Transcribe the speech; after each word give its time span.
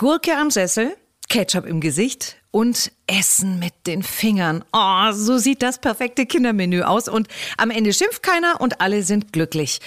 Gurke 0.00 0.34
am 0.34 0.50
Sessel, 0.50 0.96
Ketchup 1.28 1.66
im 1.66 1.82
Gesicht 1.82 2.36
und 2.50 2.90
Essen 3.06 3.58
mit 3.58 3.74
den 3.86 4.02
Fingern. 4.02 4.64
Oh, 4.72 5.12
so 5.12 5.36
sieht 5.36 5.60
das 5.60 5.78
perfekte 5.78 6.24
Kindermenü 6.24 6.80
aus 6.80 7.06
und 7.06 7.28
am 7.58 7.70
Ende 7.70 7.92
schimpft 7.92 8.22
keiner 8.22 8.62
und 8.62 8.80
alle 8.80 9.02
sind 9.02 9.34
glücklich. 9.34 9.80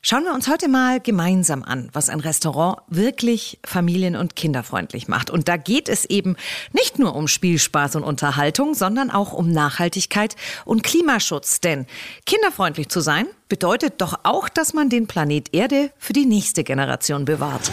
Schauen 0.00 0.24
wir 0.24 0.32
uns 0.32 0.48
heute 0.48 0.68
mal 0.68 1.00
gemeinsam 1.00 1.62
an, 1.64 1.90
was 1.92 2.08
ein 2.08 2.20
Restaurant 2.20 2.78
wirklich 2.88 3.58
familien- 3.62 4.16
und 4.16 4.36
kinderfreundlich 4.36 5.06
macht. 5.06 5.28
Und 5.28 5.48
da 5.48 5.58
geht 5.58 5.90
es 5.90 6.06
eben 6.06 6.36
nicht 6.72 6.98
nur 6.98 7.14
um 7.14 7.28
Spielspaß 7.28 7.96
und 7.96 8.04
Unterhaltung, 8.04 8.72
sondern 8.72 9.10
auch 9.10 9.34
um 9.34 9.52
Nachhaltigkeit 9.52 10.34
und 10.64 10.82
Klimaschutz. 10.82 11.60
Denn 11.60 11.84
kinderfreundlich 12.24 12.88
zu 12.88 13.00
sein 13.00 13.26
bedeutet 13.50 14.00
doch 14.00 14.20
auch, 14.22 14.48
dass 14.48 14.72
man 14.72 14.88
den 14.88 15.08
Planet 15.08 15.52
Erde 15.52 15.90
für 15.98 16.14
die 16.14 16.24
nächste 16.24 16.64
Generation 16.64 17.26
bewahrt. 17.26 17.70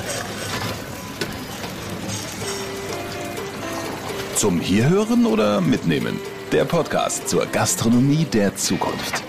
Zum 4.40 4.62
Hierhören 4.62 5.26
oder 5.26 5.60
Mitnehmen? 5.60 6.18
Der 6.54 6.64
Podcast 6.64 7.28
zur 7.28 7.46
Gastronomie 7.48 8.24
der 8.24 8.56
Zukunft. 8.56 9.22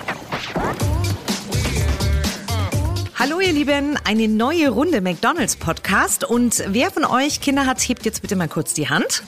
Hallo 3.18 3.40
ihr 3.40 3.52
Lieben, 3.52 3.98
eine 4.04 4.28
neue 4.28 4.68
Runde 4.68 5.00
McDonald's 5.00 5.56
Podcast 5.56 6.22
und 6.22 6.62
wer 6.68 6.92
von 6.92 7.04
euch 7.04 7.40
Kinder 7.40 7.66
hat, 7.66 7.80
hebt 7.80 8.04
jetzt 8.04 8.22
bitte 8.22 8.36
mal 8.36 8.46
kurz 8.46 8.72
die 8.72 8.88
Hand. 8.88 9.24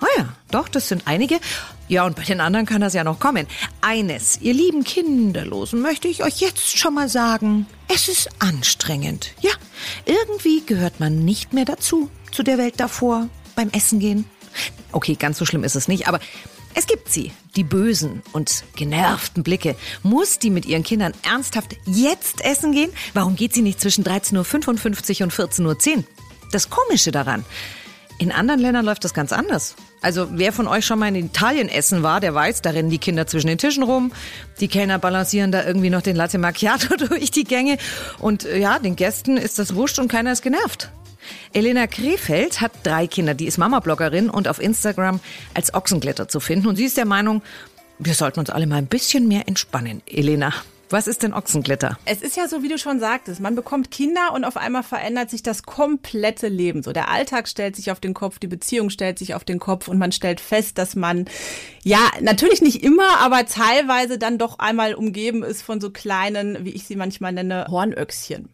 Ah 0.00 0.06
oh 0.06 0.20
ja, 0.20 0.28
doch, 0.52 0.68
das 0.68 0.88
sind 0.88 1.02
einige. 1.04 1.38
Ja, 1.86 2.06
und 2.06 2.16
bei 2.16 2.22
den 2.22 2.40
anderen 2.40 2.64
kann 2.64 2.80
das 2.80 2.94
ja 2.94 3.04
noch 3.04 3.20
kommen. 3.20 3.46
Eines, 3.82 4.40
ihr 4.40 4.54
lieben 4.54 4.84
Kinderlosen, 4.84 5.82
möchte 5.82 6.08
ich 6.08 6.24
euch 6.24 6.40
jetzt 6.40 6.78
schon 6.78 6.94
mal 6.94 7.10
sagen. 7.10 7.66
Es 7.88 8.08
ist 8.08 8.30
anstrengend. 8.38 9.34
Ja, 9.42 9.52
irgendwie 10.06 10.64
gehört 10.64 10.98
man 10.98 11.26
nicht 11.26 11.52
mehr 11.52 11.66
dazu, 11.66 12.08
zu 12.32 12.42
der 12.42 12.56
Welt 12.56 12.80
davor, 12.80 13.28
beim 13.54 13.68
Essen 13.68 13.98
gehen. 13.98 14.24
Okay, 14.92 15.14
ganz 15.14 15.38
so 15.38 15.44
schlimm 15.44 15.64
ist 15.64 15.76
es 15.76 15.88
nicht, 15.88 16.08
aber 16.08 16.20
es 16.74 16.86
gibt 16.86 17.08
sie, 17.08 17.32
die 17.56 17.64
bösen 17.64 18.22
und 18.32 18.64
genervten 18.76 19.42
Blicke. 19.42 19.76
Muss 20.02 20.38
die 20.38 20.50
mit 20.50 20.66
ihren 20.66 20.84
Kindern 20.84 21.12
ernsthaft 21.22 21.76
jetzt 21.84 22.44
essen 22.44 22.72
gehen? 22.72 22.92
Warum 23.12 23.34
geht 23.34 23.54
sie 23.54 23.62
nicht 23.62 23.80
zwischen 23.80 24.04
13.55 24.04 24.36
Uhr 25.20 25.24
und 25.24 25.32
14.10 25.32 25.96
Uhr? 25.96 26.04
Das 26.52 26.70
Komische 26.70 27.10
daran, 27.10 27.44
in 28.18 28.32
anderen 28.32 28.60
Ländern 28.60 28.84
läuft 28.84 29.04
das 29.04 29.14
ganz 29.14 29.32
anders. 29.32 29.74
Also 30.02 30.28
wer 30.32 30.52
von 30.52 30.68
euch 30.68 30.84
schon 30.84 30.98
mal 30.98 31.08
in 31.08 31.26
Italien 31.26 31.68
essen 31.68 32.02
war, 32.02 32.20
der 32.20 32.34
weiß, 32.34 32.62
da 32.62 32.70
rennen 32.70 32.90
die 32.90 32.98
Kinder 32.98 33.26
zwischen 33.26 33.46
den 33.46 33.58
Tischen 33.58 33.82
rum, 33.82 34.12
die 34.60 34.68
Kellner 34.68 34.98
balancieren 34.98 35.52
da 35.52 35.64
irgendwie 35.64 35.90
noch 35.90 36.02
den 36.02 36.16
Latte 36.16 36.38
Macchiato 36.38 36.96
durch 37.08 37.30
die 37.30 37.44
Gänge 37.44 37.78
und 38.18 38.44
ja, 38.44 38.78
den 38.78 38.94
Gästen 38.94 39.36
ist 39.36 39.58
das 39.58 39.74
wurscht 39.74 39.98
und 39.98 40.08
keiner 40.08 40.32
ist 40.32 40.42
genervt. 40.42 40.90
Elena 41.52 41.86
Krefeld 41.86 42.60
hat 42.60 42.72
drei 42.82 43.06
Kinder, 43.06 43.34
die 43.34 43.46
ist 43.46 43.58
Mama-Bloggerin 43.58 44.30
und 44.30 44.48
auf 44.48 44.60
Instagram 44.60 45.20
als 45.54 45.74
Ochsenglitter 45.74 46.28
zu 46.28 46.40
finden. 46.40 46.68
Und 46.68 46.76
sie 46.76 46.84
ist 46.84 46.96
der 46.96 47.06
Meinung, 47.06 47.42
wir 47.98 48.14
sollten 48.14 48.40
uns 48.40 48.50
alle 48.50 48.66
mal 48.66 48.76
ein 48.76 48.86
bisschen 48.86 49.28
mehr 49.28 49.46
entspannen. 49.46 50.02
Elena, 50.06 50.52
was 50.92 51.06
ist 51.06 51.22
denn 51.22 51.32
Ochsenglitter? 51.32 51.98
Es 52.04 52.20
ist 52.20 52.36
ja 52.36 52.48
so, 52.48 52.64
wie 52.64 52.68
du 52.68 52.76
schon 52.76 52.98
sagtest, 52.98 53.40
man 53.40 53.54
bekommt 53.54 53.92
Kinder 53.92 54.32
und 54.34 54.44
auf 54.44 54.56
einmal 54.56 54.82
verändert 54.82 55.30
sich 55.30 55.40
das 55.40 55.62
komplette 55.62 56.48
Leben. 56.48 56.82
So 56.82 56.92
der 56.92 57.08
Alltag 57.08 57.46
stellt 57.46 57.76
sich 57.76 57.92
auf 57.92 58.00
den 58.00 58.12
Kopf, 58.12 58.40
die 58.40 58.48
Beziehung 58.48 58.90
stellt 58.90 59.16
sich 59.16 59.34
auf 59.34 59.44
den 59.44 59.60
Kopf 59.60 59.86
und 59.86 59.98
man 59.98 60.10
stellt 60.10 60.40
fest, 60.40 60.78
dass 60.78 60.96
man 60.96 61.26
ja 61.84 62.00
natürlich 62.20 62.60
nicht 62.60 62.82
immer, 62.82 63.20
aber 63.20 63.46
teilweise 63.46 64.18
dann 64.18 64.36
doch 64.36 64.58
einmal 64.58 64.94
umgeben 64.94 65.44
ist 65.44 65.62
von 65.62 65.80
so 65.80 65.90
kleinen, 65.90 66.64
wie 66.64 66.70
ich 66.70 66.84
sie 66.84 66.96
manchmal 66.96 67.32
nenne, 67.32 67.66
Hornöchschen. 67.70 68.48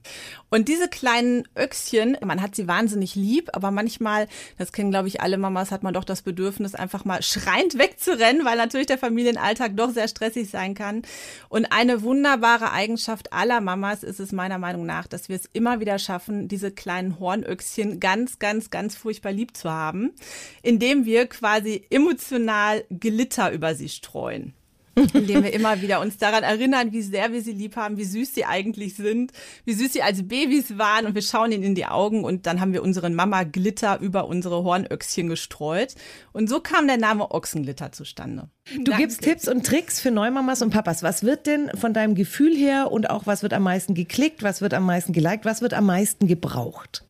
Und 0.49 0.69
diese 0.69 0.89
kleinen 0.89 1.45
Öchschen, 1.57 2.17
man 2.25 2.41
hat 2.41 2.55
sie 2.55 2.69
wahnsinnig 2.69 3.15
lieb, 3.15 3.51
aber 3.53 3.71
manchmal, 3.71 4.29
das 4.59 4.73
kennen 4.73 4.91
glaube 4.91 5.09
ich 5.09 5.21
alle 5.21 5.39
Mamas, 5.39 5.71
hat 5.71 5.83
man 5.83 5.95
doch 5.95 6.05
das 6.05 6.23
Bedürfnis, 6.23 6.75
einfach 6.75 7.05
mal 7.05 7.23
schreiend 7.23 7.79
wegzurennen, 7.79 8.45
weil 8.45 8.57
natürlich 8.57 8.87
der 8.87 8.99
Familienalltag 8.99 9.77
doch 9.77 9.91
sehr 9.91 10.09
stressig 10.09 10.49
sein 10.51 10.75
kann. 10.75 11.03
Und 11.49 11.67
eine 11.73 12.03
wunderbare 12.03 12.71
Eigenschaft 12.71 13.33
aller 13.33 13.61
Mamas 13.61 14.03
ist 14.03 14.21
es 14.21 14.33
meiner 14.33 14.59
Meinung 14.59 14.87
nach, 14.87 15.07
dass 15.07 15.29
wir 15.29 15.37
es 15.37 15.49
immer 15.53 15.81
wieder 15.81 15.99
schaffen, 15.99 16.49
diese 16.49 16.71
kleinen 16.71 17.19
Hornöchschen 17.19 18.01
ganz, 18.01 18.39
ganz, 18.39 18.71
ganz 18.71 18.97
furchtbar 18.97 19.33
lieb 19.33 19.57
zu 19.57 19.71
haben, 19.71 20.13
indem 20.63 21.05
wir 21.05 21.27
quasi 21.27 21.87
emotional 21.91 22.85
Glitter 22.91 23.53
über 23.53 23.75
sie 23.75 23.89
streuen 23.89 24.55
indem 24.97 25.45
wir 25.45 25.53
immer 25.53 25.81
wieder 25.83 26.01
uns 26.01 26.17
daran 26.17 26.43
erinnern, 26.43 26.93
wie 26.93 27.03
sehr 27.03 27.33
wir 27.33 27.43
sie 27.43 27.53
lieb 27.53 27.77
haben, 27.77 27.99
wie 27.99 28.05
süß 28.05 28.35
sie 28.35 28.45
eigentlich 28.45 28.95
sind, 28.95 29.33
wie 29.65 29.75
süß 29.75 29.93
sie 29.93 30.03
als 30.03 30.27
Babys 30.27 30.79
waren 30.79 31.07
und 31.07 31.15
wir 31.15 31.23
schauen 31.23 31.53
ihnen 31.53 31.63
in 31.63 31.75
die 31.75 31.87
Augen 31.87 32.25
und 32.25 32.47
dann 32.47 32.61
haben 32.61 32.73
wir 32.73 32.83
unseren 32.83 33.15
Mama 33.15 33.45
Glitter 33.45 34.01
über 34.01 34.27
unsere 34.27 34.65
Hornöchschen 34.65 35.29
gestreut 35.29 35.95
und 36.33 36.49
so 36.49 36.61
kam 36.61 36.87
der 36.87 36.97
Name 36.97 37.31
Ochsenglitter 37.31 37.93
zustande. 37.93 38.49
Du 38.75 38.85
Danke. 38.85 39.03
gibst 39.03 39.23
Tipps 39.23 39.47
und 39.47 39.65
Tricks 39.65 40.01
für 40.01 40.11
Neumamas 40.11 40.61
und 40.61 40.71
Papas. 40.71 41.03
Was 41.03 41.23
wird 41.23 41.47
denn 41.47 41.71
von 41.77 41.93
deinem 41.93 42.15
Gefühl 42.15 42.57
her 42.57 42.91
und 42.91 43.11
auch 43.11 43.27
was 43.27 43.43
wird 43.43 43.53
am 43.53 43.63
meisten 43.63 43.95
geklickt, 43.95 44.43
was 44.43 44.61
wird 44.61 44.75
am 44.75 44.85
meisten 44.85 45.13
geliked, 45.13 45.45
was 45.45 45.63
wird 45.63 45.75
am 45.75 45.87
meisten 45.87 46.27
gebraucht? 46.27 47.05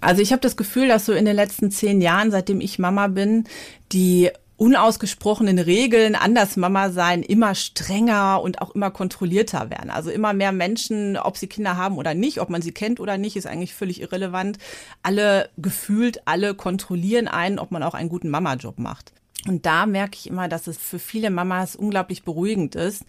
Also 0.00 0.22
ich 0.22 0.32
habe 0.32 0.40
das 0.40 0.56
Gefühl, 0.56 0.88
dass 0.88 1.06
so 1.06 1.12
in 1.12 1.24
den 1.24 1.36
letzten 1.36 1.70
zehn 1.70 2.00
Jahren, 2.00 2.30
seitdem 2.30 2.60
ich 2.60 2.78
Mama 2.78 3.06
bin, 3.08 3.44
die 3.92 4.30
unausgesprochenen 4.60 5.58
Regeln 5.58 6.14
anders 6.14 6.58
Mama 6.58 6.90
sein 6.90 7.22
immer 7.22 7.54
strenger 7.54 8.42
und 8.42 8.60
auch 8.60 8.74
immer 8.74 8.90
kontrollierter 8.90 9.70
werden. 9.70 9.88
Also 9.88 10.10
immer 10.10 10.34
mehr 10.34 10.52
Menschen, 10.52 11.16
ob 11.16 11.38
sie 11.38 11.46
Kinder 11.46 11.78
haben 11.78 11.96
oder 11.96 12.12
nicht, 12.12 12.42
ob 12.42 12.50
man 12.50 12.60
sie 12.60 12.72
kennt 12.72 13.00
oder 13.00 13.16
nicht, 13.16 13.36
ist 13.36 13.46
eigentlich 13.46 13.74
völlig 13.74 14.02
irrelevant. 14.02 14.58
Alle 15.02 15.48
gefühlt, 15.56 16.20
alle 16.26 16.54
kontrollieren 16.54 17.26
einen, 17.26 17.58
ob 17.58 17.70
man 17.70 17.82
auch 17.82 17.94
einen 17.94 18.10
guten 18.10 18.28
Mama-Job 18.28 18.78
macht. 18.78 19.14
Und 19.48 19.64
da 19.64 19.86
merke 19.86 20.18
ich 20.20 20.28
immer, 20.28 20.46
dass 20.46 20.66
es 20.66 20.76
für 20.76 20.98
viele 20.98 21.30
Mamas 21.30 21.74
unglaublich 21.74 22.22
beruhigend 22.22 22.74
ist, 22.74 23.04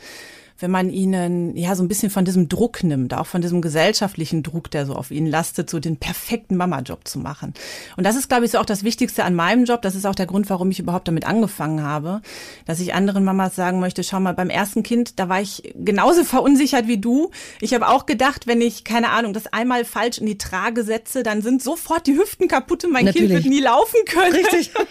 wenn 0.62 0.72
man 0.72 0.90
ihnen 0.90 1.56
ja 1.58 1.76
so 1.76 1.84
ein 1.84 1.88
bisschen 1.88 2.10
von 2.10 2.26
diesem 2.26 2.50
Druck 2.50 2.84
nimmt, 2.84 3.14
auch 3.14 3.26
von 3.26 3.42
diesem 3.42 3.62
gesellschaftlichen 3.62 4.44
Druck, 4.44 4.70
der 4.72 4.86
so 4.86 4.96
auf 4.96 5.12
ihnen 5.12 5.28
lastet, 5.28 5.70
so 5.70 5.80
den 5.80 5.98
perfekten 5.98 6.56
Mama-Job 6.56 7.08
zu 7.08 7.20
machen. 7.20 7.54
Und 7.98 8.06
das 8.06 8.16
ist, 8.16 8.30
glaube 8.30 8.46
ich, 8.46 8.52
so 8.52 8.60
auch 8.60 8.66
das 8.66 8.84
Wichtigste 8.84 9.24
an 9.24 9.36
meinem 9.36 9.66
Job. 9.66 9.82
Das 9.82 9.96
ist 9.96 10.06
auch 10.06 10.16
der 10.16 10.28
Grund, 10.28 10.50
warum 10.50 10.72
ich 10.72 10.80
überhaupt 10.80 11.08
damit 11.08 11.26
angefangen 11.26 11.84
habe, 11.84 12.22
dass 12.66 12.80
ich 12.80 12.94
anderen 12.94 13.24
Mamas 13.24 13.56
sagen 13.56 13.80
möchte, 13.80 14.04
schau 14.04 14.20
mal, 14.20 14.34
beim 14.34 14.50
ersten 14.50 14.84
Kind, 14.84 15.20
da 15.20 15.30
war 15.30 15.42
ich 15.42 15.74
genauso 15.76 16.24
verunsichert 16.32 16.88
wie 16.88 16.98
du. 16.98 17.32
Ich 17.60 17.74
habe 17.74 17.88
auch 17.88 18.06
gedacht, 18.06 18.48
wenn 18.48 18.62
ich, 18.62 18.84
keine 18.84 19.10
Ahnung, 19.10 19.34
das 19.34 19.48
einmal 19.48 19.86
falsch 19.86 20.20
in 20.20 20.26
die 20.26 20.38
Trage 20.38 20.84
setze, 20.84 21.24
dann 21.24 21.42
sind 21.42 21.64
sofort 21.64 22.08
die 22.08 22.16
Hüften 22.16 22.48
kaputt 22.48 22.86
und 22.86 22.92
mein 22.92 23.06
Natürlich. 23.06 23.32
Kind 23.32 23.44
wird 23.44 23.54
nie 23.54 23.62
laufen 23.62 23.98
können. 24.06 24.34
Richtig. 24.34 24.72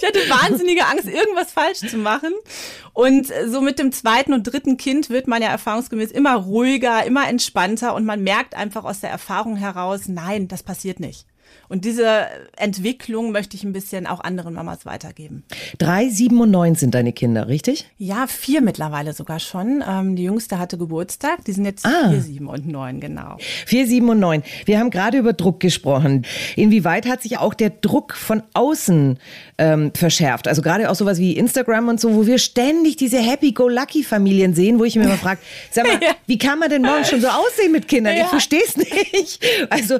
ich 0.00 0.06
hatte 0.06 0.18
wahnsinnige 0.28 0.84
Angst, 0.86 1.06
irgendwas 1.06 1.52
falsch 1.52 1.78
zu 1.78 1.96
machen. 1.96 2.32
Und 2.98 3.32
so 3.46 3.60
mit 3.60 3.78
dem 3.78 3.92
zweiten 3.92 4.32
und 4.32 4.42
dritten 4.42 4.76
Kind 4.76 5.08
wird 5.08 5.28
man 5.28 5.40
ja 5.40 5.50
erfahrungsgemäß 5.50 6.10
immer 6.10 6.34
ruhiger, 6.34 7.06
immer 7.06 7.28
entspannter 7.28 7.94
und 7.94 8.04
man 8.04 8.24
merkt 8.24 8.56
einfach 8.56 8.82
aus 8.82 8.98
der 8.98 9.08
Erfahrung 9.08 9.54
heraus, 9.54 10.08
nein, 10.08 10.48
das 10.48 10.64
passiert 10.64 10.98
nicht. 10.98 11.24
Und 11.68 11.84
diese 11.84 12.26
Entwicklung 12.56 13.32
möchte 13.32 13.56
ich 13.56 13.64
ein 13.64 13.72
bisschen 13.72 14.06
auch 14.06 14.20
anderen 14.20 14.54
Mamas 14.54 14.86
weitergeben. 14.86 15.44
Drei, 15.78 16.08
sieben 16.08 16.40
und 16.40 16.50
neun 16.50 16.74
sind 16.74 16.94
deine 16.94 17.12
Kinder, 17.12 17.48
richtig? 17.48 17.86
Ja, 17.98 18.26
vier 18.26 18.62
mittlerweile 18.62 19.12
sogar 19.12 19.38
schon. 19.38 19.84
Ähm, 19.86 20.16
die 20.16 20.24
jüngste 20.24 20.58
hatte 20.58 20.78
Geburtstag. 20.78 21.44
Die 21.44 21.52
sind 21.52 21.64
jetzt 21.64 21.84
ah. 21.84 22.10
vier, 22.10 22.20
sieben 22.20 22.46
und 22.48 22.66
neun, 22.66 23.00
genau. 23.00 23.36
Vier, 23.66 23.86
sieben 23.86 24.08
und 24.08 24.18
neun. 24.18 24.42
Wir 24.64 24.78
haben 24.78 24.90
gerade 24.90 25.18
über 25.18 25.32
Druck 25.32 25.60
gesprochen. 25.60 26.24
Inwieweit 26.56 27.06
hat 27.06 27.22
sich 27.22 27.38
auch 27.38 27.54
der 27.54 27.70
Druck 27.70 28.14
von 28.14 28.42
außen 28.54 29.18
ähm, 29.58 29.92
verschärft? 29.94 30.48
Also 30.48 30.62
gerade 30.62 30.90
auch 30.90 30.94
sowas 30.94 31.18
wie 31.18 31.36
Instagram 31.36 31.88
und 31.88 32.00
so, 32.00 32.14
wo 32.14 32.26
wir 32.26 32.38
ständig 32.38 32.96
diese 32.96 33.18
Happy-Go-Lucky-Familien 33.18 34.54
sehen, 34.54 34.78
wo 34.78 34.84
ich 34.84 34.96
mir 34.96 35.04
immer 35.04 35.18
frage, 35.18 35.40
sag 35.70 35.86
mal, 35.86 35.94
ja. 36.02 36.14
wie 36.26 36.38
kann 36.38 36.58
man 36.58 36.70
denn 36.70 36.82
morgen 36.82 37.04
schon 37.04 37.20
so 37.20 37.28
aussehen 37.28 37.72
mit 37.72 37.88
Kindern? 37.88 38.16
Ja. 38.16 38.22
Ich 38.22 38.28
verstehe 38.28 38.62
es 38.66 38.76
nicht. 38.76 39.44
Also 39.70 39.98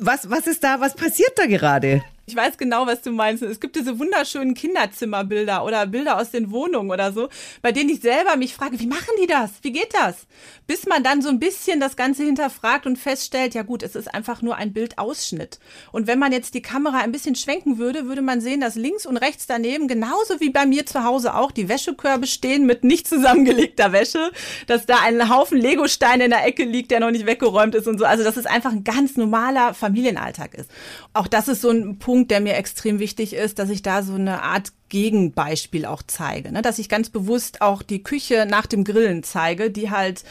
was, 0.00 0.28
was 0.30 0.46
ist 0.46 0.64
da, 0.64 0.80
was 0.80 0.94
passiert 0.94 1.32
da 1.36 1.46
gerade? 1.46 2.02
Ich 2.30 2.36
weiß 2.36 2.58
genau, 2.58 2.86
was 2.86 3.02
du 3.02 3.10
meinst. 3.10 3.42
Es 3.42 3.58
gibt 3.58 3.74
diese 3.74 3.98
wunderschönen 3.98 4.54
Kinderzimmerbilder 4.54 5.64
oder 5.64 5.84
Bilder 5.88 6.16
aus 6.20 6.30
den 6.30 6.52
Wohnungen 6.52 6.92
oder 6.92 7.10
so, 7.10 7.28
bei 7.60 7.72
denen 7.72 7.90
ich 7.90 8.02
selber 8.02 8.36
mich 8.36 8.54
frage, 8.54 8.78
wie 8.78 8.86
machen 8.86 9.10
die 9.20 9.26
das? 9.26 9.50
Wie 9.62 9.72
geht 9.72 9.92
das? 9.94 10.28
Bis 10.68 10.86
man 10.86 11.02
dann 11.02 11.22
so 11.22 11.28
ein 11.28 11.40
bisschen 11.40 11.80
das 11.80 11.96
Ganze 11.96 12.22
hinterfragt 12.22 12.86
und 12.86 12.98
feststellt, 12.98 13.54
ja 13.54 13.62
gut, 13.64 13.82
es 13.82 13.96
ist 13.96 14.14
einfach 14.14 14.42
nur 14.42 14.54
ein 14.54 14.72
Bildausschnitt. 14.72 15.58
Und 15.90 16.06
wenn 16.06 16.20
man 16.20 16.30
jetzt 16.30 16.54
die 16.54 16.62
Kamera 16.62 16.98
ein 16.98 17.10
bisschen 17.10 17.34
schwenken 17.34 17.78
würde, 17.78 18.06
würde 18.06 18.22
man 18.22 18.40
sehen, 18.40 18.60
dass 18.60 18.76
links 18.76 19.06
und 19.06 19.16
rechts 19.16 19.48
daneben, 19.48 19.88
genauso 19.88 20.38
wie 20.38 20.50
bei 20.50 20.66
mir 20.66 20.86
zu 20.86 21.02
Hause 21.02 21.34
auch, 21.34 21.50
die 21.50 21.68
Wäschekörbe 21.68 22.28
stehen 22.28 22.64
mit 22.64 22.84
nicht 22.84 23.08
zusammengelegter 23.08 23.90
Wäsche, 23.90 24.30
dass 24.68 24.86
da 24.86 25.00
ein 25.02 25.28
Haufen 25.28 25.58
Legosteine 25.58 26.26
in 26.26 26.30
der 26.30 26.46
Ecke 26.46 26.62
liegt, 26.62 26.92
der 26.92 27.00
noch 27.00 27.10
nicht 27.10 27.26
weggeräumt 27.26 27.74
ist 27.74 27.88
und 27.88 27.98
so. 27.98 28.04
Also, 28.04 28.22
dass 28.22 28.36
es 28.36 28.46
einfach 28.46 28.70
ein 28.70 28.84
ganz 28.84 29.16
normaler 29.16 29.74
Familienalltag 29.74 30.54
ist. 30.54 30.70
Auch 31.12 31.26
das 31.26 31.48
ist 31.48 31.62
so 31.62 31.70
ein 31.70 31.98
Punkt, 31.98 32.19
Punkt, 32.20 32.32
der 32.32 32.40
mir 32.40 32.56
extrem 32.56 32.98
wichtig 32.98 33.32
ist, 33.32 33.58
dass 33.58 33.70
ich 33.70 33.80
da 33.80 34.02
so 34.02 34.14
eine 34.14 34.42
Art 34.42 34.72
Gegenbeispiel 34.90 35.86
auch 35.86 36.02
zeige. 36.06 36.52
Ne? 36.52 36.60
Dass 36.60 36.78
ich 36.78 36.90
ganz 36.90 37.08
bewusst 37.08 37.62
auch 37.62 37.82
die 37.82 38.02
Küche 38.02 38.46
nach 38.46 38.66
dem 38.66 38.84
Grillen 38.84 39.22
zeige, 39.22 39.70
die 39.70 39.90
halt 39.90 40.24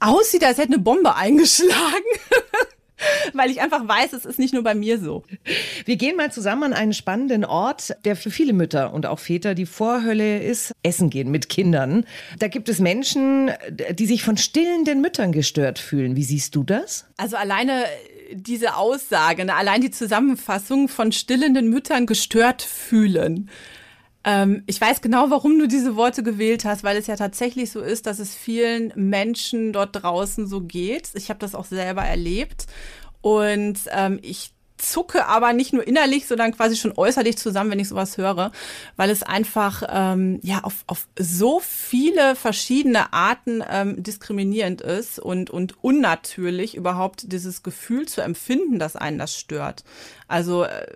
aussieht, 0.00 0.44
als 0.44 0.56
hätte 0.56 0.72
eine 0.72 0.78
Bombe 0.78 1.14
eingeschlagen. 1.14 1.74
Weil 3.34 3.50
ich 3.50 3.60
einfach 3.60 3.86
weiß, 3.86 4.14
es 4.14 4.24
ist 4.24 4.38
nicht 4.38 4.54
nur 4.54 4.62
bei 4.62 4.74
mir 4.74 4.98
so. 4.98 5.24
Wir 5.84 5.96
gehen 5.96 6.16
mal 6.16 6.32
zusammen 6.32 6.62
an 6.62 6.72
einen 6.72 6.94
spannenden 6.94 7.44
Ort, 7.44 7.94
der 8.06 8.16
für 8.16 8.30
viele 8.30 8.54
Mütter 8.54 8.94
und 8.94 9.04
auch 9.04 9.18
Väter 9.18 9.54
die 9.54 9.66
Vorhölle 9.66 10.38
ist, 10.38 10.72
Essen 10.82 11.10
gehen 11.10 11.30
mit 11.30 11.50
Kindern. 11.50 12.06
Da 12.38 12.48
gibt 12.48 12.70
es 12.70 12.78
Menschen, 12.78 13.50
die 13.68 14.06
sich 14.06 14.22
von 14.22 14.38
stillenden 14.38 15.02
Müttern 15.02 15.32
gestört 15.32 15.78
fühlen. 15.78 16.16
Wie 16.16 16.24
siehst 16.24 16.56
du 16.56 16.64
das? 16.64 17.04
Also 17.18 17.36
alleine 17.36 17.84
diese 18.32 18.76
Aussage, 18.76 19.44
ne, 19.44 19.54
allein 19.54 19.80
die 19.80 19.90
Zusammenfassung 19.90 20.88
von 20.88 21.12
stillenden 21.12 21.68
Müttern 21.68 22.06
gestört 22.06 22.62
fühlen. 22.62 23.50
Ähm, 24.24 24.64
ich 24.66 24.80
weiß 24.80 25.00
genau, 25.00 25.30
warum 25.30 25.58
du 25.58 25.68
diese 25.68 25.96
Worte 25.96 26.22
gewählt 26.22 26.64
hast, 26.64 26.82
weil 26.82 26.96
es 26.96 27.06
ja 27.06 27.16
tatsächlich 27.16 27.70
so 27.70 27.80
ist, 27.80 28.06
dass 28.06 28.18
es 28.18 28.34
vielen 28.34 28.92
Menschen 28.96 29.72
dort 29.72 29.94
draußen 29.94 30.46
so 30.46 30.60
geht. 30.60 31.10
Ich 31.14 31.30
habe 31.30 31.38
das 31.38 31.54
auch 31.54 31.64
selber 31.64 32.02
erlebt. 32.02 32.66
Und 33.20 33.78
ähm, 33.92 34.18
ich 34.22 34.50
zucke 34.90 35.26
aber 35.26 35.52
nicht 35.52 35.72
nur 35.72 35.86
innerlich, 35.86 36.26
sondern 36.26 36.52
quasi 36.52 36.76
schon 36.76 36.92
äußerlich 36.96 37.36
zusammen, 37.36 37.70
wenn 37.70 37.78
ich 37.78 37.88
sowas 37.88 38.16
höre, 38.16 38.52
weil 38.96 39.10
es 39.10 39.22
einfach 39.22 39.82
ähm, 39.88 40.40
ja 40.42 40.60
auf, 40.62 40.84
auf 40.86 41.08
so 41.18 41.60
viele 41.60 42.36
verschiedene 42.36 43.12
Arten 43.12 43.62
ähm, 43.68 44.02
diskriminierend 44.02 44.80
ist 44.80 45.18
und, 45.18 45.50
und 45.50 45.82
unnatürlich 45.82 46.74
überhaupt 46.76 47.32
dieses 47.32 47.62
Gefühl 47.62 48.06
zu 48.06 48.20
empfinden, 48.20 48.78
dass 48.78 48.96
einen 48.96 49.18
das 49.18 49.38
stört. 49.38 49.84
Also 50.28 50.64
äh, 50.64 50.86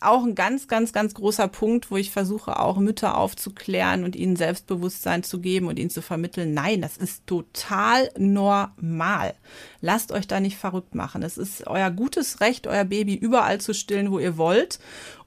auch 0.00 0.24
ein 0.24 0.34
ganz, 0.34 0.66
ganz, 0.66 0.92
ganz 0.92 1.14
großer 1.14 1.46
Punkt, 1.48 1.90
wo 1.90 1.96
ich 1.96 2.10
versuche, 2.10 2.58
auch 2.58 2.78
Mütter 2.78 3.18
aufzuklären 3.18 4.02
und 4.04 4.16
ihnen 4.16 4.34
Selbstbewusstsein 4.34 5.22
zu 5.22 5.40
geben 5.40 5.66
und 5.66 5.78
ihnen 5.78 5.90
zu 5.90 6.00
vermitteln, 6.00 6.54
nein, 6.54 6.80
das 6.80 6.96
ist 6.96 7.26
total 7.26 8.10
normal. 8.18 9.34
Lasst 9.82 10.10
euch 10.12 10.26
da 10.26 10.40
nicht 10.40 10.56
verrückt 10.56 10.94
machen. 10.94 11.22
Es 11.22 11.36
ist 11.36 11.66
euer 11.66 11.90
gutes 11.90 12.40
Recht, 12.40 12.66
euer 12.66 12.84
Baby 12.84 13.14
überall 13.14 13.60
zu 13.60 13.74
stillen, 13.74 14.10
wo 14.10 14.18
ihr 14.18 14.38
wollt. 14.38 14.78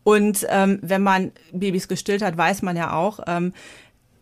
Und 0.03 0.45
ähm, 0.49 0.79
wenn 0.81 1.03
man 1.03 1.31
Babys 1.51 1.87
gestillt 1.87 2.23
hat, 2.23 2.35
weiß 2.35 2.63
man 2.63 2.75
ja 2.75 2.93
auch, 2.93 3.19
ähm, 3.27 3.53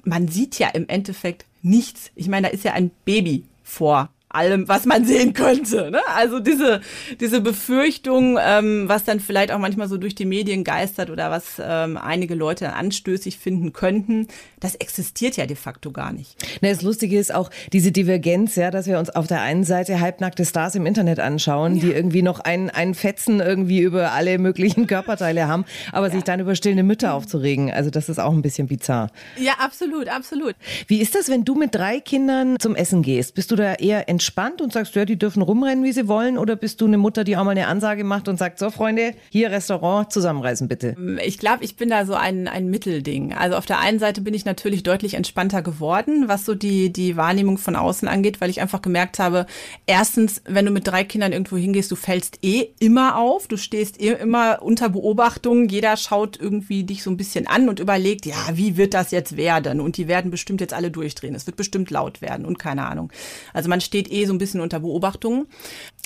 man 0.03 0.27
sieht 0.27 0.59
ja 0.59 0.68
im 0.69 0.88
Endeffekt 0.89 1.45
nichts. 1.62 2.12
Ich 2.15 2.27
meine, 2.27 2.48
da 2.48 2.53
ist 2.53 2.65
ja 2.65 2.74
ein 2.74 2.92
Baby 3.06 3.45
vor 3.63 4.09
allem, 4.35 4.67
was 4.67 4.85
man 4.85 5.05
sehen 5.05 5.33
könnte. 5.33 5.91
Ne? 5.91 6.01
Also 6.15 6.39
diese, 6.39 6.81
diese 7.19 7.41
Befürchtung, 7.41 8.37
ähm, 8.41 8.87
was 8.87 9.03
dann 9.03 9.19
vielleicht 9.19 9.51
auch 9.51 9.59
manchmal 9.59 9.87
so 9.87 9.97
durch 9.97 10.15
die 10.15 10.25
Medien 10.25 10.63
geistert 10.63 11.09
oder 11.09 11.31
was 11.31 11.61
ähm, 11.63 11.97
einige 11.97 12.35
Leute 12.35 12.73
anstößig 12.73 13.37
finden 13.37 13.73
könnten, 13.73 14.27
das 14.59 14.75
existiert 14.75 15.37
ja 15.37 15.45
de 15.45 15.55
facto 15.55 15.91
gar 15.91 16.13
nicht. 16.13 16.35
Na, 16.61 16.69
das 16.69 16.81
Lustige 16.81 17.19
ist 17.19 17.33
auch 17.33 17.49
diese 17.73 17.91
Divergenz, 17.91 18.55
ja, 18.55 18.71
dass 18.71 18.87
wir 18.87 18.99
uns 18.99 19.09
auf 19.09 19.27
der 19.27 19.41
einen 19.41 19.63
Seite 19.63 19.99
halbnackte 19.99 20.45
Stars 20.45 20.75
im 20.75 20.85
Internet 20.85 21.19
anschauen, 21.19 21.75
ja. 21.75 21.81
die 21.81 21.91
irgendwie 21.91 22.21
noch 22.21 22.39
ein, 22.39 22.69
ein 22.69 22.93
Fetzen 22.93 23.39
irgendwie 23.39 23.81
über 23.81 24.11
alle 24.11 24.37
möglichen 24.37 24.87
Körperteile 24.87 25.47
haben, 25.47 25.65
aber 25.91 26.07
ja. 26.07 26.13
sich 26.13 26.23
dann 26.23 26.39
über 26.39 26.55
stillende 26.55 26.83
Mütter 26.83 27.13
aufzuregen. 27.13 27.71
Also 27.71 27.89
das 27.89 28.09
ist 28.09 28.19
auch 28.19 28.31
ein 28.31 28.41
bisschen 28.41 28.67
bizarr. 28.67 29.09
Ja, 29.37 29.53
absolut, 29.59 30.07
absolut. 30.07 30.55
Wie 30.87 31.01
ist 31.01 31.15
das, 31.15 31.29
wenn 31.29 31.43
du 31.43 31.55
mit 31.55 31.75
drei 31.75 31.99
Kindern 31.99 32.57
zum 32.59 32.75
Essen 32.75 33.01
gehst? 33.01 33.35
Bist 33.35 33.51
du 33.51 33.55
da 33.55 33.73
eher 33.73 34.07
entspannt 34.21 34.62
und 34.62 34.71
sagst, 34.71 34.95
ja, 34.95 35.03
die 35.03 35.18
dürfen 35.18 35.41
rumrennen, 35.41 35.83
wie 35.83 35.91
sie 35.91 36.07
wollen? 36.07 36.38
Oder 36.38 36.56
bist 36.56 36.79
du 36.79 36.85
eine 36.85 37.00
Mutter, 37.00 37.23
die 37.23 37.38
auch 37.38 37.44
mal 37.44 37.51
eine 37.51 37.65
Ansage 37.65 38.03
macht 38.03 38.27
und 38.27 38.38
sagt, 38.38 38.59
so 38.59 38.69
Freunde, 38.69 39.15
hier 39.29 39.50
Restaurant, 39.50 40.13
zusammenreißen 40.13 40.68
bitte? 40.68 40.95
Ich 41.25 41.39
glaube, 41.39 41.63
ich 41.63 41.75
bin 41.75 41.89
da 41.89 42.06
so 42.06 42.13
ein, 42.13 42.47
ein 42.47 42.69
Mittelding. 42.69 43.33
Also 43.33 43.57
auf 43.57 43.65
der 43.65 43.79
einen 43.79 43.97
Seite 43.97 44.21
bin 44.21 44.35
ich 44.35 44.45
natürlich 44.45 44.83
deutlich 44.83 45.15
entspannter 45.15 45.63
geworden, 45.63 46.25
was 46.27 46.45
so 46.45 46.53
die, 46.53 46.94
die 46.94 47.18
Wahrnehmung 47.18 47.57
von 47.57 47.75
außen 47.75 48.07
angeht, 48.07 48.41
weil 48.41 48.51
ich 48.51 48.62
einfach 48.62 48.83
gemerkt 48.83 49.18
habe, 49.18 49.47
erstens, 49.88 50.44
wenn 50.45 50.65
du 50.65 50.71
mit 50.71 50.88
drei 50.88 51.03
Kindern 51.03 51.31
irgendwo 51.31 51.57
hingehst, 51.57 51.89
du 51.89 51.95
fällst 51.95 52.38
eh 52.44 52.67
immer 52.79 53.17
auf, 53.17 53.47
du 53.47 53.57
stehst 53.57 54.00
eh 54.00 54.13
immer 54.13 54.62
unter 54.62 54.89
Beobachtung, 54.89 55.67
jeder 55.67 55.97
schaut 55.97 56.39
irgendwie 56.39 56.83
dich 56.83 57.01
so 57.01 57.09
ein 57.09 57.17
bisschen 57.17 57.47
an 57.47 57.69
und 57.69 57.79
überlegt, 57.79 58.27
ja, 58.27 58.35
wie 58.53 58.77
wird 58.77 58.94
das 58.94 59.09
jetzt 59.09 59.35
werden? 59.35 59.81
Und 59.81 59.97
die 59.97 60.07
werden 60.07 60.29
bestimmt 60.29 60.62
jetzt 60.62 60.74
alle 60.75 60.91
durchdrehen. 60.91 61.33
Es 61.33 61.47
wird 61.47 61.57
bestimmt 61.57 61.89
laut 61.89 62.21
werden 62.21 62.45
und 62.45 62.59
keine 62.59 62.85
Ahnung. 62.85 63.12
Also 63.51 63.67
man 63.67 63.81
steht 63.81 64.10
eh 64.11 64.25
so 64.25 64.33
ein 64.33 64.37
bisschen 64.37 64.61
unter 64.61 64.79
Beobachtung. 64.79 65.47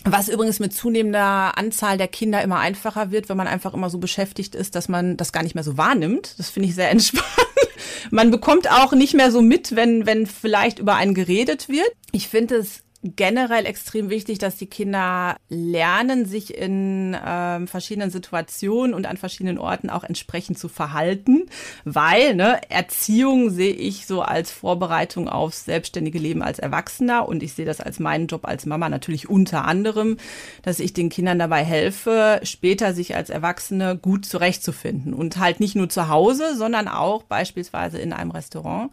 Was 0.04 0.30
übrigens 0.30 0.60
mit 0.60 0.74
zunehmender 0.74 1.58
Anzahl 1.58 1.98
der 1.98 2.08
Kinder 2.08 2.42
immer 2.42 2.60
einfacher 2.60 3.12
wird, 3.12 3.28
wenn 3.28 3.38
man 3.38 3.48
einfach 3.48 3.74
immer 3.74 3.90
so 3.90 3.98
beschäftigt 3.98 4.54
ist, 4.54 4.76
dass 4.76 4.88
man 4.88 5.18
das 5.18 5.32
gar 5.32 5.44
nicht 5.44 5.56
mehr 5.56 5.64
so 5.64 5.78
wahrnimmt. 5.78 6.36
Das 6.38 6.50
finde 6.50 6.70
ich 6.70 6.76
sehr 6.76 6.90
entspannt. 6.92 7.26
Man 8.12 8.32
bekommt 8.32 8.70
auch 8.70 8.94
nicht 8.94 9.14
mehr 9.14 9.32
so 9.32 9.42
mit, 9.42 9.76
wenn, 9.76 10.06
wenn 10.06 10.28
vielleicht 10.28 10.80
über 10.80 10.96
einen 10.96 11.16
geredet 11.16 11.70
wird. 11.70 11.92
Ich 12.12 12.28
finde 12.28 12.56
es 12.56 12.85
generell 13.16 13.66
extrem 13.66 14.10
wichtig, 14.10 14.40
dass 14.40 14.58
die 14.58 14.66
Kinder 14.66 15.38
lernen, 15.50 16.26
sich 16.26 16.58
in 16.58 17.16
ähm, 17.26 17.68
verschiedenen 17.68 18.10
Situationen 18.10 18.94
und 18.94 19.06
an 19.06 19.18
verschiedenen 19.18 19.58
Orten 19.58 19.90
auch 19.90 20.04
entsprechend 20.04 20.58
zu 20.58 20.70
verhalten, 20.70 21.46
weil 21.84 22.36
ne, 22.36 22.60
Erziehung 22.70 23.50
sehe 23.52 23.74
ich 23.74 24.08
so 24.08 24.22
als 24.22 24.52
Vorbereitung 24.52 25.30
aufs 25.30 25.66
selbstständige 25.66 26.18
Leben 26.20 26.42
als 26.42 26.60
Erwachsener. 26.60 27.28
Und 27.28 27.44
ich 27.44 27.54
sehe 27.54 27.66
das 27.66 27.82
als 27.82 28.00
meinen 28.00 28.28
Job 28.28 28.46
als 28.46 28.66
Mama 28.66 28.90
natürlich 28.90 29.30
unter 29.30 29.66
anderem, 29.66 30.18
dass 30.64 30.80
ich 30.80 30.94
den 30.94 31.10
Kindern 31.10 31.38
dabei 31.38 31.64
helfe, 31.64 32.40
später 32.44 32.94
sich 32.94 33.16
als 33.16 33.30
Erwachsene 33.30 33.98
gut 33.98 34.26
zurechtzufinden. 34.26 35.14
Und 35.14 35.38
halt 35.38 35.60
nicht 35.60 35.76
nur 35.76 35.90
zu 35.90 36.08
Hause, 36.08 36.56
sondern 36.56 36.88
auch 36.88 37.24
beispielsweise 37.24 38.00
in 38.00 38.14
einem 38.14 38.32
Restaurant 38.32 38.92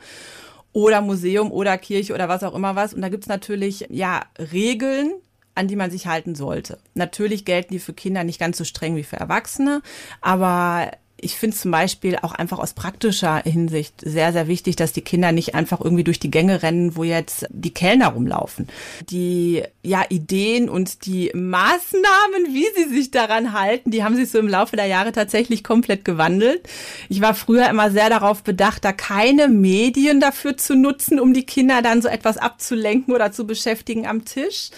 oder 0.73 1.01
Museum 1.01 1.53
oder 1.53 1.77
Kirche 1.79 2.15
oder 2.15 2.29
was 2.29 2.43
auch 2.43 2.55
immer 2.55 2.77
was. 2.77 2.95
Und 2.95 3.03
da 3.03 3.09
gibt's 3.09 3.29
natürlich 3.29 3.87
ja 3.91 4.23
Regeln, 4.39 5.13
an 5.55 5.69
die 5.69 5.77
man 5.77 5.91
sich 5.91 6.07
halten 6.07 6.35
sollte. 6.35 6.79
Natürlich 6.95 7.45
gelten 7.45 7.75
die 7.75 7.79
für 7.79 7.93
Kinder 7.93 8.25
nicht 8.25 8.41
ganz 8.41 8.59
so 8.59 8.65
streng 8.65 8.97
wie 8.97 9.03
für 9.03 9.17
Erwachsene, 9.17 9.83
aber 10.21 10.91
ich 11.23 11.37
finde 11.37 11.57
zum 11.57 11.71
Beispiel 11.71 12.19
auch 12.21 12.33
einfach 12.33 12.59
aus 12.59 12.75
praktischer 12.75 13.43
Hinsicht 13.45 13.95
sehr, 14.03 14.33
sehr 14.33 14.49
wichtig, 14.49 14.75
dass 14.75 14.93
die 14.93 15.03
Kinder 15.03 15.31
nicht 15.31 15.55
einfach 15.55 15.81
irgendwie 15.81 16.03
durch 16.03 16.19
die 16.19 16.33
Gänge 16.33 16.63
rennen, 16.65 16.97
wo 16.97 17.05
jetzt 17.05 17.47
die 17.49 17.73
Kellner 17.73 18.09
rumlaufen. 18.09 18.69
Die 19.09 19.63
ja, 19.85 20.05
Ideen 20.09 20.69
und 20.69 21.07
die 21.07 21.31
Maßnahmen, 21.33 22.53
wie 22.53 22.67
sie 22.77 22.93
sich 22.93 23.13
daran 23.13 23.53
halten, 23.53 23.93
die 23.93 24.03
haben 24.03 24.17
sich 24.17 24.31
so 24.31 24.39
im 24.41 24.49
Laufe 24.49 24.75
der 24.75 24.87
Jahre 24.87 25.13
tatsächlich 25.13 25.63
komplett 25.63 26.05
gewandelt. 26.05 26.69
Ich 27.09 27.21
war 27.21 27.35
früher 27.35 27.69
immer 27.71 27.93
sehr 27.93 28.11
darauf 28.11 28.43
bedacht, 28.43 28.85
da 28.85 28.93
keine 28.93 29.47
Medien 29.47 30.19
dafür 30.19 30.57
zu 30.57 30.75
nutzen, 30.75 31.21
um 31.21 31.33
die 31.33 31.47
Kinder 31.47 31.83
dann 31.83 32.03
so 32.03 32.09
etwas 32.09 32.37
abzulenken 32.37 33.15
oder 33.15 33.31
zu 33.31 33.47
beschäftigen 33.47 34.09
am 34.09 34.25
Tisch. 34.25 34.71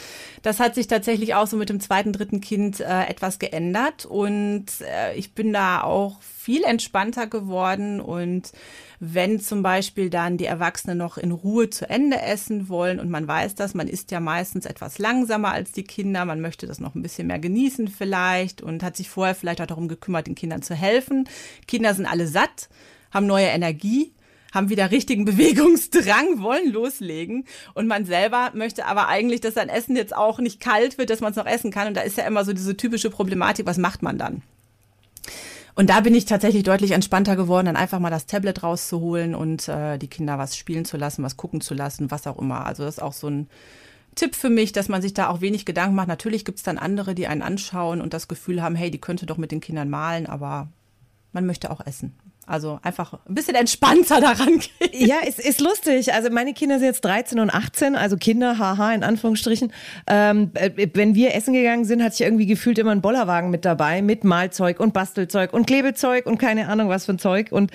Das 0.45 0.61
hat 0.61 0.75
sich 0.75 0.89
tatsächlich 0.89 1.35
auch 1.35 1.47
so 1.47 1.57
mit 1.57 1.71
dem 1.71 1.81
zweiten, 1.81 2.13
dritten 2.13 2.43
Kind 2.43 2.79
äh, 2.79 3.05
etwas 3.05 3.39
geändert. 3.39 4.05
Und 4.05 4.67
äh, 4.83 5.15
ich 5.17 5.33
bin 5.33 5.55
da 5.55 5.83
auch 5.83 6.21
viel 6.21 6.65
entspannter 6.65 7.27
geworden. 7.27 7.99
Und 7.99 8.53
wenn 9.01 9.41
zum 9.41 9.63
Beispiel 9.63 10.11
dann 10.11 10.37
die 10.37 10.45
Erwachsenen 10.45 10.99
noch 10.99 11.17
in 11.17 11.33
Ruhe 11.33 11.71
zu 11.71 11.89
Ende 11.89 12.21
essen 12.21 12.69
wollen 12.69 13.01
und 13.01 13.09
man 13.09 13.27
weiß 13.27 13.55
das, 13.55 13.73
man 13.73 13.89
isst 13.89 14.11
ja 14.11 14.21
meistens 14.21 14.67
etwas 14.67 14.99
langsamer 14.99 15.51
als 15.51 15.73
die 15.73 15.85
Kinder, 15.85 16.27
man 16.27 16.43
möchte 16.43 16.67
das 16.67 16.79
noch 16.79 16.95
ein 16.95 17.03
bisschen 17.03 17.27
mehr 17.27 17.39
genießen 17.39 17.89
vielleicht 17.89 18.61
und 18.61 18.83
hat 18.83 18.99
sich 18.99 19.09
vorher 19.09 19.35
vielleicht 19.35 19.63
auch 19.63 19.67
darum 19.67 19.89
gekümmert, 19.89 20.27
den 20.27 20.35
Kindern 20.35 20.61
zu 20.61 20.75
helfen. 20.75 21.27
Kinder 21.67 21.95
sind 21.95 22.05
alle 22.05 22.27
satt, 22.27 22.69
haben 23.11 23.27
neue 23.27 23.47
Energie 23.47 24.13
haben 24.55 24.71
wieder 24.71 24.91
richtigen 24.91 25.25
Bewegungsdrang, 25.27 26.41
wollen 26.41 26.73
loslegen. 26.73 27.45
Und 27.75 27.87
man 27.87 28.07
selber 28.07 28.53
möchte 28.55 28.87
aber 28.87 29.09
eigentlich, 29.09 29.41
dass 29.41 29.55
sein 29.55 29.69
Essen 29.69 29.97
jetzt 29.97 30.17
auch 30.17 30.39
nicht 30.39 30.61
kalt 30.61 30.97
wird, 30.97 31.11
dass 31.11 31.21
man 31.21 31.33
es 31.33 31.37
noch 31.37 31.47
essen 31.47 31.71
kann. 31.71 31.89
Und 31.89 31.97
da 31.97 32.01
ist 32.01 32.17
ja 32.17 32.25
immer 32.25 32.45
so 32.45 32.53
diese 32.53 32.77
typische 32.77 33.11
Problematik, 33.11 33.67
was 33.67 33.79
macht 33.79 34.03
man 34.03 34.17
dann? 34.17 34.43
Und 35.75 35.91
da 35.91 36.01
bin 36.01 36.15
ich 36.15 36.25
tatsächlich 36.25 36.63
deutlich 36.63 36.93
entspannter 36.93 37.35
geworden, 37.35 37.67
dann 37.67 37.77
einfach 37.77 37.99
mal 37.99 38.11
das 38.11 38.27
Tablet 38.27 38.63
rauszuholen 38.63 39.35
und 39.35 39.69
äh, 39.69 39.99
die 39.99 40.07
Kinder 40.07 40.39
was 40.39 40.57
spielen 40.57 40.85
zu 40.85 40.97
lassen, 40.97 41.25
was 41.25 41.37
gucken 41.37 41.61
zu 41.61 41.75
lassen, 41.75 42.13
was 42.13 42.29
auch 42.29 42.39
immer. 42.39 42.65
Also 42.65 42.85
das 42.85 42.97
ist 42.97 43.03
auch 43.03 43.13
so 43.13 43.29
ein 43.29 43.49
Tipp 44.15 44.37
für 44.37 44.51
mich, 44.51 44.71
dass 44.71 44.89
man 44.89 45.03
sich 45.03 45.15
da 45.15 45.29
auch 45.29 45.41
wenig 45.41 45.67
Gedanken 45.67 45.97
macht. 45.97 46.07
Natürlich 46.07 46.45
gibt's 46.45 46.63
dann 46.63 46.79
andere, 46.79 47.17
die 47.17 47.27
einen 47.27 47.43
anschauen 47.43 48.01
und 48.01 48.15
das 48.15 48.29
Gefühl 48.29 48.63
haben, 48.63 48.77
hey, 48.77 48.93
die 48.93 49.01
könnte 49.01 49.27
doch 49.27 49.37
mit 49.37 49.51
den 49.51 49.61
Kindern 49.61 49.91
malen, 49.91 50.27
aber 50.27 50.69
man 51.33 51.47
möchte 51.47 51.73
auch 51.73 51.85
essen. 51.85 52.15
Also 52.47 52.79
einfach 52.83 53.15
ein 53.29 53.35
bisschen 53.35 53.55
entspannter 53.55 54.21
daran 54.21 54.59
gehen. 54.59 54.91
Ja, 54.93 55.17
es 55.27 55.39
ist 55.39 55.61
lustig. 55.61 56.13
Also 56.13 56.31
meine 56.31 56.53
Kinder 56.53 56.79
sind 56.79 56.87
jetzt 56.87 57.05
13 57.05 57.39
und 57.39 57.51
18, 57.51 57.97
also 57.97 58.17
Kinder, 58.17 58.59
haha, 58.59 58.93
in 58.93 59.03
Anführungsstrichen. 59.03 59.73
Ähm, 60.07 60.51
äh, 60.55 60.89
wenn 60.95 61.15
wir 61.15 61.35
essen 61.35 61.55
gegangen 61.55 61.85
sind, 61.85 62.03
hatte 62.03 62.15
ich 62.15 62.21
irgendwie 62.21 62.47
gefühlt 62.47 62.79
immer 62.79 62.91
einen 62.91 63.01
Bollerwagen 63.01 63.51
mit 63.51 63.65
dabei, 63.65 64.03
mit 64.03 64.25
Malzeug 64.25 64.81
und 64.81 64.93
Bastelzeug 64.93 65.53
und 65.53 65.67
Klebezeug 65.67 66.27
und 66.27 66.39
keine 66.39 66.69
Ahnung 66.69 66.89
was 66.89 67.07
für 67.07 67.13
ein 67.13 67.19
Zeug. 67.19 67.51
Und 67.51 67.71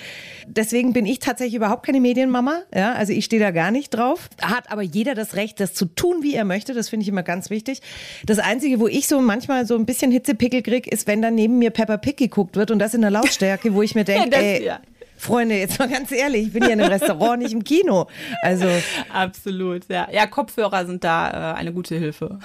deswegen 0.45 0.93
bin 0.93 1.05
ich 1.05 1.19
tatsächlich 1.19 1.55
überhaupt 1.55 1.85
keine 1.85 1.99
Medienmama. 1.99 2.61
Ja, 2.73 2.93
also 2.93 3.13
ich 3.13 3.25
stehe 3.25 3.41
da 3.41 3.51
gar 3.51 3.71
nicht 3.71 3.89
drauf. 3.89 4.29
Hat 4.41 4.71
aber 4.71 4.81
jeder 4.81 5.15
das 5.15 5.35
Recht, 5.35 5.59
das 5.59 5.73
zu 5.73 5.85
tun, 5.85 6.17
wie 6.21 6.35
er 6.35 6.45
möchte. 6.45 6.73
Das 6.73 6.89
finde 6.89 7.03
ich 7.03 7.09
immer 7.09 7.23
ganz 7.23 7.49
wichtig. 7.49 7.81
Das 8.25 8.39
Einzige, 8.39 8.79
wo 8.79 8.88
ich 8.88 9.07
so 9.07 9.19
manchmal 9.21 9.65
so 9.65 9.75
ein 9.75 9.85
bisschen 9.85 10.11
Hitzepickel 10.11 10.61
krieg, 10.61 10.88
ist, 10.88 11.07
wenn 11.07 11.21
dann 11.21 11.35
neben 11.35 11.57
mir 11.57 11.71
Pepper 11.71 11.97
Pig 11.97 12.17
geguckt 12.17 12.55
wird 12.55 12.71
und 12.71 12.79
das 12.79 12.93
in 12.93 13.01
der 13.01 13.11
Lautstärke, 13.11 13.73
wo 13.73 13.81
ich 13.81 13.95
mir 13.95 14.03
denke, 14.05 14.35
ey, 14.35 14.59
ja. 14.60 14.82
Freunde, 15.19 15.55
jetzt 15.55 15.79
mal 15.79 15.89
ganz 15.89 16.13
ehrlich, 16.13 16.47
ich 16.47 16.53
bin 16.53 16.63
hier 16.63 16.73
in 16.73 16.79
einem 16.79 16.91
Restaurant, 16.91 17.41
nicht 17.41 17.51
im 17.51 17.63
Kino. 17.63 18.07
Also 18.41 18.65
absolut, 19.13 19.83
ja. 19.89 20.07
Ja, 20.11 20.25
Kopfhörer 20.27 20.85
sind 20.85 21.03
da 21.03 21.53
äh, 21.53 21.59
eine 21.59 21.73
gute 21.73 21.95
Hilfe. 21.95 22.39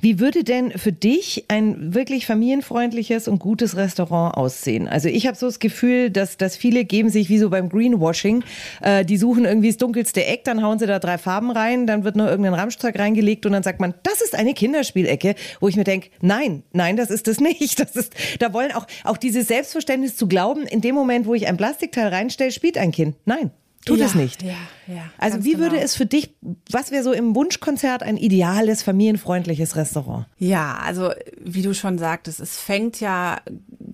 Wie 0.00 0.18
würde 0.18 0.42
denn 0.42 0.72
für 0.72 0.90
dich 0.90 1.44
ein 1.46 1.94
wirklich 1.94 2.26
familienfreundliches 2.26 3.28
und 3.28 3.38
gutes 3.38 3.76
Restaurant 3.76 4.36
aussehen? 4.36 4.88
Also 4.88 5.08
ich 5.08 5.28
habe 5.28 5.36
so 5.36 5.46
das 5.46 5.60
Gefühl, 5.60 6.10
dass, 6.10 6.36
dass 6.36 6.56
viele 6.56 6.84
geben 6.84 7.10
sich 7.10 7.28
wie 7.28 7.38
so 7.38 7.48
beim 7.48 7.68
Greenwashing, 7.68 8.42
äh, 8.82 9.04
die 9.04 9.18
suchen 9.18 9.44
irgendwie 9.44 9.68
das 9.68 9.76
dunkelste 9.76 10.24
Eck, 10.24 10.42
dann 10.42 10.64
hauen 10.64 10.80
sie 10.80 10.86
da 10.86 10.98
drei 10.98 11.18
Farben 11.18 11.52
rein, 11.52 11.86
dann 11.86 12.02
wird 12.02 12.16
nur 12.16 12.28
irgendein 12.28 12.54
Ramschzeug 12.54 12.98
reingelegt 12.98 13.46
und 13.46 13.52
dann 13.52 13.62
sagt 13.62 13.78
man, 13.80 13.94
das 14.02 14.20
ist 14.20 14.34
eine 14.34 14.52
Kinderspielecke, 14.52 15.36
wo 15.60 15.68
ich 15.68 15.76
mir 15.76 15.84
denke, 15.84 16.08
nein, 16.20 16.64
nein, 16.72 16.96
das 16.96 17.10
ist 17.10 17.28
es 17.28 17.40
nicht. 17.40 17.78
Das 17.78 17.94
ist, 17.94 18.14
da 18.38 18.52
wollen 18.52 18.72
auch, 18.72 18.86
auch 19.04 19.16
dieses 19.16 19.46
Selbstverständnis 19.48 20.16
zu 20.16 20.26
glauben, 20.26 20.66
in 20.66 20.80
dem 20.80 20.94
Moment, 20.94 21.26
wo 21.26 21.34
ich 21.34 21.46
ein 21.46 21.56
Plastikteil 21.56 22.08
reinstelle, 22.16 22.50
spielt 22.50 22.78
ein 22.78 22.92
Kind. 22.92 23.16
Nein. 23.24 23.50
Tut 23.86 24.00
ja, 24.00 24.06
es 24.06 24.16
nicht. 24.16 24.42
Ja, 24.42 24.56
ja, 24.88 25.10
also 25.16 25.44
wie 25.44 25.52
genau. 25.52 25.62
würde 25.62 25.78
es 25.78 25.94
für 25.94 26.06
dich, 26.06 26.34
was 26.72 26.90
wäre 26.90 27.04
so 27.04 27.12
im 27.12 27.36
Wunschkonzert 27.36 28.02
ein 28.02 28.16
ideales, 28.16 28.82
familienfreundliches 28.82 29.76
Restaurant? 29.76 30.26
Ja, 30.38 30.76
also 30.84 31.12
wie 31.40 31.62
du 31.62 31.72
schon 31.72 31.96
sagtest, 31.96 32.40
es 32.40 32.58
fängt 32.58 32.98
ja 32.98 33.40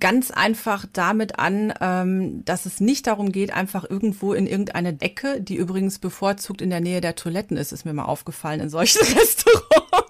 ganz 0.00 0.30
einfach 0.30 0.86
damit 0.90 1.38
an, 1.38 1.74
ähm, 1.82 2.42
dass 2.46 2.64
es 2.64 2.80
nicht 2.80 3.06
darum 3.06 3.32
geht, 3.32 3.52
einfach 3.52 3.88
irgendwo 3.88 4.32
in 4.32 4.46
irgendeine 4.46 4.98
Ecke, 5.00 5.42
die 5.42 5.56
übrigens 5.56 5.98
bevorzugt 5.98 6.62
in 6.62 6.70
der 6.70 6.80
Nähe 6.80 7.02
der 7.02 7.14
Toiletten 7.14 7.58
ist, 7.58 7.72
ist 7.72 7.84
mir 7.84 7.92
mal 7.92 8.06
aufgefallen 8.06 8.60
in 8.60 8.70
solchen 8.70 8.98
Restaurants, 9.18 10.01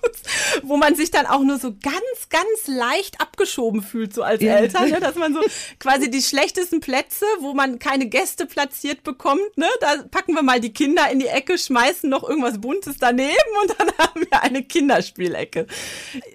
wo 0.62 0.76
man 0.76 0.94
sich 0.94 1.10
dann 1.10 1.26
auch 1.26 1.42
nur 1.42 1.58
so 1.58 1.72
ganz, 1.72 2.28
ganz 2.30 2.66
leicht 2.66 3.20
abgeschoben 3.20 3.82
fühlt, 3.82 4.14
so 4.14 4.22
als 4.22 4.42
ja. 4.42 4.56
Eltern, 4.56 4.90
ne? 4.90 5.00
dass 5.00 5.16
man 5.16 5.34
so 5.34 5.40
quasi 5.78 6.10
die 6.10 6.22
schlechtesten 6.22 6.80
Plätze, 6.80 7.24
wo 7.40 7.54
man 7.54 7.78
keine 7.78 8.06
Gäste 8.06 8.46
platziert 8.46 9.02
bekommt, 9.02 9.56
ne? 9.56 9.66
da 9.80 10.02
packen 10.10 10.34
wir 10.34 10.42
mal 10.42 10.60
die 10.60 10.72
Kinder 10.72 11.10
in 11.10 11.18
die 11.18 11.26
Ecke, 11.26 11.58
schmeißen 11.58 12.08
noch 12.08 12.28
irgendwas 12.28 12.60
Buntes 12.60 12.96
daneben 12.98 13.32
und 13.62 13.74
dann 13.78 13.88
haben 13.98 14.20
wir 14.20 14.42
eine 14.42 14.62
Kinderspielecke. 14.62 15.66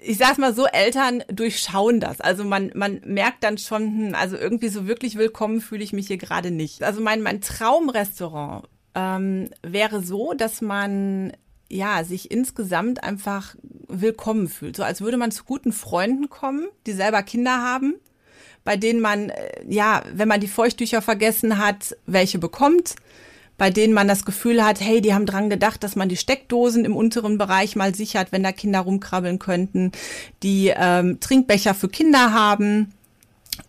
Ich 0.02 0.18
sag's 0.18 0.38
mal 0.38 0.54
so, 0.54 0.66
Eltern 0.66 1.24
durchschauen 1.28 2.00
das. 2.00 2.20
Also 2.20 2.44
man, 2.44 2.70
man 2.74 3.00
merkt 3.04 3.44
dann 3.44 3.58
schon, 3.58 3.82
hm, 3.82 4.14
also 4.14 4.36
irgendwie 4.36 4.68
so 4.68 4.86
wirklich 4.86 5.16
willkommen 5.16 5.60
fühle 5.60 5.84
ich 5.84 5.92
mich 5.92 6.06
hier 6.06 6.18
gerade 6.18 6.50
nicht. 6.50 6.82
Also 6.82 7.00
mein, 7.00 7.22
mein 7.22 7.40
Traumrestaurant 7.40 8.66
ähm, 8.94 9.50
wäre 9.62 10.02
so, 10.02 10.32
dass 10.34 10.60
man 10.60 11.32
ja, 11.68 12.04
sich 12.04 12.30
insgesamt 12.30 13.02
einfach 13.02 13.54
willkommen 13.88 14.48
fühlt. 14.48 14.76
So 14.76 14.82
als 14.82 15.00
würde 15.00 15.16
man 15.16 15.30
zu 15.30 15.44
guten 15.44 15.72
Freunden 15.72 16.30
kommen, 16.30 16.68
die 16.86 16.92
selber 16.92 17.22
Kinder 17.22 17.62
haben, 17.62 17.94
bei 18.64 18.76
denen 18.76 19.00
man, 19.00 19.30
äh, 19.30 19.64
ja, 19.68 20.02
wenn 20.12 20.28
man 20.28 20.40
die 20.40 20.48
Feuchttücher 20.48 21.02
vergessen 21.02 21.58
hat, 21.58 21.96
welche 22.06 22.38
bekommt, 22.38 22.96
bei 23.56 23.70
denen 23.70 23.92
man 23.92 24.06
das 24.06 24.24
Gefühl 24.24 24.64
hat, 24.64 24.80
hey, 24.80 25.00
die 25.00 25.12
haben 25.12 25.26
dran 25.26 25.50
gedacht, 25.50 25.82
dass 25.82 25.96
man 25.96 26.08
die 26.08 26.16
Steckdosen 26.16 26.84
im 26.84 26.96
unteren 26.96 27.38
Bereich 27.38 27.76
mal 27.76 27.94
sichert, 27.94 28.30
wenn 28.30 28.44
da 28.44 28.52
Kinder 28.52 28.80
rumkrabbeln 28.80 29.38
könnten, 29.38 29.92
die 30.42 30.72
ähm, 30.74 31.18
Trinkbecher 31.18 31.74
für 31.74 31.88
Kinder 31.88 32.32
haben 32.32 32.94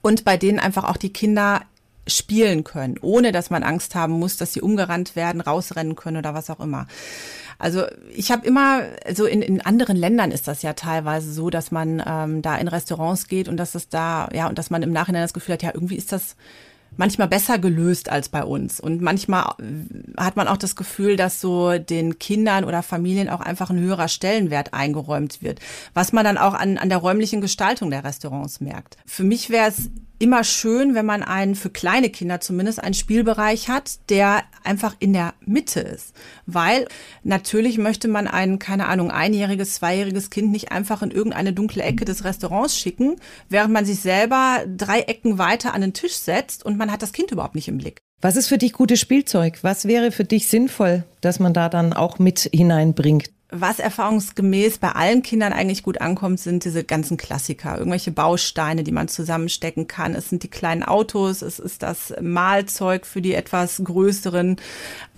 und 0.01 0.23
bei 0.23 0.37
denen 0.37 0.59
einfach 0.59 0.83
auch 0.83 0.97
die 0.97 1.11
Kinder 1.11 1.61
spielen 2.09 2.63
können, 2.63 2.95
ohne 3.01 3.31
dass 3.31 3.49
man 3.49 3.63
Angst 3.63 3.95
haben 3.95 4.13
muss, 4.13 4.37
dass 4.37 4.53
sie 4.53 4.61
umgerannt 4.61 5.15
werden, 5.15 5.41
rausrennen 5.41 5.95
können 5.95 6.17
oder 6.17 6.33
was 6.33 6.49
auch 6.49 6.59
immer. 6.59 6.87
Also 7.59 7.83
ich 8.15 8.31
habe 8.31 8.47
immer, 8.47 8.83
so 9.13 9.25
in, 9.25 9.41
in 9.41 9.59
anderen 9.61 9.97
Ländern 9.97 10.31
ist 10.31 10.47
das 10.47 10.61
ja 10.61 10.73
teilweise 10.73 11.31
so, 11.33 11.49
dass 11.49 11.71
man 11.71 12.01
ähm, 12.05 12.41
da 12.41 12.55
in 12.57 12.69
Restaurants 12.69 13.27
geht 13.27 13.49
und 13.49 13.57
dass 13.57 13.75
es 13.75 13.89
da, 13.89 14.29
ja, 14.33 14.47
und 14.47 14.57
dass 14.57 14.69
man 14.69 14.81
im 14.81 14.93
Nachhinein 14.93 15.23
das 15.23 15.33
Gefühl 15.33 15.53
hat, 15.53 15.63
ja, 15.63 15.71
irgendwie 15.73 15.97
ist 15.97 16.13
das 16.13 16.37
manchmal 16.95 17.27
besser 17.27 17.59
gelöst 17.59 18.09
als 18.09 18.29
bei 18.29 18.43
uns. 18.43 18.79
Und 18.79 19.01
manchmal 19.01 19.55
hat 20.17 20.35
man 20.35 20.47
auch 20.47 20.57
das 20.57 20.75
Gefühl, 20.75 21.15
dass 21.15 21.41
so 21.41 21.77
den 21.77 22.17
Kindern 22.19 22.63
oder 22.63 22.83
Familien 22.83 23.29
auch 23.29 23.41
einfach 23.41 23.69
ein 23.69 23.79
höherer 23.79 24.07
Stellenwert 24.07 24.73
eingeräumt 24.73 25.41
wird, 25.41 25.59
was 25.93 26.13
man 26.13 26.23
dann 26.23 26.37
auch 26.37 26.53
an, 26.53 26.77
an 26.77 26.89
der 26.89 26.97
räumlichen 26.97 27.41
Gestaltung 27.41 27.91
der 27.91 28.03
Restaurants 28.03 28.61
merkt. 28.61 28.97
Für 29.05 29.23
mich 29.23 29.49
wäre 29.49 29.69
es 29.69 29.89
immer 30.19 30.43
schön, 30.43 30.95
wenn 30.95 31.05
man 31.05 31.23
einen, 31.23 31.55
für 31.55 31.69
kleine 31.69 32.09
Kinder 32.09 32.41
zumindest, 32.41 32.83
einen 32.83 32.93
Spielbereich 32.93 33.69
hat, 33.69 33.99
der 34.09 34.43
einfach 34.63 34.95
in 34.99 35.13
der 35.13 35.33
Mitte 35.45 35.79
ist. 35.79 36.13
Weil 36.45 36.87
natürlich 37.23 37.77
möchte 37.77 38.07
man 38.07 38.27
ein, 38.27 38.59
keine 38.59 38.87
Ahnung, 38.87 39.11
einjähriges, 39.11 39.75
zweijähriges 39.75 40.29
Kind 40.29 40.51
nicht 40.51 40.71
einfach 40.71 41.01
in 41.01 41.11
irgendeine 41.11 41.53
dunkle 41.53 41.83
Ecke 41.83 42.05
des 42.05 42.25
Restaurants 42.25 42.77
schicken, 42.77 43.15
während 43.47 43.73
man 43.73 43.85
sich 43.85 44.01
selber 44.01 44.65
drei 44.67 45.01
Ecken 45.01 45.37
weiter 45.37 45.73
an 45.73 45.81
den 45.81 45.93
Tisch 45.93 46.15
setzt 46.15 46.65
und 46.65 46.77
man 46.77 46.91
hat 46.91 47.01
das 47.01 47.13
Kind 47.13 47.31
überhaupt 47.31 47.55
nicht 47.55 47.69
im 47.69 47.77
Blick. 47.77 47.99
Was 48.21 48.35
ist 48.35 48.47
für 48.47 48.57
dich 48.57 48.73
gutes 48.73 48.99
Spielzeug? 48.99 49.59
Was 49.61 49.85
wäre 49.85 50.11
für 50.11 50.25
dich 50.25 50.47
sinnvoll, 50.47 51.05
dass 51.21 51.39
man 51.39 51.53
da 51.53 51.69
dann 51.69 51.93
auch 51.93 52.19
mit 52.19 52.49
hineinbringt? 52.53 53.31
Was 53.51 53.79
erfahrungsgemäß 53.79 54.77
bei 54.77 54.91
allen 54.91 55.23
Kindern 55.23 55.53
eigentlich 55.53 55.81
gut 55.81 56.01
ankommt, 56.01 56.39
sind 56.39 56.65
diese 56.65 56.83
ganzen 56.83 57.17
Klassiker, 57.17 57.77
irgendwelche 57.77 58.11
Bausteine, 58.11 58.83
die 58.83 58.91
man 58.91 59.07
zusammenstecken 59.07 59.87
kann. 59.87 60.13
Es 60.13 60.29
sind 60.29 60.43
die 60.43 60.49
kleinen 60.49 60.83
Autos, 60.83 61.41
es 61.41 61.57
ist 61.57 61.81
das 61.81 62.13
Mahlzeug 62.21 63.07
für 63.07 63.21
die 63.21 63.33
etwas 63.33 63.81
größeren. 63.83 64.57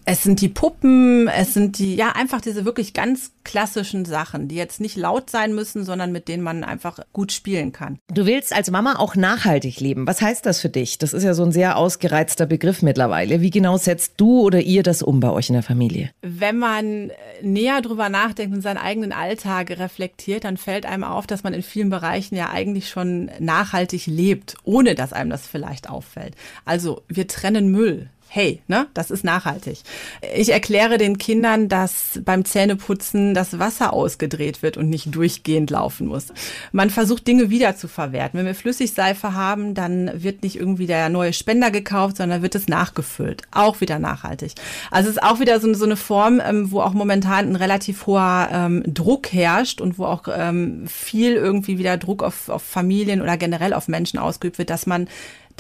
Es 0.05 0.23
sind 0.23 0.41
die 0.41 0.49
Puppen, 0.49 1.27
es 1.27 1.53
sind 1.53 1.77
die, 1.77 1.95
ja, 1.95 2.13
einfach 2.13 2.41
diese 2.41 2.65
wirklich 2.65 2.93
ganz 2.93 3.31
klassischen 3.43 4.05
Sachen, 4.05 4.47
die 4.47 4.55
jetzt 4.55 4.81
nicht 4.81 4.95
laut 4.97 5.29
sein 5.29 5.53
müssen, 5.53 5.83
sondern 5.83 6.11
mit 6.11 6.27
denen 6.27 6.43
man 6.43 6.63
einfach 6.63 6.99
gut 7.13 7.31
spielen 7.31 7.71
kann. 7.71 7.99
Du 8.11 8.25
willst 8.25 8.53
als 8.53 8.71
Mama 8.71 8.97
auch 8.97 9.15
nachhaltig 9.15 9.79
leben. 9.79 10.07
Was 10.07 10.21
heißt 10.21 10.45
das 10.45 10.59
für 10.59 10.69
dich? 10.69 10.97
Das 10.97 11.13
ist 11.13 11.23
ja 11.23 11.33
so 11.33 11.43
ein 11.43 11.51
sehr 11.51 11.77
ausgereizter 11.77 12.45
Begriff 12.45 12.81
mittlerweile. 12.81 13.41
Wie 13.41 13.49
genau 13.49 13.77
setzt 13.77 14.13
du 14.17 14.41
oder 14.41 14.61
ihr 14.61 14.83
das 14.83 15.03
um 15.03 15.19
bei 15.19 15.29
euch 15.29 15.49
in 15.49 15.53
der 15.53 15.63
Familie? 15.63 16.11
Wenn 16.21 16.57
man 16.57 17.11
näher 17.41 17.81
drüber 17.81 18.09
nachdenkt 18.09 18.55
und 18.55 18.61
seinen 18.61 18.77
eigenen 18.77 19.11
Alltag 19.11 19.71
reflektiert, 19.71 20.43
dann 20.43 20.57
fällt 20.57 20.85
einem 20.85 21.03
auf, 21.03 21.27
dass 21.27 21.43
man 21.43 21.53
in 21.53 21.63
vielen 21.63 21.89
Bereichen 21.89 22.35
ja 22.35 22.49
eigentlich 22.49 22.89
schon 22.89 23.29
nachhaltig 23.39 24.07
lebt, 24.07 24.55
ohne 24.63 24.95
dass 24.95 25.13
einem 25.13 25.29
das 25.29 25.47
vielleicht 25.47 25.89
auffällt. 25.89 26.35
Also 26.65 27.03
wir 27.07 27.27
trennen 27.27 27.71
Müll 27.71 28.09
hey, 28.33 28.61
ne, 28.67 28.87
das 28.93 29.11
ist 29.11 29.25
nachhaltig. 29.25 29.79
Ich 30.33 30.53
erkläre 30.53 30.97
den 30.97 31.17
Kindern, 31.17 31.67
dass 31.67 32.21
beim 32.23 32.45
Zähneputzen 32.45 33.33
das 33.33 33.59
Wasser 33.59 33.91
ausgedreht 33.91 34.63
wird 34.63 34.77
und 34.77 34.87
nicht 34.87 35.13
durchgehend 35.13 35.69
laufen 35.69 36.07
muss. 36.07 36.27
Man 36.71 36.89
versucht 36.89 37.27
Dinge 37.27 37.49
wieder 37.49 37.75
zu 37.75 37.89
verwerten. 37.89 38.39
Wenn 38.39 38.45
wir 38.45 38.55
Flüssigseife 38.55 39.33
haben, 39.33 39.73
dann 39.73 40.09
wird 40.23 40.43
nicht 40.43 40.55
irgendwie 40.55 40.87
der 40.87 41.09
neue 41.09 41.33
Spender 41.33 41.71
gekauft, 41.71 42.15
sondern 42.15 42.41
wird 42.41 42.55
es 42.55 42.69
nachgefüllt. 42.69 43.41
Auch 43.51 43.81
wieder 43.81 43.99
nachhaltig. 43.99 44.53
Also 44.91 45.09
es 45.09 45.17
ist 45.17 45.23
auch 45.23 45.41
wieder 45.41 45.59
so, 45.59 45.73
so 45.73 45.83
eine 45.83 45.97
Form, 45.97 46.41
ähm, 46.41 46.71
wo 46.71 46.79
auch 46.79 46.93
momentan 46.93 47.49
ein 47.49 47.57
relativ 47.57 48.05
hoher 48.05 48.47
ähm, 48.49 48.81
Druck 48.87 49.33
herrscht 49.33 49.81
und 49.81 49.99
wo 49.99 50.05
auch 50.05 50.23
ähm, 50.33 50.87
viel 50.87 51.33
irgendwie 51.33 51.77
wieder 51.77 51.97
Druck 51.97 52.23
auf, 52.23 52.47
auf 52.47 52.63
Familien 52.63 53.21
oder 53.21 53.35
generell 53.35 53.73
auf 53.73 53.89
Menschen 53.89 54.19
ausgeübt 54.19 54.57
wird, 54.57 54.69
dass 54.69 54.85
man 54.85 55.09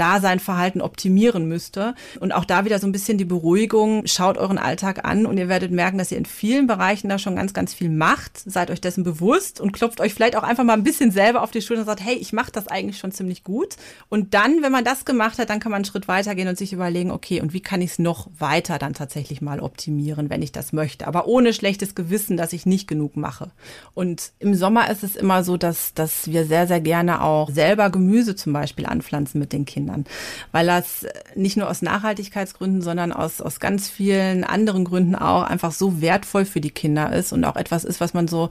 da 0.01 0.19
sein 0.19 0.39
Verhalten 0.39 0.81
optimieren 0.81 1.47
müsste. 1.47 1.93
Und 2.19 2.31
auch 2.31 2.43
da 2.43 2.65
wieder 2.65 2.79
so 2.79 2.87
ein 2.87 2.91
bisschen 2.91 3.19
die 3.19 3.25
Beruhigung, 3.25 4.07
schaut 4.07 4.39
euren 4.39 4.57
Alltag 4.57 5.05
an 5.05 5.27
und 5.27 5.37
ihr 5.37 5.47
werdet 5.47 5.71
merken, 5.71 5.99
dass 5.99 6.11
ihr 6.11 6.17
in 6.17 6.25
vielen 6.25 6.65
Bereichen 6.65 7.07
da 7.07 7.19
schon 7.19 7.35
ganz, 7.35 7.53
ganz 7.53 7.75
viel 7.75 7.89
macht. 7.89 8.41
Seid 8.43 8.71
euch 8.71 8.81
dessen 8.81 9.03
bewusst 9.03 9.61
und 9.61 9.73
klopft 9.73 10.01
euch 10.01 10.15
vielleicht 10.15 10.35
auch 10.35 10.43
einfach 10.43 10.63
mal 10.63 10.73
ein 10.73 10.83
bisschen 10.83 11.11
selber 11.11 11.43
auf 11.43 11.51
die 11.51 11.61
Schulter 11.61 11.81
und 11.81 11.85
sagt, 11.85 12.03
hey, 12.03 12.15
ich 12.15 12.33
mache 12.33 12.51
das 12.51 12.67
eigentlich 12.67 12.97
schon 12.97 13.11
ziemlich 13.11 13.43
gut. 13.43 13.75
Und 14.09 14.33
dann, 14.33 14.63
wenn 14.63 14.71
man 14.71 14.83
das 14.83 15.05
gemacht 15.05 15.37
hat, 15.37 15.51
dann 15.51 15.59
kann 15.59 15.69
man 15.69 15.77
einen 15.77 15.85
Schritt 15.85 16.07
weitergehen 16.07 16.47
und 16.47 16.57
sich 16.57 16.73
überlegen, 16.73 17.11
okay, 17.11 17.39
und 17.39 17.53
wie 17.53 17.61
kann 17.61 17.81
ich 17.81 17.91
es 17.91 17.99
noch 17.99 18.27
weiter 18.39 18.79
dann 18.79 18.93
tatsächlich 18.93 19.39
mal 19.39 19.59
optimieren, 19.59 20.31
wenn 20.31 20.41
ich 20.41 20.51
das 20.51 20.73
möchte. 20.73 21.05
Aber 21.05 21.27
ohne 21.27 21.53
schlechtes 21.53 21.93
Gewissen, 21.93 22.37
dass 22.37 22.53
ich 22.53 22.65
nicht 22.65 22.87
genug 22.87 23.15
mache. 23.15 23.51
Und 23.93 24.31
im 24.39 24.55
Sommer 24.55 24.89
ist 24.89 25.03
es 25.03 25.15
immer 25.15 25.43
so, 25.43 25.57
dass, 25.57 25.93
dass 25.93 26.27
wir 26.27 26.45
sehr, 26.45 26.65
sehr 26.65 26.81
gerne 26.81 27.21
auch 27.21 27.51
selber 27.51 27.91
Gemüse 27.91 28.35
zum 28.35 28.51
Beispiel 28.53 28.87
anpflanzen 28.87 29.39
mit 29.39 29.53
den 29.53 29.65
Kindern. 29.65 29.90
Kindern, 29.91 30.05
weil 30.51 30.65
das 30.65 31.05
nicht 31.35 31.57
nur 31.57 31.69
aus 31.69 31.81
Nachhaltigkeitsgründen, 31.81 32.81
sondern 32.81 33.11
aus, 33.11 33.41
aus 33.41 33.59
ganz 33.59 33.89
vielen 33.89 34.43
anderen 34.43 34.85
Gründen 34.85 35.15
auch 35.15 35.43
einfach 35.43 35.71
so 35.71 36.01
wertvoll 36.01 36.45
für 36.45 36.61
die 36.61 36.71
Kinder 36.71 37.13
ist 37.13 37.33
und 37.33 37.43
auch 37.45 37.55
etwas 37.55 37.83
ist, 37.83 38.01
was 38.01 38.13
man 38.13 38.27
so 38.27 38.49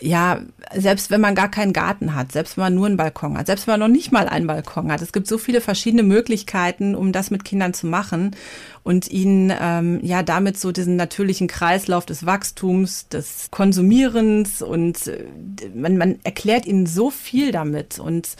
ja, 0.00 0.40
selbst 0.74 1.12
wenn 1.12 1.20
man 1.20 1.36
gar 1.36 1.48
keinen 1.48 1.72
Garten 1.72 2.16
hat, 2.16 2.32
selbst 2.32 2.56
wenn 2.56 2.64
man 2.64 2.74
nur 2.74 2.86
einen 2.86 2.96
Balkon 2.96 3.38
hat, 3.38 3.46
selbst 3.46 3.68
wenn 3.68 3.74
man 3.74 3.88
noch 3.88 3.94
nicht 3.94 4.10
mal 4.10 4.28
einen 4.28 4.48
Balkon 4.48 4.90
hat, 4.90 5.00
es 5.00 5.12
gibt 5.12 5.28
so 5.28 5.38
viele 5.38 5.60
verschiedene 5.60 6.02
Möglichkeiten, 6.02 6.96
um 6.96 7.12
das 7.12 7.30
mit 7.30 7.44
Kindern 7.44 7.74
zu 7.74 7.86
machen 7.86 8.34
und 8.82 9.08
ihnen 9.08 9.52
ähm, 9.56 10.00
ja 10.02 10.24
damit 10.24 10.58
so 10.58 10.72
diesen 10.72 10.96
natürlichen 10.96 11.46
Kreislauf 11.46 12.06
des 12.06 12.26
Wachstums, 12.26 13.08
des 13.08 13.52
Konsumierens 13.52 14.62
und 14.62 15.06
äh, 15.06 15.26
man, 15.72 15.96
man 15.96 16.18
erklärt 16.24 16.66
ihnen 16.66 16.86
so 16.86 17.10
viel 17.10 17.52
damit 17.52 18.00
und 18.00 18.30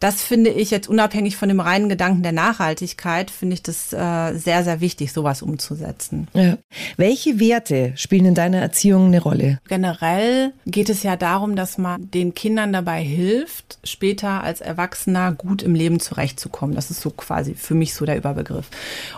das 0.00 0.22
finde 0.22 0.50
ich 0.50 0.70
jetzt 0.70 0.88
unabhängig 0.88 1.36
von 1.36 1.48
dem 1.48 1.60
reinen 1.60 1.90
Gedanken 1.90 2.22
der 2.22 2.32
Nachhaltigkeit, 2.32 3.30
finde 3.30 3.54
ich 3.54 3.62
das 3.62 3.92
äh, 3.92 4.34
sehr, 4.34 4.64
sehr 4.64 4.80
wichtig, 4.80 5.12
sowas 5.12 5.42
umzusetzen. 5.42 6.26
Ja. 6.32 6.56
Welche 6.96 7.38
Werte 7.38 7.92
spielen 7.96 8.24
in 8.24 8.34
deiner 8.34 8.58
Erziehung 8.58 9.06
eine 9.06 9.20
Rolle? 9.20 9.60
Generell 9.68 10.52
geht 10.66 10.88
es 10.88 11.02
ja 11.02 11.16
darum, 11.16 11.54
dass 11.54 11.76
man 11.76 12.10
den 12.10 12.34
Kindern 12.34 12.72
dabei 12.72 13.02
hilft, 13.02 13.78
später 13.84 14.42
als 14.42 14.62
Erwachsener 14.62 15.32
gut 15.32 15.62
im 15.62 15.74
Leben 15.74 16.00
zurechtzukommen. 16.00 16.74
Das 16.74 16.90
ist 16.90 17.02
so 17.02 17.10
quasi 17.10 17.54
für 17.54 17.74
mich 17.74 17.94
so 17.94 18.06
der 18.06 18.16
Überbegriff. 18.16 18.68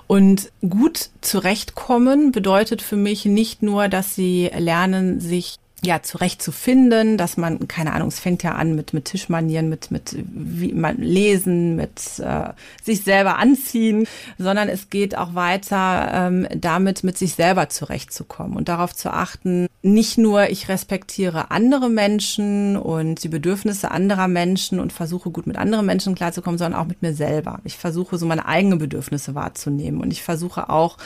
Und 0.09 0.51
gut 0.69 1.11
zurechtkommen 1.21 2.33
bedeutet 2.33 2.83
für 2.83 2.97
mich 2.97 3.25
nicht 3.25 3.63
nur, 3.63 3.89
dass 3.89 4.17
sie 4.17 4.51
lernen, 4.59 5.21
sich 5.21 5.59
ja, 5.85 6.01
zurechtzufinden, 6.01 7.19
dass 7.19 7.37
man, 7.37 7.67
keine 7.67 7.93
Ahnung, 7.93 8.09
es 8.09 8.21
fängt 8.21 8.45
ja 8.45 8.53
an 8.53 8.77
mit, 8.77 8.93
mit 8.93 9.07
Tischmanieren, 9.07 9.69
mit, 9.69 9.91
mit 9.91 10.17
wie 10.17 10.73
man 10.73 10.99
lesen, 10.99 11.75
mit 11.75 12.21
äh, 12.21 12.51
sich 12.83 13.03
selber 13.03 13.39
anziehen, 13.39 14.07
sondern 14.39 14.69
es 14.69 14.91
geht 14.91 15.19
auch 15.19 15.35
weiter 15.35 16.11
ähm, 16.13 16.47
damit, 16.55 17.03
mit 17.03 17.19
sich 17.19 17.35
selber 17.35 17.69
zurechtzukommen 17.69 18.57
und 18.57 18.69
darauf 18.69 18.95
zu 18.95 19.13
achten, 19.13 19.67
nicht 19.83 20.19
nur 20.19 20.51
ich 20.51 20.69
respektiere 20.69 21.51
andere 21.51 21.91
Menschen 21.91 22.77
und 22.77 23.25
die 23.25 23.29
Bedürfnisse 23.29 23.91
anderer 23.91 24.29
Menschen 24.29 24.79
und 24.79 24.93
versuche 24.93 25.31
gut 25.31 25.49
mit 25.49 25.57
anderen 25.57 25.85
Menschen 25.85 26.15
klarzukommen, 26.15 26.59
sondern 26.59 26.81
auch 26.81 26.87
mit 26.87 27.03
mir 27.03 27.15
selber. 27.15 27.59
Ich 27.65 27.77
versuche 27.77 28.19
so 28.19 28.27
meine 28.27 28.47
eigenen 28.47 28.79
Bedürfnisse 28.79 29.35
wahrzunehmen 29.35 30.01
und 30.01 30.13
ich 30.13 30.23
versuche 30.23 30.71
auch 30.71 30.97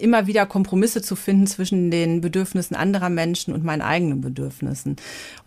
immer 0.00 0.26
wieder 0.26 0.46
Kompromisse 0.46 1.02
zu 1.02 1.14
finden 1.14 1.46
zwischen 1.46 1.92
den 1.92 2.20
Bedürfnissen 2.20 2.74
anderer 2.74 3.10
Menschen 3.10 3.54
und 3.54 3.62
meinen 3.62 3.82
eigenen 3.82 4.23
Bedürfnissen. 4.24 4.96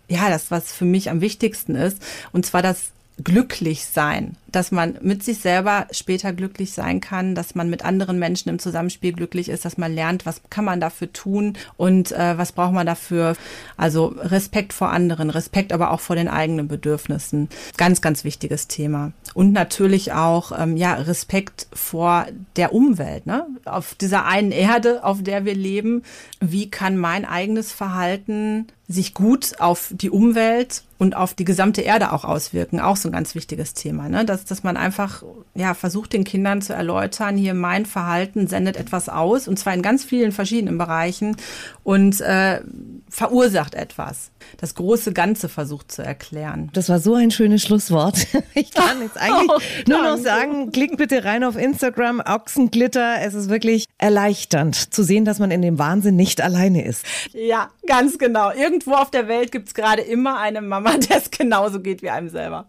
Ja, 0.07 0.29
das, 0.29 0.51
was 0.51 0.71
für 0.71 0.85
mich 0.85 1.09
am 1.09 1.21
wichtigsten 1.21 1.75
ist, 1.75 2.01
und 2.31 2.45
zwar 2.45 2.61
das 2.61 2.91
glücklich 3.23 3.85
sein, 3.85 4.37
dass 4.51 4.71
man 4.71 4.97
mit 5.01 5.23
sich 5.23 5.39
selber 5.39 5.87
später 5.91 6.33
glücklich 6.33 6.73
sein 6.73 7.01
kann, 7.01 7.35
dass 7.35 7.55
man 7.55 7.69
mit 7.69 7.83
anderen 7.83 8.19
Menschen 8.19 8.49
im 8.49 8.59
Zusammenspiel 8.59 9.13
glücklich 9.13 9.49
ist, 9.49 9.65
dass 9.65 9.77
man 9.77 9.93
lernt, 9.93 10.25
was 10.25 10.41
kann 10.49 10.65
man 10.65 10.79
dafür 10.79 11.11
tun 11.11 11.57
und 11.75 12.11
äh, 12.11 12.37
was 12.37 12.51
braucht 12.51 12.73
man 12.73 12.85
dafür. 12.85 13.35
Also 13.75 14.07
Respekt 14.17 14.73
vor 14.73 14.89
anderen, 14.89 15.29
Respekt 15.29 15.73
aber 15.73 15.91
auch 15.91 15.99
vor 15.99 16.15
den 16.15 16.27
eigenen 16.27 16.67
Bedürfnissen. 16.67 17.49
Ganz, 17.77 18.01
ganz 18.01 18.23
wichtiges 18.23 18.67
Thema. 18.67 19.11
Und 19.33 19.53
natürlich 19.53 20.13
auch 20.13 20.57
ähm, 20.57 20.77
ja 20.77 20.93
Respekt 20.93 21.67
vor 21.73 22.25
der 22.55 22.73
Umwelt. 22.73 23.25
Ne? 23.25 23.45
Auf 23.65 23.95
dieser 23.95 24.25
einen 24.25 24.51
Erde, 24.51 25.03
auf 25.03 25.21
der 25.21 25.45
wir 25.45 25.55
leben, 25.55 26.03
wie 26.39 26.69
kann 26.69 26.97
mein 26.97 27.25
eigenes 27.25 27.71
Verhalten 27.71 28.67
sich 28.87 29.13
gut 29.13 29.59
auf 29.59 29.91
die 29.93 30.09
Umwelt 30.09 30.83
und 30.97 31.15
auf 31.15 31.33
die 31.33 31.43
gesamte 31.43 31.81
Erde 31.81 32.13
auch 32.13 32.23
auswirken. 32.23 32.79
Auch 32.79 32.95
so 32.95 33.09
ein 33.09 33.11
ganz 33.11 33.35
wichtiges 33.35 33.73
Thema, 33.73 34.07
ne? 34.07 34.23
Dass, 34.37 34.45
dass 34.45 34.63
man 34.63 34.77
einfach 34.77 35.23
ja, 35.55 35.73
versucht, 35.73 36.13
den 36.13 36.23
Kindern 36.23 36.61
zu 36.61 36.73
erläutern, 36.73 37.37
hier 37.37 37.53
mein 37.53 37.85
Verhalten 37.85 38.47
sendet 38.47 38.77
etwas 38.77 39.09
aus 39.09 39.47
und 39.47 39.57
zwar 39.57 39.73
in 39.73 39.81
ganz 39.81 40.03
vielen 40.03 40.31
verschiedenen 40.31 40.77
Bereichen 40.77 41.35
und 41.83 42.21
äh, 42.21 42.61
verursacht 43.09 43.73
etwas. 43.73 44.31
Das 44.57 44.75
große 44.75 45.13
Ganze 45.13 45.49
versucht 45.49 45.91
zu 45.91 46.03
erklären. 46.03 46.69
Das 46.73 46.89
war 46.89 46.99
so 46.99 47.15
ein 47.15 47.31
schönes 47.31 47.63
Schlusswort. 47.63 48.27
Ich 48.53 48.71
kann 48.71 49.01
jetzt 49.01 49.19
eigentlich 49.19 49.49
oh, 49.49 49.59
nur 49.87 50.01
noch 50.01 50.17
sagen, 50.17 50.71
klickt 50.71 50.97
bitte 50.97 51.23
rein 51.23 51.43
auf 51.43 51.57
Instagram, 51.57 52.21
Ochsenglitter. 52.25 53.17
Es 53.21 53.33
ist 53.33 53.49
wirklich 53.49 53.85
erleichternd 53.97 54.93
zu 54.93 55.03
sehen, 55.03 55.25
dass 55.25 55.37
man 55.39 55.51
in 55.51 55.61
dem 55.61 55.77
Wahnsinn 55.77 56.15
nicht 56.15 56.41
alleine 56.41 56.83
ist. 56.83 57.05
Ja, 57.33 57.69
ganz 57.85 58.17
genau. 58.17 58.51
Irgendwo 58.51 58.93
auf 58.93 59.11
der 59.11 59.27
Welt 59.27 59.51
gibt 59.51 59.67
es 59.67 59.73
gerade 59.73 60.01
immer 60.01 60.39
eine 60.39 60.61
Mama, 60.61 60.97
der 61.09 61.17
es 61.17 61.29
genauso 61.29 61.81
geht 61.81 62.01
wie 62.01 62.09
einem 62.09 62.29
selber. 62.29 62.67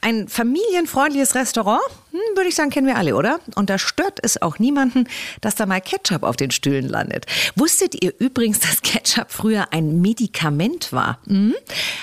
Ein 0.00 0.28
familienfreundliches 0.28 1.34
Restaurant, 1.34 1.82
hm, 2.10 2.20
würde 2.36 2.48
ich 2.48 2.54
sagen, 2.54 2.70
kennen 2.70 2.86
wir 2.86 2.96
alle, 2.96 3.16
oder? 3.16 3.40
Und 3.54 3.70
da 3.70 3.78
stört 3.78 4.18
es 4.22 4.40
auch 4.40 4.58
niemanden, 4.58 5.08
dass 5.40 5.54
da 5.54 5.66
mal 5.66 5.80
Ketchup 5.80 6.22
auf 6.22 6.36
den 6.36 6.50
Stühlen 6.50 6.88
landet. 6.88 7.26
Wusstet 7.56 8.02
ihr 8.02 8.12
übrigens, 8.18 8.60
dass 8.60 8.82
Ketchup 8.82 9.30
früher 9.30 9.72
ein 9.72 10.00
Medikament 10.00 10.92
war? 10.92 11.18
Hm? 11.26 11.54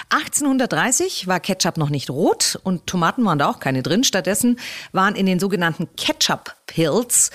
1830 0.10 1.28
war 1.28 1.40
Ketchup 1.40 1.78
noch 1.78 1.90
nicht 1.90 2.10
rot 2.10 2.60
und 2.64 2.88
Tomaten 2.88 3.24
waren 3.26 3.40
da 3.40 3.50
auch 3.50 3.60
keine 3.60 3.84
drin. 3.84 4.04
Stattdessen 4.04 4.60
waren 4.92 5.16
in 5.16 5.26
den 5.26 5.40
sogenannten 5.40 5.90
Ketchup-Pills 5.96 7.32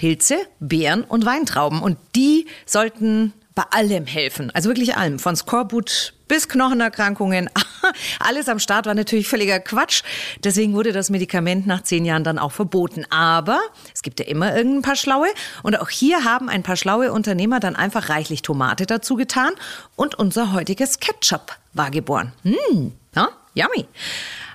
Pilze, 0.00 0.38
Beeren 0.60 1.04
und 1.04 1.26
Weintrauben. 1.26 1.82
Und 1.82 1.98
die 2.14 2.46
sollten 2.64 3.34
bei 3.54 3.64
allem 3.70 4.06
helfen. 4.06 4.50
Also 4.54 4.68
wirklich 4.68 4.96
allem. 4.96 5.18
Von 5.18 5.36
Skorbut 5.36 6.14
bis 6.28 6.48
Knochenerkrankungen. 6.48 7.50
Alles 8.20 8.48
am 8.48 8.60
Start 8.60 8.86
war 8.86 8.94
natürlich 8.94 9.28
völliger 9.28 9.58
Quatsch. 9.58 10.02
Deswegen 10.44 10.74
wurde 10.74 10.92
das 10.92 11.10
Medikament 11.10 11.66
nach 11.66 11.82
zehn 11.82 12.04
Jahren 12.04 12.22
dann 12.22 12.38
auch 12.38 12.52
verboten. 12.52 13.04
Aber 13.10 13.60
es 13.92 14.02
gibt 14.02 14.20
ja 14.20 14.26
immer 14.26 14.54
irgendein 14.54 14.82
paar 14.82 14.96
Schlaue. 14.96 15.26
Und 15.62 15.78
auch 15.80 15.88
hier 15.88 16.24
haben 16.24 16.48
ein 16.48 16.62
paar 16.62 16.76
schlaue 16.76 17.12
Unternehmer 17.12 17.58
dann 17.58 17.74
einfach 17.74 18.08
reichlich 18.08 18.42
Tomate 18.42 18.86
dazu 18.86 19.16
getan. 19.16 19.52
Und 19.96 20.14
unser 20.14 20.52
heutiges 20.52 21.00
Ketchup 21.00 21.56
war 21.72 21.90
geboren. 21.90 22.32
Hm, 22.44 22.92
ja, 23.16 23.28
yummy. 23.54 23.86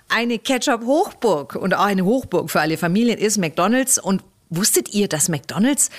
Eine 0.07 0.39
Ketchup-Hochburg 0.39 1.55
und 1.55 1.73
auch 1.73 1.83
eine 1.83 2.05
Hochburg 2.05 2.49
für 2.49 2.61
alle 2.61 2.77
Familien 2.77 3.17
ist 3.17 3.37
McDonald's. 3.37 3.97
Und 3.97 4.23
wusstet 4.49 4.93
ihr, 4.93 5.09
dass 5.09 5.27
McDonald's 5.27 5.89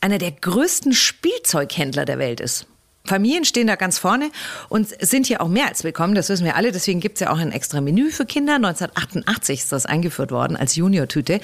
einer 0.00 0.18
der 0.18 0.32
größten 0.32 0.92
Spielzeughändler 0.92 2.04
der 2.04 2.18
Welt 2.18 2.40
ist. 2.40 2.66
Familien 3.04 3.44
stehen 3.44 3.66
da 3.66 3.76
ganz 3.76 3.98
vorne 3.98 4.30
und 4.68 4.88
sind 5.00 5.26
hier 5.26 5.40
auch 5.40 5.48
mehr 5.48 5.68
als 5.68 5.84
willkommen, 5.84 6.14
das 6.14 6.28
wissen 6.28 6.44
wir 6.44 6.56
alle. 6.56 6.70
Deswegen 6.70 7.00
gibt 7.00 7.16
es 7.16 7.20
ja 7.20 7.32
auch 7.32 7.38
ein 7.38 7.52
extra 7.52 7.80
Menü 7.80 8.10
für 8.10 8.26
Kinder. 8.26 8.56
1988 8.56 9.60
ist 9.60 9.72
das 9.72 9.86
eingeführt 9.86 10.30
worden 10.30 10.56
als 10.56 10.76
Junior-Tüte. 10.76 11.40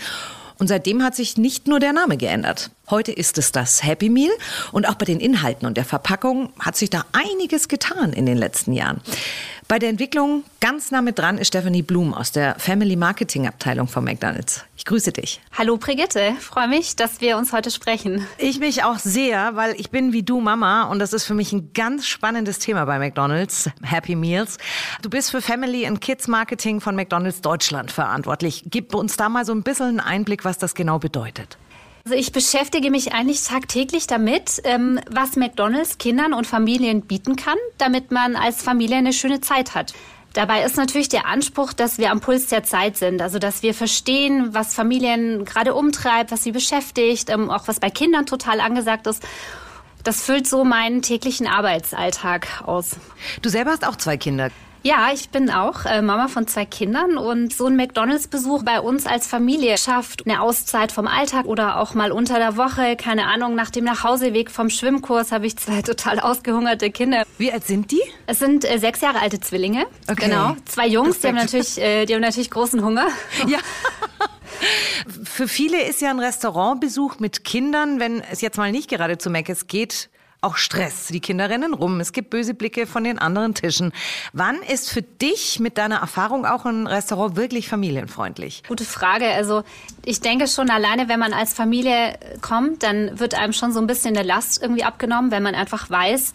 Und 0.59 0.69
seitdem 0.69 1.03
hat 1.03 1.15
sich 1.15 1.37
nicht 1.37 1.67
nur 1.67 1.81
der 1.81 1.93
Name 1.93 2.17
geändert. 2.17 2.71
Heute 2.89 3.13
ist 3.13 3.37
es 3.37 3.53
das 3.53 3.83
Happy 3.83 4.09
Meal 4.09 4.31
und 4.73 4.89
auch 4.89 4.95
bei 4.95 5.05
den 5.05 5.21
Inhalten 5.21 5.67
und 5.67 5.77
der 5.77 5.85
Verpackung 5.85 6.51
hat 6.59 6.77
sich 6.77 6.89
da 6.89 7.05
einiges 7.13 7.69
getan 7.69 8.13
in 8.13 8.25
den 8.25 8.39
letzten 8.39 8.73
Jahren. 8.73 9.01
Bei 9.69 9.81
der 9.81 9.89
Entwicklung 9.89 10.45
ganz 10.61 10.93
nah 10.93 11.03
mit 11.03 11.19
dran 11.19 11.39
ist 11.39 11.49
Stephanie 11.49 11.83
Blum 11.83 12.15
aus 12.15 12.31
der 12.31 12.57
Family 12.57 12.95
Marketing 12.95 13.49
Abteilung 13.49 13.89
von 13.89 14.05
McDonald's. 14.05 14.65
Ich 14.77 14.85
grüße 14.85 15.11
dich. 15.11 15.41
Hallo 15.59 15.77
Brigitte, 15.77 16.35
freue 16.39 16.69
mich, 16.69 16.95
dass 16.95 17.21
wir 17.21 17.37
uns 17.37 17.53
heute 17.53 17.73
sprechen. 17.73 18.25
Ich 18.39 18.61
mich 18.61 18.85
auch 18.85 19.01
sehr, 19.01 19.57
weil 19.57 19.75
ich 19.81 19.91
bin 19.91 20.13
wie 20.13 20.23
du 20.23 20.41
Mama 20.41 20.85
und 20.85 21.01
das 21.01 21.13
ist 21.13 21.25
für 21.25 21.35
mich 21.35 21.53
ein 21.53 21.73
ganz 21.75 22.07
spannendes 22.07 22.61
Thema 22.61 22.85
bei 22.85 23.01
McDonald's, 23.01 23.69
Happy 23.83 24.15
Meals. 24.15 24.59
Du 25.03 25.11
bist 25.11 25.33
für 25.33 25.43
Family 25.43 25.85
and 25.85 26.01
Kids 26.01 26.29
Marketing 26.29 26.81
von 26.81 26.95
McDonald's 26.95 27.41
Deutschland 27.41 27.91
verantwortlich. 27.91 28.63
Gib 28.67 28.95
uns 28.95 29.17
da 29.17 29.29
mal 29.29 29.45
so 29.45 29.53
ein 29.53 29.65
bisschen 29.65 29.87
einen 29.87 30.01
Einblick, 30.01 30.45
was 30.45 30.59
das 30.59 30.77
genau 30.77 31.01
bedeutet. 31.01 31.59
Also 32.07 32.17
ich 32.17 32.31
beschäftige 32.31 32.93
mich 32.93 33.15
eigentlich 33.15 33.43
tagtäglich 33.43 34.07
damit, 34.07 34.61
ähm, 34.63 35.01
was 35.11 35.35
McDonald's 35.35 35.99
Kindern 35.99 36.35
und 36.35 36.47
Familien 36.47 37.03
bieten 37.03 37.35
kann, 37.35 37.59
damit 37.79 38.13
man 38.13 38.37
als 38.37 38.63
Familie 38.63 38.99
eine 38.99 39.13
schöne 39.13 39.41
Zeit 39.41 39.75
hat. 39.75 39.93
Dabei 40.33 40.63
ist 40.63 40.77
natürlich 40.77 41.09
der 41.09 41.27
Anspruch, 41.27 41.73
dass 41.73 41.99
wir 41.99 42.13
am 42.13 42.21
Puls 42.21 42.47
der 42.47 42.63
Zeit 42.63 42.97
sind, 42.97 43.21
also 43.21 43.41
dass 43.41 43.65
wir 43.65 43.75
verstehen, 43.75 44.55
was 44.55 44.73
Familien 44.73 45.45
gerade 45.45 45.75
umtreibt, 45.75 46.31
was 46.31 46.45
sie 46.45 46.53
beschäftigt, 46.53 47.29
ähm, 47.29 47.51
auch 47.51 47.67
was 47.67 47.81
bei 47.81 47.91
Kindern 47.91 48.25
total 48.25 48.61
angesagt 48.61 49.09
ist. 49.09 49.27
Das 50.05 50.23
füllt 50.23 50.47
so 50.47 50.63
meinen 50.63 51.03
täglichen 51.03 51.49
Arbeitsalltag 51.49 52.63
aus. 52.65 52.99
Du 53.43 53.49
selber 53.49 53.73
hast 53.73 53.85
auch 53.85 53.97
zwei 53.97 54.17
Kinder. 54.17 54.53
Ja, 54.87 55.09
ich 55.13 55.31
bin 55.31 55.51
auch 55.51 55.85
äh, 55.85 56.01
Mama 56.01 56.29
von 56.29 56.47
zwei 56.47 56.65
Kindern 56.65 57.19
und 57.19 57.53
so 57.53 57.67
ein 57.67 57.75
McDonalds-Besuch 57.75 58.63
bei 58.63 58.81
uns 58.81 59.05
als 59.05 59.27
Familie 59.27 59.79
schafft 59.79 60.25
eine 60.25 60.41
Auszeit 60.41 60.93
vom 60.93 61.09
Alltag 61.09 61.47
oder 61.47 61.81
auch 61.81 61.95
mal 61.95 62.13
unter 62.13 62.39
der 62.39 62.57
Woche, 62.57 62.95
keine 62.95 63.27
Ahnung, 63.27 63.57
nach 63.57 63.71
dem 63.71 63.83
Nachhauseweg 63.83 64.49
vom 64.49 64.71
Schwimmkurs 64.71 65.33
habe 65.33 65.45
ich 65.45 65.57
zwei 65.57 65.83
total 65.83 66.21
ausgehungerte 66.21 66.93
Kinder. 66.93 67.25
Wie 67.37 67.53
alt 67.53 67.65
sind 67.67 67.91
die? 67.91 68.01
Es 68.29 68.39
sind 68.39 68.65
äh, 68.65 68.79
sechs 68.79 69.01
Jahre 69.01 69.21
alte 69.21 69.41
Zwillinge. 69.41 69.87
Okay. 70.09 70.27
Genau. 70.27 70.55
Zwei 70.67 70.87
Jungs, 70.87 71.19
die 71.19 71.27
haben 71.27 71.35
natürlich, 71.35 71.79
äh, 71.79 72.07
die 72.07 72.15
haben 72.15 72.21
natürlich 72.21 72.53
großen 72.53 72.85
Hunger. 72.85 73.09
Ja. 73.49 73.59
Für 75.25 75.49
viele 75.49 75.83
ist 75.83 76.01
ja 76.01 76.11
ein 76.11 76.21
Restaurantbesuch 76.21 77.19
mit 77.19 77.43
Kindern, 77.43 77.99
wenn 77.99 78.23
es 78.31 78.41
jetzt 78.41 78.57
mal 78.57 78.71
nicht 78.71 78.89
gerade 78.89 79.19
zu 79.19 79.31
Meckes 79.31 79.67
geht, 79.67 80.11
auch 80.47 80.57
Stress. 80.57 81.09
Die 81.09 81.21
Kinder 81.21 81.51
rennen 81.51 81.75
rum. 81.75 81.99
Es 81.99 82.13
gibt 82.13 82.31
böse 82.31 82.55
Blicke 82.55 82.87
von 82.87 83.03
den 83.03 83.19
anderen 83.19 83.55
Tischen. 83.55 83.93
Wann 84.33 84.57
ist 84.63 84.91
für 84.91 85.03
dich 85.03 85.59
mit 85.59 85.77
deiner 85.77 85.97
Erfahrung 85.97 86.47
auch 86.47 86.65
ein 86.65 86.87
Restaurant 86.87 87.37
wirklich 87.37 87.69
familienfreundlich? 87.69 88.63
Gute 88.69 88.85
Frage. 88.85 89.27
Also 89.27 89.65
ich 90.05 90.21
denke 90.21 90.47
schon 90.47 90.71
alleine, 90.71 91.09
wenn 91.09 91.19
man 91.19 91.33
als 91.33 91.53
Familie 91.53 92.17
kommt, 92.41 92.85
dann 92.85 93.19
wird 93.19 93.35
einem 93.35 93.53
schon 93.53 93.73
so 93.73 93.81
ein 93.81 93.89
bisschen 93.89 94.17
eine 94.17 94.27
Last 94.27 94.63
irgendwie 94.63 94.85
abgenommen, 94.85 95.33
wenn 95.33 95.43
man 95.43 95.57
einfach 95.57 95.91
weiß, 95.91 96.33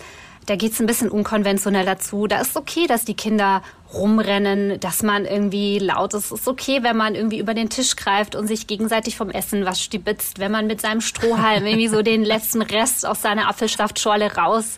da 0.51 0.57
geht 0.57 0.73
es 0.73 0.81
ein 0.81 0.85
bisschen 0.85 1.09
unkonventionell 1.09 1.85
dazu. 1.85 2.27
Da 2.27 2.41
ist 2.41 2.57
okay, 2.57 2.85
dass 2.85 3.05
die 3.05 3.13
Kinder 3.13 3.61
rumrennen, 3.93 4.81
dass 4.81 5.01
man 5.01 5.23
irgendwie 5.23 5.79
laut 5.79 6.13
ist. 6.13 6.25
Es 6.25 6.41
ist 6.41 6.47
okay, 6.49 6.83
wenn 6.83 6.97
man 6.97 7.15
irgendwie 7.15 7.39
über 7.39 7.53
den 7.53 7.69
Tisch 7.69 7.95
greift 7.95 8.35
und 8.35 8.47
sich 8.47 8.67
gegenseitig 8.67 9.15
vom 9.15 9.29
Essen 9.29 9.63
was 9.63 9.81
stibitzt, 9.81 10.39
wenn 10.39 10.51
man 10.51 10.67
mit 10.67 10.81
seinem 10.81 10.99
Strohhalm 10.99 11.65
irgendwie 11.65 11.87
so 11.87 12.01
den 12.01 12.25
letzten 12.25 12.61
Rest 12.61 13.05
aus 13.05 13.21
seiner 13.21 13.47
Apfelsaftschorle 13.47 14.35
raus 14.35 14.77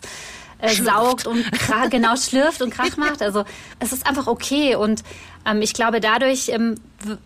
äh, 0.64 0.74
saugt 0.74 1.26
und 1.26 1.44
genau 1.90 2.16
schlürft 2.16 2.62
und 2.62 2.70
Krach 2.70 2.96
macht. 2.96 3.22
Also 3.22 3.44
es 3.80 3.92
ist 3.92 4.06
einfach 4.06 4.26
okay 4.26 4.74
und 4.74 5.02
ähm, 5.46 5.62
ich 5.62 5.74
glaube, 5.74 6.00
dadurch 6.00 6.48
ähm, 6.48 6.76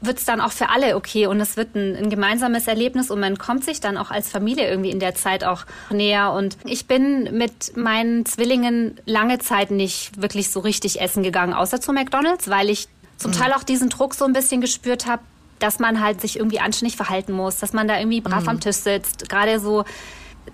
wird 0.01 0.19
es 0.19 0.25
dann 0.25 0.41
auch 0.41 0.53
für 0.53 0.71
alle 0.71 0.97
okay 0.97 1.27
und 1.27 1.41
es 1.41 1.57
wird 1.57 1.75
ein, 1.75 1.97
ein, 1.97 2.11
gemeinsames 2.11 2.67
Erlebnis 2.67 3.11
und 3.11 3.21
man 3.21 3.39
kommt 3.39 3.65
sich 3.65 3.81
dann 3.81 3.97
auch 3.97 4.11
als 4.11 4.29
Familie 4.29 4.69
irgendwie 4.69 4.91
in 4.91 5.01
der 5.01 5.15
Zeit 5.15 5.45
auch 5.45 5.65
näher. 5.91 6.33
Und 6.33 6.57
ich 6.65 6.87
bin 6.87 7.37
mit 7.37 7.77
meinen 7.77 8.27
Zwillingen 8.27 8.99
lange 9.07 9.39
Zeit 9.39 9.71
nicht 9.71 10.21
wirklich 10.21 10.51
so 10.51 10.61
richtig 10.61 11.01
essen 11.01 11.23
gegangen, 11.23 11.55
außer 11.55 11.81
zu 11.81 11.93
McDonald's, 11.93 12.49
weil 12.49 12.71
ich 12.71 12.89
zum 13.17 13.31
mhm. 13.31 13.37
Teil 13.37 13.53
auch 13.53 13.63
diesen 13.63 13.89
Druck 13.89 14.15
so 14.15 14.25
ein 14.25 14.33
bisschen 14.33 14.61
gespürt 14.61 15.07
habe, 15.07 15.23
dass 15.59 15.79
man 15.79 16.01
halt 16.01 16.21
sich 16.21 16.37
irgendwie 16.37 16.61
anständig 16.61 16.97
verhalten 16.97 17.33
muss, 17.33 17.59
dass 17.59 17.73
man 17.73 17.89
da 17.89 17.99
irgendwie 17.99 18.21
brav 18.21 18.43
mhm. 18.43 18.49
am 18.49 18.61
Tisch 18.61 18.77
sitzt. 18.77 19.29
Gerade 19.29 19.61
so 19.61 19.85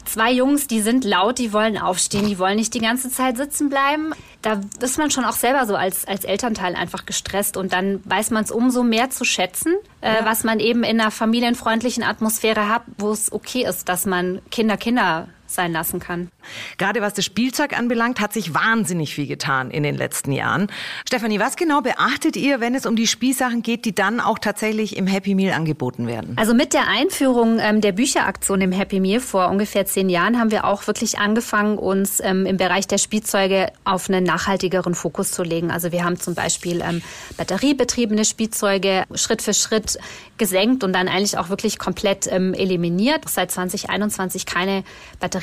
zwei 0.05 0.33
Jungs, 0.33 0.67
die 0.67 0.81
sind 0.81 1.05
laut, 1.05 1.39
die 1.39 1.53
wollen 1.53 1.79
aufstehen, 1.79 2.27
die 2.27 2.39
wollen 2.39 2.57
nicht 2.57 2.75
die 2.75 2.81
ganze 2.81 3.11
Zeit 3.11 3.37
sitzen 3.37 3.69
bleiben. 3.69 4.13
Da 4.43 4.61
ist 4.81 4.99
man 4.99 5.11
schon 5.11 5.25
auch 5.25 5.33
selber 5.35 5.67
so 5.67 5.75
als, 5.77 6.07
als 6.07 6.25
Elternteil 6.25 6.75
einfach 6.75 7.07
gestresst 7.07 7.57
und 7.57 7.73
dann 7.73 8.01
weiß 8.05 8.31
man 8.31 8.45
es 8.45 8.51
umso 8.51 8.83
mehr 8.83 9.11
zu 9.11 9.25
schätzen, 9.25 9.75
äh, 10.01 10.15
ja. 10.15 10.25
was 10.25 10.45
man 10.45 10.61
eben 10.61 10.85
in 10.85 11.01
einer 11.01 11.11
familienfreundlichen 11.11 12.03
Atmosphäre 12.03 12.69
hat, 12.69 12.83
wo 12.99 13.11
es 13.11 13.33
okay 13.33 13.65
ist, 13.65 13.89
dass 13.89 14.07
man 14.07 14.41
Kinder 14.51 14.77
Kinder 14.77 15.29
sein 15.47 15.73
lassen 15.73 16.01
kann. 16.01 16.31
Gerade 16.79 17.01
was 17.01 17.15
das 17.15 17.25
Spielzeug 17.25 17.77
anbelangt, 17.79 18.21
hat 18.21 18.33
sich 18.33 18.55
wahnsinnig 18.55 19.15
viel 19.15 19.27
getan 19.27 19.71
in 19.71 19.83
den 19.83 19.97
letzten 19.97 20.33
Jahren. 20.33 20.69
Stefanie, 21.07 21.41
was 21.41 21.57
genau 21.57 21.81
beachtet 21.81 22.37
ihr, 22.37 22.61
wenn 22.61 22.75
es 22.75 22.87
um 22.87 22.97
die 22.97 23.07
Spielsachen 23.07 23.63
geht, 23.63 23.85
die 23.85 23.95
dann 23.95 24.21
auch 24.21 24.39
tatsächlich 24.39 24.97
im 24.97 25.07
Happy 25.07 25.35
Meal 25.35 25.55
angeboten 25.55 26.07
werden? 26.07 26.37
Also 26.37 26.55
mit 26.55 26.73
der 26.73 26.89
Einführung 26.89 27.59
ähm, 27.61 27.81
der 27.81 27.93
Bücheraktion 27.93 28.61
im 28.61 28.73
Happy 28.73 29.01
Meal 29.01 29.21
vor 29.21 29.49
ungefähr 29.49 29.87
zehn 29.87 30.09
Jahren 30.09 30.39
haben 30.39 30.51
wir 30.51 30.65
auch 30.65 30.87
wirklich 30.87 31.19
angefangen, 31.19 31.79
uns 31.79 32.21
ähm, 32.21 32.47
im 32.47 32.57
Bereich 32.57 32.87
der 32.87 32.99
Spielzeuge 32.99 33.69
auf 33.85 34.09
einen 34.09 34.25
nachhaltigeren 34.25 34.95
Fokus 34.95 35.31
zu 35.31 35.43
legen. 35.43 35.71
Also 35.71 35.93
wir 35.93 36.05
haben 36.05 36.19
zum 36.19 36.35
Beispiel 36.35 36.83
ähm, 36.83 37.03
batteriebetriebene 37.37 38.25
Spielzeuge 38.25 39.05
Schritt 39.15 39.43
für 39.43 39.55
Schritt 39.55 39.99
gesenkt 40.39 40.83
und 40.85 40.93
dann 40.93 41.09
eigentlich 41.09 41.39
auch 41.39 41.49
wirklich 41.49 41.79
komplett 41.79 42.27
ähm, 42.31 42.55
eliminiert. 42.55 43.29
Seit 43.29 43.51
2021 43.51 44.47
keine 44.47 44.85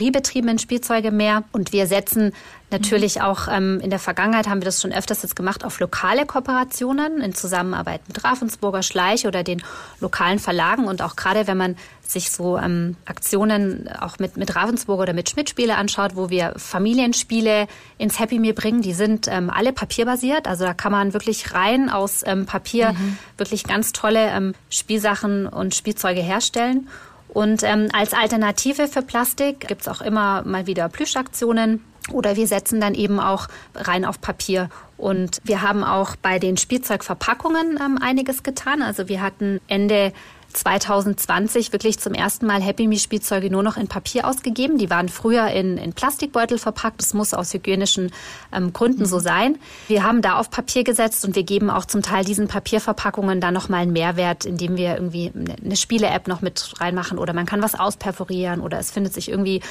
batteriebetriebenen 0.02 0.58
Spielzeuge 0.58 1.12
mehr. 1.12 1.44
Und 1.52 1.72
wir 1.72 1.86
setzen 1.86 2.34
natürlich 2.72 3.16
mhm. 3.16 3.22
auch 3.22 3.48
ähm, 3.50 3.80
in 3.82 3.90
der 3.90 4.00
Vergangenheit 4.00 4.48
haben 4.48 4.62
wir 4.62 4.66
das 4.66 4.82
schon 4.82 4.92
öfters 4.92 5.22
jetzt 5.22 5.36
gemacht 5.36 5.64
auf 5.64 5.80
lokale 5.80 6.26
Kooperationen 6.26 7.22
in 7.22 7.36
Zusammenarbeit 7.36 8.02
mit 8.08 8.24
Ravensburger 8.24 8.82
Schleich 8.82 9.28
oder 9.28 9.44
den 9.44 9.62
lokalen 10.00 10.40
Verlagen 10.40 10.88
und 10.88 11.02
auch 11.02 11.16
gerade 11.16 11.48
wenn 11.48 11.58
man 11.58 11.76
sich 12.02 12.32
so 12.32 12.58
ähm, 12.58 12.98
Aktionen 13.06 13.90
auch 14.00 14.20
mit, 14.20 14.36
mit 14.36 14.56
Ravensburg 14.56 15.00
oder 15.00 15.14
mit 15.14 15.30
Schmidt-Spiele 15.30 15.76
anschaut, 15.76 16.16
wo 16.16 16.30
wir 16.30 16.54
Familienspiele 16.58 17.68
ins 17.98 18.20
Happy 18.20 18.40
Meal 18.40 18.54
bringen, 18.54 18.82
die 18.82 18.94
sind 18.94 19.28
ähm, 19.30 19.50
alle 19.50 19.72
papierbasiert. 19.72 20.48
Also 20.48 20.66
da 20.66 20.74
kann 20.74 20.92
man 20.92 21.14
wirklich 21.14 21.54
rein 21.54 21.90
aus 21.90 22.24
ähm, 22.26 22.46
Papier 22.46 22.94
mhm. 22.94 23.18
wirklich 23.38 23.64
ganz 23.64 23.94
tolle 23.94 24.30
ähm, 24.30 24.54
Spielsachen 24.70 25.48
und 25.48 25.74
Spielzeuge 25.74 26.22
herstellen. 26.22 26.90
Und 27.34 27.64
ähm, 27.64 27.88
als 27.94 28.14
Alternative 28.14 28.88
für 28.88 29.02
Plastik 29.02 29.68
gibt's 29.68 29.88
auch 29.88 30.02
immer 30.02 30.44
mal 30.44 30.68
wieder 30.68 30.90
Plüschaktionen. 30.90 31.84
Oder 32.12 32.36
wir 32.36 32.48
setzen 32.48 32.82
dann 32.82 32.94
eben 32.94 33.20
auch 33.20 33.48
rein 33.76 34.06
auf 34.06 34.20
Papier. 34.20 34.70
Und 34.98 35.40
wir 35.44 35.62
haben 35.62 35.84
auch 35.84 36.16
bei 36.16 36.40
den 36.40 36.58
Spielzeugverpackungen 36.58 37.80
ähm, 37.82 37.98
einiges 38.02 38.44
getan. 38.44 38.82
Also 38.82 39.08
wir 39.08 39.22
hatten 39.22 39.62
Ende 39.68 40.12
2020 40.54 41.72
wirklich 41.72 42.00
zum 42.00 42.14
ersten 42.14 42.46
Mal 42.46 42.62
Happy 42.62 42.88
Me 42.88 42.98
Spielzeuge 42.98 43.50
nur 43.50 43.64
noch 43.64 43.78
in 43.78 43.88
Papier 43.88 44.28
ausgegeben. 44.28 44.78
Die 44.78 44.90
waren 44.90 45.10
früher 45.10 45.48
in, 45.48 45.78
in 45.78 45.94
Plastikbeutel 45.94 46.58
verpackt. 46.58 47.02
Das 47.02 47.14
muss 47.14 47.34
aus 47.34 47.54
hygienischen 47.54 48.12
ähm, 48.52 48.74
Gründen 48.74 49.02
mhm. 49.02 49.06
so 49.08 49.20
sein. 49.20 49.58
Wir 49.88 50.04
haben 50.04 50.22
da 50.22 50.36
auf 50.36 50.50
Papier 50.50 50.84
gesetzt 50.84 51.26
und 51.26 51.36
wir 51.36 51.44
geben 51.44 51.70
auch 51.70 51.86
zum 51.86 52.02
Teil 52.02 52.26
diesen 52.26 52.48
Papierverpackungen 52.48 53.42
da 53.42 53.52
nochmal 53.52 53.82
einen 53.82 53.94
Mehrwert, 53.94 54.46
indem 54.46 54.78
wir 54.78 54.96
irgendwie 54.96 55.32
eine 55.34 55.76
Spiele-App 55.76 56.28
noch 56.28 56.42
mit 56.42 56.74
reinmachen 56.80 57.18
oder 57.18 57.34
man 57.34 57.46
kann 57.46 57.62
was 57.62 57.76
ausperforieren 57.76 58.62
oder 58.62 58.80
es 58.80 58.92
findet 58.92 59.14
sich 59.14 59.30
irgendwie 59.30 59.62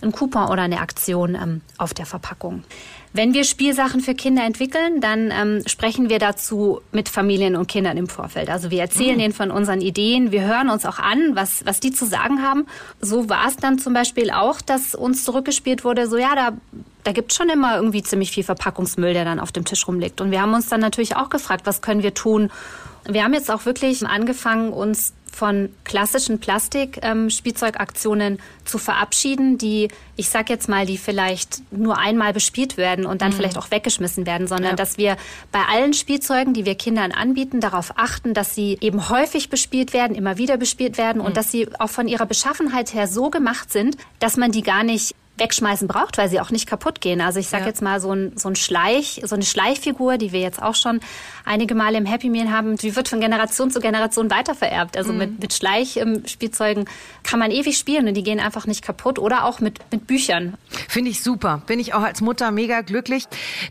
ein 0.00 0.12
Coupon 0.12 0.48
oder 0.48 0.62
eine 0.62 0.80
Aktion 0.80 1.34
ähm, 1.34 1.60
auf 1.76 1.94
der 1.94 2.06
Verpackung. 2.06 2.62
Wenn 3.12 3.34
wir 3.34 3.44
Spielsachen 3.44 4.00
für 4.00 4.14
Kinder 4.14 4.44
entwickeln, 4.44 5.00
dann 5.00 5.30
ähm, 5.30 5.62
sprechen 5.66 6.10
wir 6.10 6.18
dazu 6.18 6.80
mit 6.92 7.08
Familien 7.08 7.56
und 7.56 7.66
Kindern 7.66 7.96
im 7.96 8.08
Vorfeld. 8.08 8.50
Also 8.50 8.70
wir 8.70 8.80
erzählen 8.80 9.14
mhm. 9.14 9.20
ihnen 9.20 9.32
von 9.32 9.50
unseren 9.50 9.80
Ideen, 9.80 10.30
wir 10.32 10.42
hören 10.42 10.68
uns 10.68 10.84
auch 10.84 10.98
an, 10.98 11.34
was, 11.34 11.64
was 11.64 11.80
die 11.80 11.90
zu 11.90 12.06
sagen 12.06 12.42
haben. 12.42 12.66
So 13.00 13.28
war 13.28 13.48
es 13.48 13.56
dann 13.56 13.78
zum 13.78 13.94
Beispiel 13.94 14.30
auch, 14.30 14.60
dass 14.60 14.94
uns 14.94 15.24
zurückgespielt 15.24 15.84
wurde, 15.84 16.06
so 16.06 16.16
ja, 16.16 16.34
da 16.34 16.52
da 17.04 17.12
gibt 17.12 17.32
schon 17.32 17.48
immer 17.48 17.76
irgendwie 17.76 18.02
ziemlich 18.02 18.30
viel 18.32 18.44
Verpackungsmüll, 18.44 19.14
der 19.14 19.24
dann 19.24 19.40
auf 19.40 19.50
dem 19.50 19.64
Tisch 19.64 19.88
rumliegt. 19.88 20.20
Und 20.20 20.30
wir 20.30 20.42
haben 20.42 20.52
uns 20.52 20.68
dann 20.68 20.80
natürlich 20.80 21.16
auch 21.16 21.30
gefragt, 21.30 21.62
was 21.64 21.80
können 21.80 22.02
wir 22.02 22.12
tun? 22.12 22.50
Wir 23.08 23.24
haben 23.24 23.32
jetzt 23.32 23.50
auch 23.50 23.64
wirklich 23.64 24.06
angefangen, 24.06 24.74
uns 24.74 25.14
von 25.30 25.70
klassischen 25.84 26.40
Plastik-Spielzeugaktionen 26.40 28.34
ähm, 28.34 28.38
zu 28.64 28.78
verabschieden, 28.78 29.58
die, 29.58 29.88
ich 30.16 30.28
sag 30.28 30.50
jetzt 30.50 30.68
mal, 30.68 30.86
die 30.86 30.98
vielleicht 30.98 31.60
nur 31.70 31.98
einmal 31.98 32.32
bespielt 32.32 32.76
werden 32.76 33.06
und 33.06 33.22
dann 33.22 33.30
mhm. 33.30 33.36
vielleicht 33.36 33.58
auch 33.58 33.70
weggeschmissen 33.70 34.26
werden, 34.26 34.46
sondern 34.46 34.72
ja. 34.72 34.76
dass 34.76 34.98
wir 34.98 35.16
bei 35.52 35.60
allen 35.70 35.92
Spielzeugen, 35.92 36.54
die 36.54 36.64
wir 36.64 36.74
Kindern 36.74 37.12
anbieten, 37.12 37.60
darauf 37.60 37.92
achten, 37.96 38.34
dass 38.34 38.54
sie 38.54 38.78
eben 38.80 39.08
häufig 39.08 39.48
bespielt 39.48 39.92
werden, 39.92 40.16
immer 40.16 40.38
wieder 40.38 40.56
bespielt 40.56 40.98
werden 40.98 41.18
mhm. 41.18 41.26
und 41.26 41.36
dass 41.36 41.50
sie 41.50 41.68
auch 41.78 41.90
von 41.90 42.08
ihrer 42.08 42.26
Beschaffenheit 42.26 42.94
her 42.94 43.06
so 43.06 43.30
gemacht 43.30 43.72
sind, 43.72 43.96
dass 44.18 44.36
man 44.36 44.52
die 44.52 44.62
gar 44.62 44.82
nicht 44.82 45.14
wegschmeißen 45.38 45.88
braucht, 45.88 46.18
weil 46.18 46.28
sie 46.28 46.40
auch 46.40 46.50
nicht 46.50 46.68
kaputt 46.68 47.00
gehen. 47.00 47.20
Also 47.20 47.40
ich 47.40 47.48
sage 47.48 47.64
ja. 47.64 47.68
jetzt 47.68 47.82
mal 47.82 48.00
so 48.00 48.12
ein, 48.12 48.32
so 48.36 48.48
ein 48.48 48.56
Schleich, 48.56 49.22
so 49.24 49.34
eine 49.34 49.44
Schleichfigur, 49.44 50.18
die 50.18 50.32
wir 50.32 50.40
jetzt 50.40 50.62
auch 50.62 50.74
schon 50.74 51.00
einige 51.44 51.74
Male 51.74 51.98
im 51.98 52.06
Happy 52.06 52.28
Meal 52.28 52.50
haben, 52.50 52.76
die 52.76 52.94
wird 52.94 53.08
von 53.08 53.20
Generation 53.20 53.70
zu 53.70 53.80
Generation 53.80 54.30
weitervererbt. 54.30 54.96
Also 54.96 55.12
mhm. 55.12 55.18
mit, 55.18 55.40
mit 55.40 55.52
Schleichspielzeugen 55.52 56.86
kann 57.22 57.38
man 57.38 57.50
ewig 57.50 57.76
spielen 57.76 58.08
und 58.08 58.14
die 58.14 58.22
gehen 58.22 58.40
einfach 58.40 58.66
nicht 58.66 58.82
kaputt 58.82 59.18
oder 59.18 59.44
auch 59.44 59.60
mit, 59.60 59.78
mit 59.90 60.06
Büchern. 60.06 60.54
Finde 60.88 61.10
ich 61.10 61.22
super. 61.22 61.62
Bin 61.66 61.80
ich 61.80 61.94
auch 61.94 62.02
als 62.02 62.20
Mutter 62.20 62.50
mega 62.50 62.82
glücklich. 62.82 63.24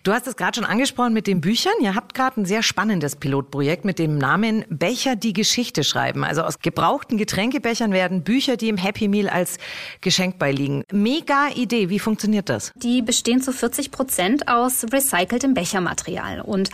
Du 0.03 0.11
hast 0.11 0.27
es 0.27 0.35
gerade 0.35 0.55
schon 0.55 0.65
angesprochen 0.65 1.13
mit 1.13 1.27
den 1.27 1.41
Büchern. 1.41 1.73
Ihr 1.81 1.95
habt 1.95 2.13
gerade 2.13 2.41
ein 2.41 2.45
sehr 2.45 2.63
spannendes 2.63 3.15
Pilotprojekt 3.15 3.85
mit 3.85 3.99
dem 3.99 4.17
Namen 4.17 4.65
Becher, 4.69 5.15
die 5.15 5.33
Geschichte 5.33 5.83
schreiben. 5.83 6.23
Also 6.23 6.43
aus 6.43 6.59
gebrauchten 6.59 7.17
Getränkebechern 7.17 7.91
werden 7.91 8.23
Bücher, 8.23 8.57
die 8.57 8.69
im 8.69 8.77
Happy 8.77 9.07
Meal 9.07 9.29
als 9.29 9.57
Geschenk 10.01 10.39
beiliegen. 10.39 10.83
Mega 10.91 11.47
Idee. 11.57 11.89
Wie 11.89 11.99
funktioniert 11.99 12.49
das? 12.49 12.71
Die 12.75 13.01
bestehen 13.01 13.41
zu 13.41 13.51
40 13.51 13.91
Prozent 13.91 14.47
aus 14.47 14.85
recyceltem 14.91 15.53
Bechermaterial. 15.53 16.41
Und 16.41 16.69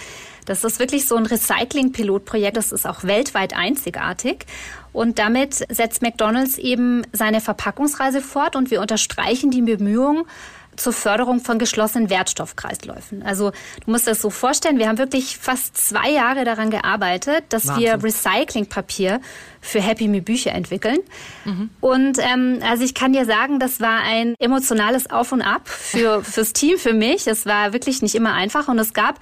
das 0.46 0.64
ist 0.64 0.80
wirklich 0.80 1.08
so 1.08 1.16
ein 1.16 1.26
Recycling-Pilotprojekt. 1.26 2.58
Das 2.58 2.72
ist 2.72 2.86
auch 2.86 3.04
weltweit 3.04 3.54
einzigartig. 3.54 4.46
Und 4.92 5.20
damit 5.20 5.66
setzt 5.70 6.02
McDonald's 6.02 6.58
eben 6.58 7.04
seine 7.12 7.42
Verpackungsreise 7.42 8.22
fort 8.22 8.56
und 8.56 8.70
wir 8.70 8.82
unterstreichen 8.82 9.50
die 9.50 9.62
Bemühungen, 9.62 10.24
zur 10.76 10.94
Förderung 10.94 11.40
von 11.40 11.60
geschlossenen 11.60 12.10
Wertstoffkreisläufen. 12.10 13.24
Also 13.24 13.52
du 13.86 13.92
musst 13.92 14.08
das 14.08 14.22
so 14.22 14.30
vorstellen, 14.30 14.80
wir 14.80 14.88
haben 14.88 14.98
wirklich 14.98 15.38
fast 15.38 15.78
zwei 15.78 16.12
Jahre 16.12 16.44
daran 16.44 16.70
gearbeitet, 16.70 17.46
dass 17.50 17.68
Wahnsinn. 17.68 17.84
wir 17.84 18.04
Recyclingpapier 18.04 19.22
für 19.62 19.82
Happy 19.82 20.08
Me 20.08 20.22
Bücher 20.22 20.52
entwickeln. 20.52 21.00
Mhm. 21.46 21.70
Und 21.80 22.20
ähm, 22.20 22.60
also 22.68 22.84
ich 22.84 22.94
kann 22.94 23.14
dir 23.14 23.26
sagen, 23.26 23.60
das 23.60 23.80
war 23.80 24.02
ein 24.02 24.36
emotionales 24.40 25.10
Auf 25.10 25.32
und 25.32 25.42
Ab 25.42 25.68
für 25.68 26.24
fürs 26.24 26.54
Team, 26.54 26.78
für 26.78 26.94
mich. 26.94 27.28
Es 27.28 27.46
war 27.46 27.74
wirklich 27.74 28.02
nicht 28.02 28.16
immer 28.16 28.34
einfach 28.34 28.68
und 28.68 28.80
es 28.80 28.94
gab 28.94 29.20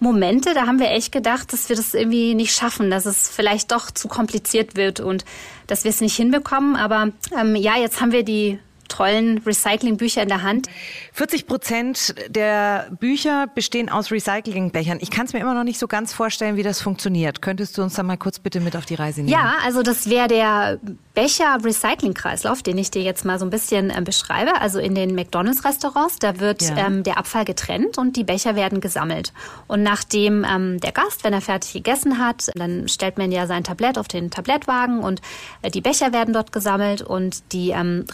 Momente, 0.00 0.54
da 0.54 0.66
haben 0.66 0.80
wir 0.80 0.90
echt 0.90 1.12
gedacht, 1.12 1.52
dass 1.52 1.68
wir 1.68 1.76
das 1.76 1.94
irgendwie 1.94 2.34
nicht 2.34 2.54
schaffen, 2.54 2.90
dass 2.90 3.06
es 3.06 3.28
vielleicht 3.28 3.72
doch 3.72 3.90
zu 3.90 4.08
kompliziert 4.08 4.76
wird 4.76 5.00
und 5.00 5.24
dass 5.66 5.84
wir 5.84 5.90
es 5.90 6.00
nicht 6.00 6.16
hinbekommen. 6.16 6.76
Aber 6.76 7.08
ähm, 7.38 7.56
ja, 7.56 7.76
jetzt 7.76 8.00
haben 8.00 8.12
wir 8.12 8.24
die 8.24 8.58
tollen 8.88 9.38
Recyclingbücher 9.38 10.22
in 10.22 10.28
der 10.28 10.42
Hand. 10.42 10.68
40 11.12 11.46
Prozent 11.46 12.14
der 12.28 12.88
Bücher 12.98 13.46
bestehen 13.54 13.88
aus 13.88 14.10
Recyclingbechern. 14.10 14.98
Ich 15.00 15.10
kann 15.10 15.26
es 15.26 15.32
mir 15.32 15.40
immer 15.40 15.54
noch 15.54 15.64
nicht 15.64 15.78
so 15.78 15.88
ganz 15.88 16.12
vorstellen, 16.12 16.56
wie 16.56 16.62
das 16.62 16.80
funktioniert. 16.80 17.42
Könntest 17.42 17.78
du 17.78 17.82
uns 17.82 17.94
da 17.94 18.02
mal 18.02 18.16
kurz 18.16 18.38
bitte 18.38 18.60
mit 18.60 18.76
auf 18.76 18.86
die 18.86 18.94
Reise 18.94 19.20
nehmen? 19.20 19.30
Ja, 19.30 19.54
also 19.64 19.82
das 19.82 20.08
wäre 20.08 20.28
der 20.28 20.78
Becher-Recycling-Kreislauf, 21.14 22.62
den 22.62 22.76
ich 22.78 22.90
dir 22.90 23.02
jetzt 23.02 23.24
mal 23.24 23.38
so 23.38 23.44
ein 23.44 23.50
bisschen 23.50 23.90
äh, 23.90 24.02
beschreibe. 24.02 24.60
Also 24.60 24.80
in 24.80 24.94
den 24.94 25.14
McDonalds-Restaurants, 25.14 26.18
da 26.18 26.40
wird 26.40 26.62
ja. 26.62 26.86
ähm, 26.86 27.02
der 27.04 27.18
Abfall 27.18 27.44
getrennt 27.44 27.98
und 27.98 28.16
die 28.16 28.24
Becher 28.24 28.56
werden 28.56 28.80
gesammelt. 28.80 29.32
Und 29.68 29.82
nachdem 29.82 30.44
ähm, 30.44 30.80
der 30.80 30.92
Gast, 30.92 31.24
wenn 31.24 31.32
er 31.32 31.40
fertig 31.40 31.72
gegessen 31.72 32.18
hat, 32.18 32.50
dann 32.54 32.88
stellt 32.88 33.18
man 33.18 33.30
ja 33.30 33.46
sein 33.46 33.62
Tablett 33.62 33.98
auf 33.98 34.08
den 34.08 34.30
Tablettwagen 34.30 35.00
und 35.00 35.20
äh, 35.62 35.70
die 35.70 35.80
Becher 35.80 36.12
werden 36.12 36.34
dort 36.34 36.52
gesammelt 36.52 37.02
und 37.02 37.52
die 37.52 37.70
ähm, 37.70 38.04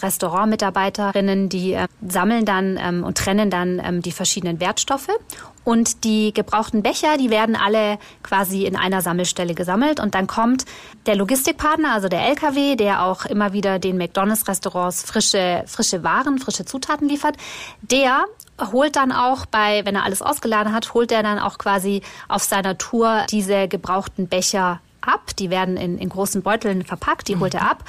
Restaurantmitarbeiterinnen, 0.61 1.49
die 1.49 1.73
äh, 1.75 1.89
sammeln 2.07 2.45
dann 2.45 2.79
ähm, 2.81 3.05
und 3.05 3.19
trennen 3.19 3.51
dann 3.51 3.81
ähm, 3.85 4.03
die 4.03 4.13
verschiedenen 4.13 4.61
Wertstoffe 4.61 5.09
und 5.65 6.05
die 6.05 6.33
gebrauchten 6.33 6.83
Becher, 6.83 7.17
die 7.19 7.31
werden 7.31 7.57
alle 7.57 7.99
quasi 8.23 8.65
in 8.65 8.77
einer 8.77 9.03
Sammelstelle 9.03 9.55
gesammelt. 9.55 10.01
Und 10.01 10.15
dann 10.15 10.27
kommt 10.27 10.65
der 11.07 11.17
Logistikpartner, 11.17 11.93
also 11.93 12.09
der 12.09 12.27
LKW, 12.29 12.77
der 12.77 13.03
auch 13.05 13.27
immer 13.27 13.53
wieder 13.53 13.79
den 13.79 13.99
McDonalds-Restaurants 13.99 15.03
frische, 15.03 15.65
frische 15.67 16.03
Waren, 16.03 16.39
frische 16.39 16.65
Zutaten 16.65 17.09
liefert. 17.09 17.37
Der 17.83 18.25
holt 18.73 18.97
dann 18.97 19.13
auch 19.13 19.47
bei, 19.47 19.85
wenn 19.85 19.97
er 19.97 20.05
alles 20.05 20.23
ausgeladen 20.23 20.73
hat, 20.73 20.95
holt 20.95 21.13
er 21.13 21.23
dann 21.23 21.39
auch 21.39 21.59
quasi 21.59 22.03
auf 22.29 22.43
seiner 22.43 22.77
Tour 22.79 23.27
diese 23.31 23.69
gebrauchten 23.69 24.29
Becher 24.29 24.81
ab. 25.01 25.37
Die 25.39 25.51
werden 25.51 25.77
in, 25.77 25.99
in 25.99 26.09
großen 26.09 26.43
Beuteln 26.43 26.85
verpackt, 26.85 27.29
die 27.29 27.37
holt 27.37 27.55
er 27.55 27.71
ab. 27.71 27.85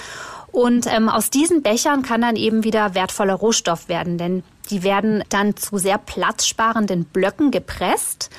Und 0.52 0.86
ähm, 0.88 1.08
aus 1.10 1.30
diesen 1.30 1.62
Bechern 1.62 2.02
kann 2.02 2.22
dann 2.22 2.36
eben 2.36 2.64
wieder 2.64 2.94
wertvoller 2.94 3.36
Rohstoff 3.36 3.88
werden, 3.88 4.18
denn 4.18 4.44
die 4.70 4.84
werden 4.84 5.24
dann 5.30 5.56
zu 5.56 5.78
sehr 5.78 5.98
platzsparenden 5.98 7.06
Blöcken 7.06 7.52
gepresst 7.52 8.30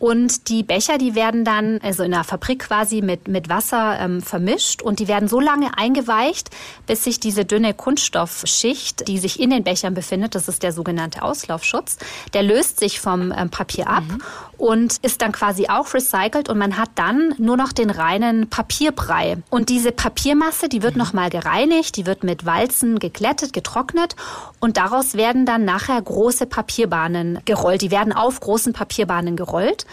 und 0.00 0.48
die 0.48 0.62
Becher, 0.62 0.96
die 0.96 1.14
werden 1.14 1.44
dann, 1.44 1.78
also 1.82 2.02
in 2.02 2.12
der 2.12 2.24
Fabrik 2.24 2.60
quasi 2.60 3.02
mit, 3.02 3.28
mit 3.28 3.50
Wasser 3.50 3.98
ähm, 4.00 4.22
vermischt 4.22 4.80
und 4.80 4.98
die 4.98 5.08
werden 5.08 5.28
so 5.28 5.40
lange 5.40 5.76
eingeweicht, 5.76 6.48
bis 6.86 7.04
sich 7.04 7.20
diese 7.20 7.44
dünne 7.44 7.74
Kunststoffschicht, 7.74 9.06
die 9.08 9.18
sich 9.18 9.38
in 9.38 9.50
den 9.50 9.62
Bechern 9.62 9.92
befindet, 9.92 10.34
das 10.34 10.48
ist 10.48 10.62
der 10.62 10.72
sogenannte 10.72 11.22
Auslaufschutz, 11.22 11.98
der 12.32 12.42
löst 12.42 12.80
sich 12.80 12.98
vom 12.98 13.30
ähm, 13.36 13.50
Papier 13.50 13.88
ab 13.88 14.04
mhm. 14.08 14.22
und 14.56 14.96
ist 15.02 15.20
dann 15.20 15.32
quasi 15.32 15.68
auch 15.68 15.92
recycelt 15.92 16.48
und 16.48 16.56
man 16.56 16.78
hat 16.78 16.88
dann 16.94 17.34
nur 17.36 17.58
noch 17.58 17.72
den 17.72 17.90
reinen 17.90 18.48
Papierbrei. 18.48 19.36
Und 19.50 19.68
diese 19.68 19.92
Papiermasse, 19.92 20.70
die 20.70 20.82
wird 20.82 20.94
mhm. 20.94 21.02
nochmal 21.02 21.28
gereinigt, 21.28 21.98
die 21.98 22.06
wird 22.06 22.24
mit 22.24 22.46
Walzen 22.46 23.00
geglättet, 23.00 23.52
getrocknet 23.52 24.16
und 24.60 24.78
daraus 24.78 25.12
werden 25.12 25.44
dann 25.44 25.66
nachher 25.66 26.00
große 26.00 26.46
Papierbahnen 26.46 27.40
gerollt. 27.44 27.82
Die 27.82 27.90
werden 27.90 28.14
auf 28.14 28.40
großen 28.40 28.72
Papierbahnen 28.72 29.36
gerollt. 29.36 29.84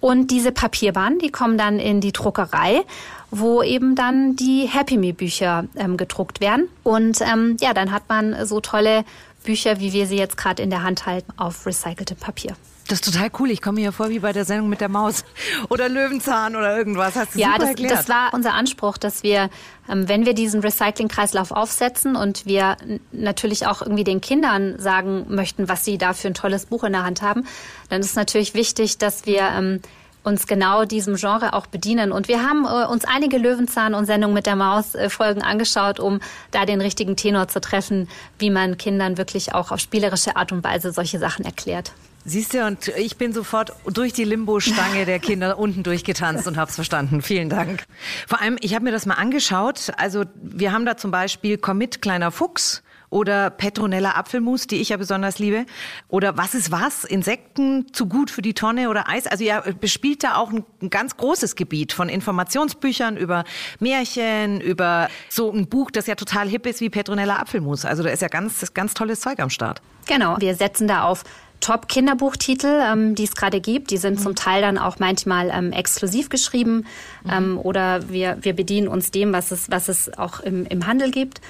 Und 0.00 0.30
diese 0.30 0.52
Papierbahnen, 0.52 1.18
die 1.18 1.30
kommen 1.30 1.58
dann 1.58 1.78
in 1.78 2.00
die 2.00 2.12
Druckerei, 2.12 2.82
wo 3.30 3.62
eben 3.62 3.96
dann 3.96 4.36
die 4.36 4.66
Happy 4.66 4.98
Me 4.98 5.12
Bücher 5.12 5.64
ähm, 5.76 5.96
gedruckt 5.96 6.40
werden. 6.40 6.68
Und 6.82 7.20
ähm, 7.22 7.56
ja, 7.60 7.74
dann 7.74 7.92
hat 7.92 8.08
man 8.08 8.46
so 8.46 8.60
tolle 8.60 9.04
Bücher, 9.44 9.80
wie 9.80 9.92
wir 9.92 10.06
sie 10.06 10.16
jetzt 10.16 10.36
gerade 10.36 10.62
in 10.62 10.70
der 10.70 10.82
Hand 10.82 11.06
halten, 11.06 11.32
auf 11.36 11.66
recyceltem 11.66 12.18
Papier. 12.18 12.56
Das 12.88 13.00
ist 13.00 13.12
total 13.12 13.30
cool. 13.38 13.50
Ich 13.50 13.60
komme 13.60 13.80
mir 13.80 13.90
vor 13.90 14.10
wie 14.10 14.20
bei 14.20 14.32
der 14.32 14.44
Sendung 14.44 14.68
mit 14.68 14.80
der 14.80 14.88
Maus 14.88 15.24
oder 15.68 15.88
Löwenzahn 15.88 16.54
oder 16.54 16.76
irgendwas. 16.76 17.16
Hast 17.16 17.34
du 17.34 17.40
ja, 17.40 17.58
das, 17.58 17.70
erklärt. 17.70 17.92
das 17.92 18.08
war 18.08 18.32
unser 18.32 18.54
Anspruch, 18.54 18.96
dass 18.96 19.22
wir, 19.22 19.50
ähm, 19.88 20.08
wenn 20.08 20.24
wir 20.24 20.34
diesen 20.34 20.60
Recycling-Kreislauf 20.60 21.50
aufsetzen 21.50 22.14
und 22.14 22.46
wir 22.46 22.76
natürlich 23.12 23.66
auch 23.66 23.82
irgendwie 23.82 24.04
den 24.04 24.20
Kindern 24.20 24.78
sagen 24.78 25.26
möchten, 25.28 25.68
was 25.68 25.84
sie 25.84 25.98
da 25.98 26.12
für 26.12 26.28
ein 26.28 26.34
tolles 26.34 26.66
Buch 26.66 26.84
in 26.84 26.92
der 26.92 27.04
Hand 27.04 27.22
haben, 27.22 27.44
dann 27.88 28.00
ist 28.00 28.14
natürlich 28.14 28.54
wichtig, 28.54 28.98
dass 28.98 29.26
wir 29.26 29.42
ähm, 29.42 29.80
uns 30.22 30.46
genau 30.46 30.84
diesem 30.84 31.16
Genre 31.16 31.54
auch 31.54 31.66
bedienen. 31.66 32.12
Und 32.12 32.28
wir 32.28 32.42
haben 32.42 32.66
äh, 32.66 32.86
uns 32.86 33.04
einige 33.04 33.38
Löwenzahn 33.38 33.94
und 33.94 34.06
Sendungen 34.06 34.34
mit 34.34 34.46
der 34.46 34.56
Maus 34.56 34.94
äh, 34.94 35.08
Folgen 35.08 35.42
angeschaut, 35.42 35.98
um 35.98 36.20
da 36.50 36.66
den 36.66 36.80
richtigen 36.80 37.16
Tenor 37.16 37.48
zu 37.48 37.60
treffen, 37.60 38.08
wie 38.38 38.50
man 38.50 38.76
Kindern 38.76 39.18
wirklich 39.18 39.54
auch 39.54 39.70
auf 39.70 39.80
spielerische 39.80 40.36
Art 40.36 40.52
und 40.52 40.62
Weise 40.64 40.92
solche 40.92 41.18
Sachen 41.18 41.44
erklärt. 41.44 41.92
Siehst 42.28 42.54
du, 42.54 42.66
und 42.66 42.88
ich 42.88 43.18
bin 43.18 43.32
sofort 43.32 43.72
durch 43.84 44.12
die 44.12 44.24
Limbo-Stange 44.24 45.06
der 45.06 45.20
Kinder 45.20 45.58
unten 45.60 45.84
durchgetanzt 45.84 46.48
und 46.48 46.56
hab's 46.56 46.74
verstanden. 46.74 47.22
Vielen 47.22 47.48
Dank. 47.48 47.84
Vor 48.26 48.40
allem, 48.40 48.56
ich 48.60 48.74
habe 48.74 48.84
mir 48.84 48.90
das 48.90 49.06
mal 49.06 49.14
angeschaut. 49.14 49.92
Also 49.96 50.24
wir 50.34 50.72
haben 50.72 50.84
da 50.84 50.96
zum 50.96 51.12
Beispiel 51.12 51.56
Komm 51.56 51.78
mit, 51.78 52.02
kleiner 52.02 52.32
Fuchs 52.32 52.82
oder 53.10 53.50
Petronella 53.50 54.16
Apfelmus, 54.16 54.66
die 54.66 54.80
ich 54.80 54.88
ja 54.88 54.96
besonders 54.96 55.38
liebe. 55.38 55.66
Oder 56.08 56.36
was 56.36 56.56
ist 56.56 56.72
was? 56.72 57.04
Insekten 57.04 57.92
zu 57.92 58.06
gut 58.06 58.30
für 58.30 58.42
die 58.42 58.54
Tonne 58.54 58.90
oder 58.90 59.08
Eis? 59.08 59.28
Also 59.28 59.44
ihr 59.44 59.62
bespielt 59.80 60.24
da 60.24 60.34
auch 60.34 60.50
ein, 60.50 60.64
ein, 60.82 60.90
ganz 60.90 61.16
großes 61.16 61.54
Gebiet 61.54 61.92
von 61.92 62.08
Informationsbüchern 62.08 63.16
über 63.16 63.44
Märchen, 63.78 64.60
über 64.60 65.08
so 65.28 65.52
ein 65.52 65.68
Buch, 65.68 65.92
das 65.92 66.08
ja 66.08 66.16
total 66.16 66.48
hip 66.48 66.66
ist 66.66 66.80
wie 66.80 66.90
Petronella 66.90 67.36
Apfelmus. 67.36 67.84
Also 67.84 68.02
da 68.02 68.10
ist 68.10 68.22
ja 68.22 68.28
ganz, 68.28 68.74
ganz 68.74 68.94
tolles 68.94 69.20
Zeug 69.20 69.38
am 69.38 69.50
Start. 69.50 69.80
Genau. 70.06 70.36
Wir 70.38 70.54
setzen 70.54 70.88
da 70.88 71.04
auf 71.04 71.24
Top-Kinderbuchtitel, 71.60 72.80
ähm, 72.90 73.14
die 73.14 73.24
es 73.24 73.34
gerade 73.34 73.60
gibt. 73.60 73.90
Die 73.90 73.96
sind 73.96 74.18
mhm. 74.18 74.22
zum 74.22 74.34
Teil 74.34 74.62
dann 74.62 74.78
auch 74.78 74.98
manchmal 74.98 75.50
ähm, 75.52 75.72
exklusiv 75.72 76.28
geschrieben 76.28 76.86
mhm. 77.24 77.30
ähm, 77.30 77.58
oder 77.58 78.08
wir, 78.08 78.38
wir 78.40 78.54
bedienen 78.54 78.88
uns 78.88 79.10
dem, 79.10 79.32
was 79.32 79.50
es, 79.50 79.70
was 79.70 79.88
es 79.88 80.16
auch 80.18 80.40
im, 80.40 80.66
im 80.66 80.86
Handel 80.86 81.10
gibt. 81.10 81.40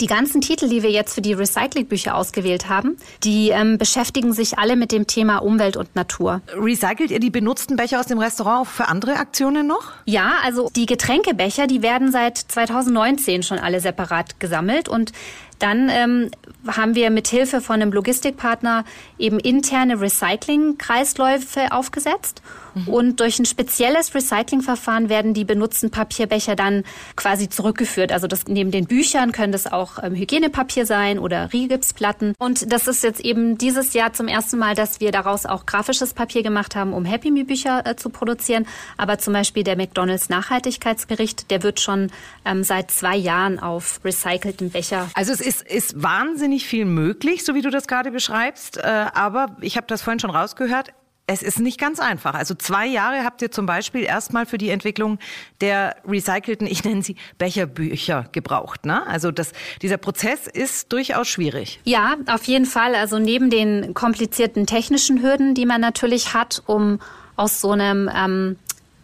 Die 0.00 0.06
ganzen 0.06 0.40
Titel, 0.40 0.68
die 0.68 0.82
wir 0.82 0.90
jetzt 0.90 1.14
für 1.14 1.22
die 1.22 1.34
Recyclingbücher 1.34 2.16
ausgewählt 2.16 2.68
haben, 2.68 2.96
die 3.22 3.50
ähm, 3.50 3.78
beschäftigen 3.78 4.32
sich 4.32 4.58
alle 4.58 4.74
mit 4.74 4.90
dem 4.90 5.06
Thema 5.06 5.38
Umwelt 5.38 5.76
und 5.76 5.94
Natur. 5.94 6.40
Recycelt 6.52 7.10
ihr 7.10 7.20
die 7.20 7.30
benutzten 7.30 7.76
Becher 7.76 8.00
aus 8.00 8.06
dem 8.06 8.18
Restaurant 8.18 8.66
auch 8.66 8.70
für 8.70 8.88
andere 8.88 9.16
Aktionen 9.16 9.66
noch? 9.66 9.92
Ja, 10.04 10.34
also 10.42 10.68
die 10.74 10.86
Getränkebecher, 10.86 11.66
die 11.66 11.82
werden 11.82 12.10
seit 12.10 12.38
2019 12.38 13.44
schon 13.44 13.58
alle 13.58 13.80
separat 13.80 14.40
gesammelt 14.40 14.88
und 14.88 15.12
dann 15.64 15.88
ähm, 15.88 16.30
haben 16.66 16.94
wir 16.94 17.08
mit 17.08 17.26
Hilfe 17.28 17.62
von 17.62 17.80
einem 17.80 17.90
Logistikpartner 17.90 18.84
eben 19.18 19.38
interne 19.38 19.98
Recycling-Kreisläufe 19.98 21.72
aufgesetzt. 21.72 22.42
Mhm. 22.74 22.88
Und 22.88 23.20
durch 23.20 23.38
ein 23.38 23.44
spezielles 23.44 24.14
Recyclingverfahren 24.14 25.08
werden 25.08 25.34
die 25.34 25.44
benutzten 25.44 25.90
Papierbecher 25.90 26.56
dann 26.56 26.84
quasi 27.16 27.48
zurückgeführt. 27.48 28.12
Also 28.12 28.26
das, 28.26 28.46
neben 28.46 28.70
den 28.70 28.86
Büchern 28.86 29.32
können 29.32 29.52
das 29.52 29.70
auch 29.70 30.02
ähm, 30.02 30.14
Hygienepapier 30.14 30.86
sein 30.86 31.18
oder 31.18 31.52
Rigipsplatten. 31.52 32.34
Und 32.38 32.72
das 32.72 32.88
ist 32.88 33.02
jetzt 33.02 33.20
eben 33.20 33.58
dieses 33.58 33.92
Jahr 33.94 34.12
zum 34.12 34.28
ersten 34.28 34.58
Mal, 34.58 34.74
dass 34.74 35.00
wir 35.00 35.12
daraus 35.12 35.46
auch 35.46 35.66
grafisches 35.66 36.14
Papier 36.14 36.42
gemacht 36.42 36.76
haben, 36.76 36.92
um 36.92 37.04
Happy 37.04 37.30
Me 37.30 37.44
Bücher 37.44 37.86
äh, 37.86 37.96
zu 37.96 38.10
produzieren. 38.10 38.66
Aber 38.96 39.18
zum 39.18 39.32
Beispiel 39.32 39.64
der 39.64 39.76
McDonald's 39.76 40.28
Nachhaltigkeitsgericht, 40.28 41.50
der 41.50 41.62
wird 41.62 41.80
schon 41.80 42.10
ähm, 42.44 42.64
seit 42.64 42.90
zwei 42.90 43.16
Jahren 43.16 43.58
auf 43.58 44.00
recycelten 44.04 44.70
Becher. 44.70 45.08
Also 45.14 45.32
es 45.32 45.40
ist, 45.40 45.62
ist 45.62 46.02
wahnsinnig 46.02 46.66
viel 46.66 46.84
möglich, 46.84 47.44
so 47.44 47.54
wie 47.54 47.62
du 47.62 47.70
das 47.70 47.86
gerade 47.86 48.10
beschreibst. 48.10 48.78
Äh, 48.78 48.82
aber 49.14 49.56
ich 49.60 49.76
habe 49.76 49.86
das 49.86 50.02
vorhin 50.02 50.20
schon 50.20 50.30
rausgehört. 50.30 50.92
Es 51.26 51.42
ist 51.42 51.58
nicht 51.58 51.80
ganz 51.80 52.00
einfach. 52.00 52.34
Also 52.34 52.54
zwei 52.54 52.86
Jahre 52.86 53.24
habt 53.24 53.40
ihr 53.40 53.50
zum 53.50 53.64
Beispiel 53.64 54.02
erstmal 54.02 54.44
für 54.44 54.58
die 54.58 54.68
Entwicklung 54.68 55.18
der 55.62 55.96
recycelten, 56.06 56.66
ich 56.66 56.84
nenne 56.84 57.02
sie 57.02 57.16
Becherbücher 57.38 58.26
gebraucht. 58.32 58.84
Ne? 58.84 59.06
Also 59.06 59.30
das, 59.30 59.52
dieser 59.80 59.96
Prozess 59.96 60.46
ist 60.46 60.92
durchaus 60.92 61.28
schwierig. 61.28 61.80
Ja, 61.84 62.16
auf 62.26 62.44
jeden 62.44 62.66
Fall. 62.66 62.94
Also 62.94 63.18
neben 63.18 63.48
den 63.48 63.94
komplizierten 63.94 64.66
technischen 64.66 65.22
Hürden, 65.22 65.54
die 65.54 65.64
man 65.64 65.80
natürlich 65.80 66.34
hat, 66.34 66.62
um 66.66 67.00
aus 67.36 67.60
so 67.60 67.70
einem 67.70 68.10
ähm, 68.14 68.56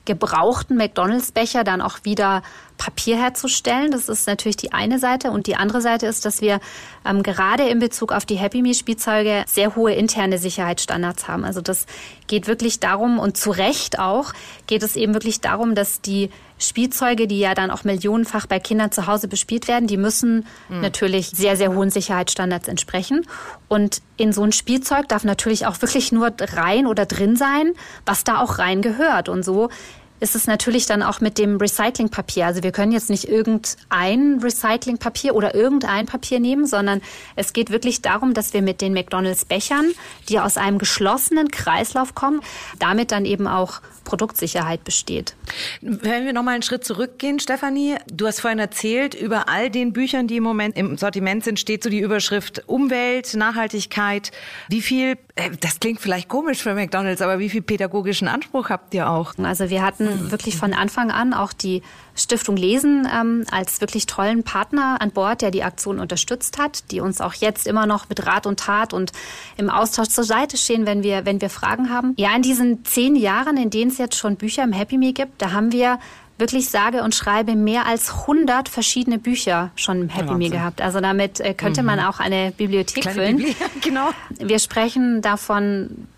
gebrauchten 0.04 0.76
McDonalds-Becher 0.76 1.64
dann 1.64 1.80
auch 1.80 2.00
wieder 2.04 2.42
Papier 2.80 3.18
herzustellen. 3.18 3.90
Das 3.90 4.08
ist 4.08 4.26
natürlich 4.26 4.56
die 4.56 4.72
eine 4.72 4.98
Seite. 4.98 5.30
Und 5.30 5.46
die 5.46 5.54
andere 5.54 5.82
Seite 5.82 6.06
ist, 6.06 6.24
dass 6.24 6.40
wir 6.40 6.60
ähm, 7.04 7.22
gerade 7.22 7.68
in 7.68 7.78
Bezug 7.78 8.10
auf 8.10 8.24
die 8.24 8.36
Happy 8.36 8.62
Me 8.62 8.72
Spielzeuge 8.72 9.44
sehr 9.46 9.76
hohe 9.76 9.92
interne 9.92 10.38
Sicherheitsstandards 10.38 11.28
haben. 11.28 11.44
Also 11.44 11.60
das 11.60 11.84
geht 12.26 12.46
wirklich 12.46 12.80
darum 12.80 13.18
und 13.18 13.36
zu 13.36 13.50
Recht 13.50 13.98
auch 13.98 14.32
geht 14.66 14.82
es 14.82 14.96
eben 14.96 15.12
wirklich 15.12 15.42
darum, 15.42 15.74
dass 15.74 16.00
die 16.00 16.30
Spielzeuge, 16.58 17.26
die 17.26 17.38
ja 17.38 17.54
dann 17.54 17.70
auch 17.70 17.84
millionenfach 17.84 18.46
bei 18.46 18.60
Kindern 18.60 18.92
zu 18.92 19.06
Hause 19.06 19.28
bespielt 19.28 19.66
werden, 19.66 19.86
die 19.86 19.96
müssen 19.96 20.46
mhm. 20.68 20.80
natürlich 20.80 21.30
sehr, 21.30 21.56
sehr 21.56 21.74
hohen 21.74 21.90
Sicherheitsstandards 21.90 22.68
entsprechen. 22.68 23.26
Und 23.68 24.02
in 24.16 24.32
so 24.32 24.42
ein 24.42 24.52
Spielzeug 24.52 25.08
darf 25.08 25.24
natürlich 25.24 25.66
auch 25.66 25.80
wirklich 25.80 26.12
nur 26.12 26.32
rein 26.38 26.86
oder 26.86 27.06
drin 27.06 27.36
sein, 27.36 27.72
was 28.04 28.24
da 28.24 28.40
auch 28.40 28.58
rein 28.58 28.82
gehört. 28.82 29.28
Und 29.28 29.42
so 29.42 29.70
ist 30.20 30.36
es 30.36 30.46
natürlich 30.46 30.86
dann 30.86 31.02
auch 31.02 31.20
mit 31.20 31.38
dem 31.38 31.56
Recyclingpapier. 31.56 32.46
Also 32.46 32.62
wir 32.62 32.72
können 32.72 32.92
jetzt 32.92 33.10
nicht 33.10 33.28
irgendein 33.28 34.38
Recyclingpapier 34.40 35.34
oder 35.34 35.54
irgendein 35.54 36.06
Papier 36.06 36.40
nehmen, 36.40 36.66
sondern 36.66 37.00
es 37.36 37.52
geht 37.52 37.70
wirklich 37.70 38.02
darum, 38.02 38.34
dass 38.34 38.52
wir 38.52 38.62
mit 38.62 38.80
den 38.80 38.92
McDonalds 38.92 39.46
Bechern, 39.46 39.90
die 40.28 40.38
aus 40.38 40.56
einem 40.56 40.78
geschlossenen 40.78 41.50
Kreislauf 41.50 42.14
kommen, 42.14 42.40
damit 42.78 43.12
dann 43.12 43.24
eben 43.24 43.46
auch 43.46 43.80
Produktsicherheit 44.10 44.82
besteht. 44.82 45.36
Wenn 45.80 46.26
wir 46.26 46.32
noch 46.32 46.42
mal 46.42 46.54
einen 46.54 46.64
Schritt 46.64 46.84
zurückgehen, 46.84 47.38
Stefanie, 47.38 47.94
du 48.12 48.26
hast 48.26 48.40
vorhin 48.40 48.58
erzählt, 48.58 49.14
über 49.14 49.48
all 49.48 49.70
den 49.70 49.92
Büchern, 49.92 50.26
die 50.26 50.38
im 50.38 50.42
Moment 50.42 50.76
im 50.76 50.98
Sortiment 50.98 51.44
sind, 51.44 51.60
steht 51.60 51.84
so 51.84 51.90
die 51.90 52.00
Überschrift 52.00 52.64
Umwelt, 52.66 53.34
Nachhaltigkeit. 53.34 54.32
Wie 54.68 54.82
viel, 54.82 55.16
äh, 55.36 55.50
das 55.60 55.78
klingt 55.78 56.00
vielleicht 56.00 56.28
komisch 56.28 56.60
für 56.60 56.74
McDonald's, 56.74 57.22
aber 57.22 57.38
wie 57.38 57.48
viel 57.48 57.62
pädagogischen 57.62 58.26
Anspruch 58.26 58.68
habt 58.68 58.92
ihr 58.94 59.08
auch? 59.08 59.34
Also 59.38 59.70
wir 59.70 59.82
hatten 59.82 60.32
wirklich 60.32 60.56
von 60.56 60.74
Anfang 60.74 61.12
an 61.12 61.32
auch 61.32 61.52
die 61.52 61.82
Stiftung 62.16 62.56
Lesen 62.56 63.08
ähm, 63.12 63.44
als 63.50 63.80
wirklich 63.80 64.06
tollen 64.06 64.42
Partner 64.42 64.98
an 65.00 65.12
Bord, 65.12 65.42
der 65.42 65.50
die 65.50 65.62
Aktion 65.62 65.98
unterstützt 65.98 66.58
hat, 66.58 66.90
die 66.90 67.00
uns 67.00 67.20
auch 67.20 67.34
jetzt 67.34 67.66
immer 67.66 67.86
noch 67.86 68.08
mit 68.08 68.26
Rat 68.26 68.46
und 68.46 68.60
Tat 68.60 68.92
und 68.92 69.12
im 69.56 69.70
Austausch 69.70 70.08
zur 70.08 70.24
Seite 70.24 70.56
stehen, 70.56 70.84
wenn 70.86 71.02
wir, 71.02 71.24
wenn 71.24 71.40
wir 71.40 71.48
Fragen 71.48 71.90
haben. 71.90 72.14
Ja, 72.16 72.34
in 72.34 72.42
diesen 72.42 72.84
zehn 72.84 73.16
Jahren, 73.16 73.56
in 73.56 73.70
denen 73.70 73.90
es 73.90 73.98
jetzt 74.00 74.16
schon 74.16 74.36
Bücher 74.36 74.64
im 74.64 74.72
Happy 74.72 74.98
Me 74.98 75.12
gibt, 75.12 75.40
da 75.40 75.52
haben 75.52 75.72
wir 75.72 75.98
wirklich 76.38 76.70
sage 76.70 77.02
und 77.02 77.14
schreibe 77.14 77.54
mehr 77.54 77.86
als 77.86 78.10
100 78.22 78.68
verschiedene 78.68 79.18
Bücher 79.18 79.70
schon 79.76 80.02
im 80.02 80.08
Happy 80.08 80.34
Me 80.34 80.50
gehabt. 80.50 80.80
Also 80.80 81.00
damit 81.00 81.38
äh, 81.38 81.54
könnte 81.54 81.82
mhm. 81.82 81.86
man 81.86 82.00
auch 82.00 82.18
eine 82.18 82.52
Bibliothek 82.56 83.02
Kleine 83.02 83.14
füllen. 83.14 83.36
Bibli 83.36 83.56
genau. 83.82 84.08
Wir 84.38 84.58
sprechen 84.58 85.22
davon 85.22 86.08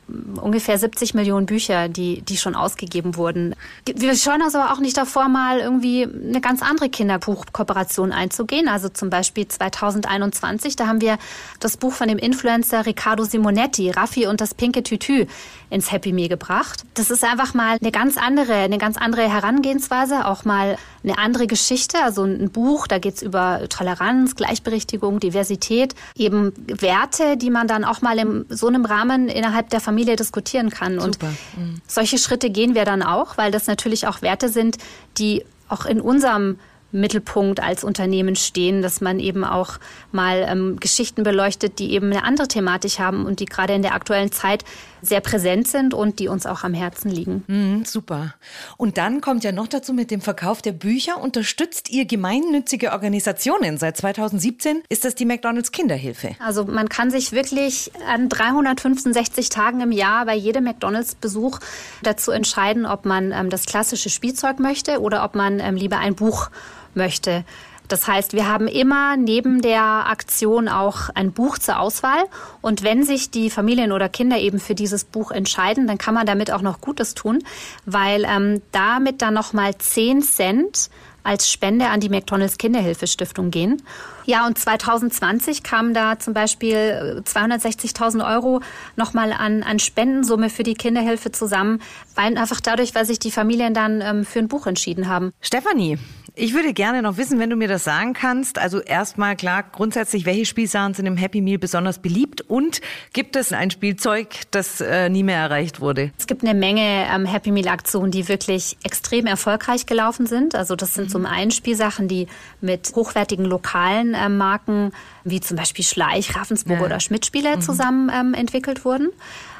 ungefähr 0.41 0.79
70 0.79 1.15
Millionen 1.15 1.47
Bücher, 1.47 1.89
die, 1.89 2.23
die 2.23 2.37
schon 2.37 2.55
ausgegeben 2.55 3.17
wurden. 3.17 3.55
Wir 3.85 4.15
scheuen 4.17 4.43
uns 4.43 4.55
aber 4.55 4.73
auch 4.73 4.81
nicht 4.81 4.97
davor, 4.97 5.29
mal 5.29 5.61
irgendwie 5.61 6.05
eine 6.05 6.41
ganz 6.41 6.63
andere 6.63 6.89
Kinderbuchkooperation 6.89 8.13
einzugehen. 8.13 8.69
Also 8.69 8.89
zum 8.89 9.11
Beispiel 9.11 9.49
2021, 9.49 10.77
da 10.77 10.87
haben 10.87 11.01
wir 11.01 11.19
das 11.61 11.77
Buch 11.77 11.93
von 11.93 12.09
dem 12.09 12.19
Influencer 12.19 12.87
Riccardo 12.87 13.25
Simonetti, 13.25 13.91
Raffi 13.91 14.27
und 14.27 14.41
das 14.41 14.55
pinke 14.55 14.83
Tütü, 14.83 15.27
ins 15.71 15.91
Happy 15.91 16.13
Meal 16.13 16.29
gebracht. 16.29 16.85
Das 16.95 17.11
ist 17.11 17.25
einfach 17.25 17.55
mal 17.55 17.79
eine 17.81 17.91
ganz 17.91 18.19
andere, 18.19 18.55
eine 18.55 18.79
ganz 18.79 18.97
andere 18.99 19.23
Herangehensweise, 19.23 20.27
auch 20.27 20.45
mal 20.45 20.77
eine 21.03 21.19
andere 21.19 21.47
Geschichte. 21.47 21.99
Also 22.03 22.25
ein 22.25 22.51
Buch, 22.51 22.87
da 22.87 22.99
geht's 22.99 23.23
über 23.23 23.69
Toleranz, 23.69 24.37
Gleichberechtigung, 24.37 25.19
Diversität, 25.19 25.95
eben 26.15 26.53
Werte, 26.67 27.37
die 27.37 27.51
man 27.51 27.69
dann 27.69 27.85
auch 27.85 28.03
mal 28.03 28.19
in 28.19 28.45
so 28.51 28.67
einem 28.67 28.85
Rahmen 28.85 29.29
innerhalb 29.29 29.71
der 29.71 29.81
Familie 29.81 30.02
diskutieren 30.05 30.71
kann. 30.71 30.99
Und 30.99 31.15
Super. 31.15 31.33
Mhm. 31.57 31.81
solche 31.87 32.19
Schritte 32.19 32.51
gehen 32.51 32.75
wir 32.75 32.85
dann 32.85 33.03
auch, 33.03 33.37
weil 33.39 33.51
das 33.51 33.67
natürlich 33.67 34.07
auch 34.07 34.23
Werte 34.23 34.49
sind, 34.49 34.79
die 35.19 35.45
auch 35.69 35.87
in 35.87 36.01
unserem 36.01 36.59
Mittelpunkt 36.93 37.61
als 37.61 37.85
Unternehmen 37.85 38.37
stehen, 38.37 38.83
dass 38.83 39.01
man 39.01 39.19
eben 39.19 39.45
auch 39.45 39.79
mal 40.13 40.45
ähm, 40.47 40.79
Geschichten 40.79 41.23
beleuchtet, 41.23 41.79
die 41.79 41.93
eben 41.93 42.13
eine 42.13 42.25
andere 42.25 42.49
Thematik 42.49 42.99
haben 42.99 43.25
und 43.25 43.41
die 43.41 43.47
gerade 43.47 43.73
in 43.73 43.83
der 43.83 43.95
aktuellen 43.95 44.31
Zeit 44.31 44.65
sehr 45.03 45.21
präsent 45.21 45.69
sind 45.69 45.93
und 45.93 46.21
die 46.21 46.29
uns 46.29 46.47
auch 46.47 46.63
am 46.63 46.75
Herzen 46.75 47.11
liegen. 47.11 47.45
Mhm, 47.49 47.85
super. 47.85 48.35
Und 48.77 48.97
dann 48.97 49.21
kommt 49.21 49.45
ja 49.45 49.53
noch 49.53 49.67
dazu 49.67 49.93
mit 49.93 50.11
dem 50.11 50.21
Verkauf 50.21 50.63
der 50.63 50.73
Bücher, 50.73 51.21
unterstützt 51.21 51.91
ihr 51.91 52.07
gemeinnützige 52.07 52.93
Organisationen. 52.93 53.79
Seit 53.79 53.97
2017 53.97 54.83
ist 54.89 55.05
das 55.05 55.17
die 55.17 55.27
McDonalds 55.27 55.73
Kinderhilfe. 55.73 56.37
Also 56.39 56.65
man 56.65 56.89
kann 56.89 57.11
sich 57.11 57.33
wirklich 57.33 57.91
an 58.09 58.29
365 58.29 59.49
Tagen 59.49 59.81
im 59.81 59.93
Jahr 59.93 60.25
bei 60.25 60.35
jedem 60.35 60.65
McDonalds-Besuch 60.65 61.59
dazu 62.03 62.31
entscheiden, 62.31 62.87
ob 62.87 63.05
man 63.05 63.33
ähm, 63.33 63.51
das 63.51 63.67
klassische 63.67 64.09
Spielzeug 64.09 64.61
möchte 64.61 65.01
oder 65.01 65.25
ob 65.25 65.35
man 65.35 65.59
ähm, 65.59 65.75
lieber 65.75 65.99
ein 65.99 66.15
Buch 66.15 66.51
möchte. 66.95 67.45
Das 67.93 68.09
heißt, 68.09 68.33
wir 68.33 68.49
haben 68.49 68.69
immer 68.69 69.19
neben 69.19 69.61
der 69.61 69.83
Aktion 69.83 70.67
auch 70.67 71.11
ein 71.15 71.33
Buch 71.33 71.59
zur 71.59 71.79
Auswahl. 71.79 72.25
Und 72.63 72.83
wenn 72.83 73.03
sich 73.03 73.31
die 73.31 73.51
Familien 73.51 73.93
oder 73.93 74.09
Kinder 74.09 74.39
eben 74.39 74.61
für 74.61 74.75
dieses 74.75 75.05
Buch 75.05 75.31
entscheiden, 75.31 75.87
dann 75.87 75.99
kann 75.99 76.15
man 76.15 76.25
damit 76.25 76.51
auch 76.51 76.63
noch 76.63 76.81
Gutes 76.81 77.13
tun, 77.13 77.45
weil 77.85 78.25
ähm, 78.27 78.63
damit 78.73 79.21
dann 79.21 79.35
nochmal 79.35 79.77
10 79.77 80.23
Cent 80.23 80.89
als 81.23 81.51
Spende 81.51 81.89
an 81.89 82.01
die 82.01 82.09
McDonalds 82.09 82.57
Kinderhilfestiftung 82.57 83.51
gehen. 83.51 83.83
Ja, 84.25 84.47
und 84.47 84.59
2020 84.59 85.63
kamen 85.63 85.93
da 85.93 86.19
zum 86.19 86.33
Beispiel 86.33 87.23
260.000 87.25 88.27
Euro 88.27 88.61
nochmal 88.97 89.33
an, 89.33 89.63
an 89.63 89.79
Spendensumme 89.79 90.49
für 90.49 90.63
die 90.63 90.75
Kinderhilfe 90.75 91.31
zusammen, 91.31 91.81
weil 92.15 92.37
einfach 92.39 92.61
dadurch, 92.61 92.95
weil 92.95 93.05
sich 93.05 93.19
die 93.19 93.31
Familien 93.31 93.75
dann 93.75 94.01
ähm, 94.01 94.25
für 94.25 94.39
ein 94.39 94.49
Buch 94.49 94.67
entschieden 94.67 95.09
haben. 95.09 95.33
Stefanie, 95.41 95.99
ich 96.35 96.55
würde 96.55 96.73
gerne 96.73 97.03
noch 97.03 97.19
wissen, 97.19 97.39
wenn 97.39 97.51
du 97.51 97.57
mir 97.57 97.69
das 97.69 97.85
sagen 97.85 98.15
kannst. 98.15 98.59
Also 98.59 98.81
erstmal 98.81 99.37
klar, 99.37 99.65
grundsätzlich, 99.71 100.25
welche 100.25 100.47
Spielsachen 100.47 100.95
sind 100.95 101.07
im 101.07 101.17
Happy 101.17 101.43
Meal 101.43 101.59
besonders 101.59 101.99
beliebt 101.99 102.41
und 102.43 102.81
gibt 103.13 103.37
es 103.37 103.53
ein 103.53 103.71
Spielzeug, 103.71 104.29
das 104.51 104.81
äh, 104.81 105.11
nie 105.11 105.23
mehr 105.23 105.39
erreicht 105.39 105.81
wurde? 105.81 106.11
Es 106.19 106.27
gibt 106.27 106.43
eine 106.43 106.55
Menge 106.55 107.07
ähm, 107.13 107.27
Happy 107.27 107.51
Meal 107.51 107.69
Aktionen, 107.69 108.11
die 108.11 108.29
wirklich 108.29 108.79
extrem 108.83 109.27
erfolgreich 109.27 109.85
gelaufen 109.85 110.27
sind. 110.27 110.55
Also 110.55 110.75
das 110.75 110.95
sind 110.95 111.11
zum 111.11 111.27
einen 111.27 111.51
Spielsachen, 111.51 112.09
die 112.09 112.29
mit 112.61 112.93
hochwertigen 112.95 113.45
lokalen 113.45 114.17
ähm, 114.19 114.39
Marken 114.39 114.93
wie 115.25 115.41
zum 115.41 115.57
Beispiel 115.57 115.85
Schleich, 115.85 116.37
Ravensburg 116.37 116.81
Ja. 116.81 116.85
oder 116.87 117.01
Schmidt-Spiele 117.01 117.59
zusammen 117.61 118.11
ähm, 118.15 118.35
entwickelt 118.35 118.85
wurden. 118.85 119.09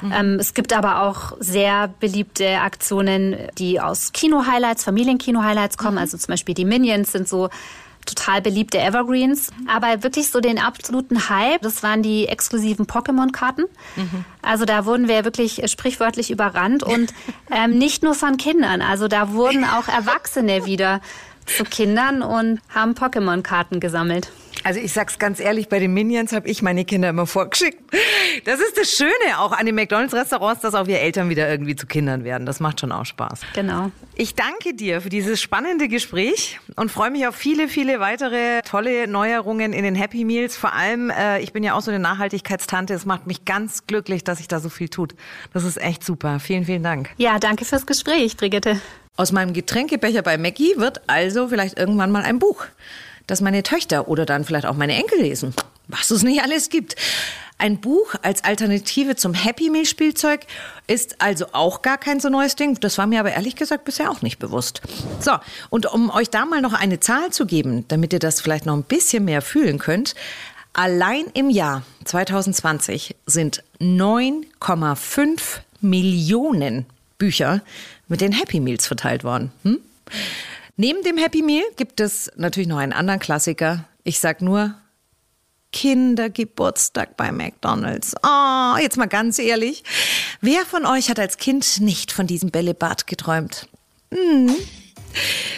Ähm, 0.03 0.37
es 0.39 0.53
gibt 0.53 0.73
aber 0.73 1.03
auch 1.03 1.33
sehr 1.39 1.87
beliebte 1.99 2.59
Aktionen, 2.59 3.37
die 3.57 3.79
aus 3.79 4.11
Kino-Highlights, 4.11 4.83
Familienkino-Highlights 4.83 5.77
kommen. 5.77 5.97
Also 5.97 6.17
zum 6.17 6.33
Beispiel 6.33 6.55
die 6.55 6.65
Minions 6.65 7.11
sind 7.11 7.27
so 7.29 7.49
total 8.05 8.41
beliebte 8.41 8.79
Evergreens. 8.79 9.51
Aber 9.65 10.03
wirklich 10.03 10.29
so 10.29 10.41
den 10.41 10.59
absoluten 10.59 11.29
Hype, 11.29 11.61
das 11.61 11.83
waren 11.83 12.03
die 12.03 12.27
exklusiven 12.27 12.85
Pokémon-Karten. 12.85 13.63
Also 14.41 14.65
da 14.65 14.83
wurden 14.85 15.07
wir 15.07 15.23
wirklich 15.23 15.61
sprichwörtlich 15.71 16.29
überrannt 16.29 16.83
und 16.83 17.13
ähm, 17.51 17.77
nicht 17.77 18.03
nur 18.03 18.13
von 18.15 18.35
Kindern. 18.35 18.81
Also 18.81 19.07
da 19.07 19.31
wurden 19.31 19.63
auch 19.63 19.87
Erwachsene 19.87 20.65
wieder 20.65 20.99
zu 21.45 21.63
Kindern 21.63 22.21
und 22.21 22.59
haben 22.75 22.93
Pokémon-Karten 22.93 23.79
gesammelt. 23.79 24.31
Also 24.63 24.79
ich 24.79 24.93
sag's 24.93 25.19
ganz 25.19 25.41
ehrlich, 25.41 25.67
bei 25.67 25.79
den 25.79 25.93
Minions 25.93 26.31
habe 26.31 26.47
ich 26.47 26.61
meine 26.61 26.85
Kinder 26.85 27.09
immer 27.09 27.27
vorgeschickt. 27.27 27.79
Das 28.45 28.59
ist 28.61 28.77
das 28.77 28.91
Schöne 28.91 29.39
auch 29.39 29.51
an 29.51 29.65
den 29.65 29.75
McDonalds-Restaurants, 29.75 30.61
dass 30.61 30.73
auch 30.73 30.87
wir 30.87 31.01
Eltern 31.01 31.29
wieder 31.29 31.49
irgendwie 31.49 31.75
zu 31.75 31.85
Kindern 31.85 32.23
werden. 32.23 32.45
Das 32.45 32.59
macht 32.59 32.79
schon 32.79 32.91
auch 32.91 33.05
Spaß. 33.05 33.41
Genau. 33.53 33.91
Ich 34.15 34.35
danke 34.35 34.73
dir 34.73 35.01
für 35.01 35.09
dieses 35.09 35.41
spannende 35.41 35.89
Gespräch 35.89 36.59
und 36.77 36.89
freue 36.91 37.11
mich 37.11 37.27
auf 37.27 37.35
viele, 37.35 37.67
viele 37.67 37.99
weitere 37.99 38.61
tolle 38.61 39.07
Neuerungen 39.07 39.73
in 39.73 39.83
den 39.83 39.95
Happy 39.95 40.23
Meals. 40.23 40.55
Vor 40.55 40.73
allem, 40.73 41.09
äh, 41.09 41.39
ich 41.41 41.51
bin 41.51 41.63
ja 41.63 41.73
auch 41.73 41.81
so 41.81 41.91
eine 41.91 41.99
Nachhaltigkeitstante. 41.99 42.93
Es 42.93 43.05
macht 43.05 43.27
mich 43.27 43.43
ganz 43.43 43.85
glücklich, 43.85 44.23
dass 44.23 44.37
sich 44.37 44.47
da 44.47 44.59
so 44.59 44.69
viel 44.69 44.87
tut. 44.87 45.13
Das 45.53 45.65
ist 45.65 45.77
echt 45.77 46.03
super. 46.03 46.39
Vielen, 46.39 46.65
vielen 46.65 46.83
Dank. 46.83 47.09
Ja, 47.17 47.37
danke 47.37 47.65
fürs 47.65 47.85
Gespräch, 47.85 48.37
Brigitte. 48.37 48.79
Aus 49.15 49.31
meinem 49.31 49.53
Getränkebecher 49.53 50.23
bei 50.23 50.39
Mackie 50.39 50.73
wird 50.77 51.01
also 51.07 51.47
vielleicht 51.47 51.77
irgendwann 51.77 52.11
mal 52.11 52.23
ein 52.23 52.39
Buch, 52.39 52.65
das 53.27 53.41
meine 53.41 53.63
Töchter 53.63 54.07
oder 54.07 54.25
dann 54.25 54.43
vielleicht 54.43 54.65
auch 54.65 54.75
meine 54.75 54.95
Enkel 54.95 55.21
lesen. 55.21 55.53
Was 55.87 56.11
es 56.11 56.23
nicht 56.23 56.41
alles 56.41 56.69
gibt. 56.69 56.95
Ein 57.57 57.79
Buch 57.79 58.15
als 58.23 58.43
Alternative 58.43 59.15
zum 59.15 59.33
Happy 59.33 59.69
Meal 59.69 59.85
Spielzeug 59.85 60.41
ist 60.87 61.21
also 61.21 61.45
auch 61.53 61.81
gar 61.81 61.97
kein 61.97 62.19
so 62.19 62.29
neues 62.29 62.55
Ding. 62.55 62.79
Das 62.79 62.97
war 62.97 63.07
mir 63.07 63.19
aber 63.19 63.31
ehrlich 63.31 63.55
gesagt 63.55 63.85
bisher 63.85 64.11
auch 64.11 64.21
nicht 64.21 64.39
bewusst. 64.39 64.81
So, 65.19 65.33
und 65.69 65.85
um 65.85 66.09
euch 66.09 66.29
da 66.29 66.45
mal 66.45 66.61
noch 66.61 66.73
eine 66.73 66.99
Zahl 66.99 67.31
zu 67.31 67.45
geben, 67.45 67.85
damit 67.87 68.11
ihr 68.11 68.19
das 68.19 68.41
vielleicht 68.41 68.65
noch 68.65 68.75
ein 68.75 68.83
bisschen 68.83 69.25
mehr 69.25 69.41
fühlen 69.41 69.77
könnt. 69.77 70.15
Allein 70.73 71.25
im 71.33 71.49
Jahr 71.49 71.83
2020 72.05 73.15
sind 73.27 73.63
9,5 73.79 75.59
Millionen 75.81 76.85
Bücher 77.17 77.61
mit 78.07 78.21
den 78.21 78.31
Happy 78.31 78.59
Meals 78.59 78.87
verteilt 78.87 79.23
worden. 79.23 79.51
Hm? 79.63 79.79
Neben 80.75 81.03
dem 81.03 81.17
Happy 81.17 81.43
Meal 81.43 81.63
gibt 81.75 81.99
es 81.99 82.31
natürlich 82.35 82.67
noch 82.67 82.77
einen 82.77 82.93
anderen 82.93 83.19
Klassiker. 83.19 83.85
Ich 84.03 84.19
sag 84.19 84.41
nur 84.41 84.73
Kindergeburtstag 85.71 87.15
bei 87.15 87.31
McDonald's. 87.31 88.15
Oh, 88.23 88.77
jetzt 88.79 88.97
mal 88.97 89.07
ganz 89.07 89.37
ehrlich. 89.37 89.83
Wer 90.41 90.65
von 90.65 90.85
euch 90.85 91.09
hat 91.09 91.19
als 91.19 91.37
Kind 91.37 91.79
nicht 91.79 92.11
von 92.11 92.25
diesem 92.25 92.49
Bällebad 92.49 93.05
geträumt? 93.05 93.67
Hm. 94.11 94.55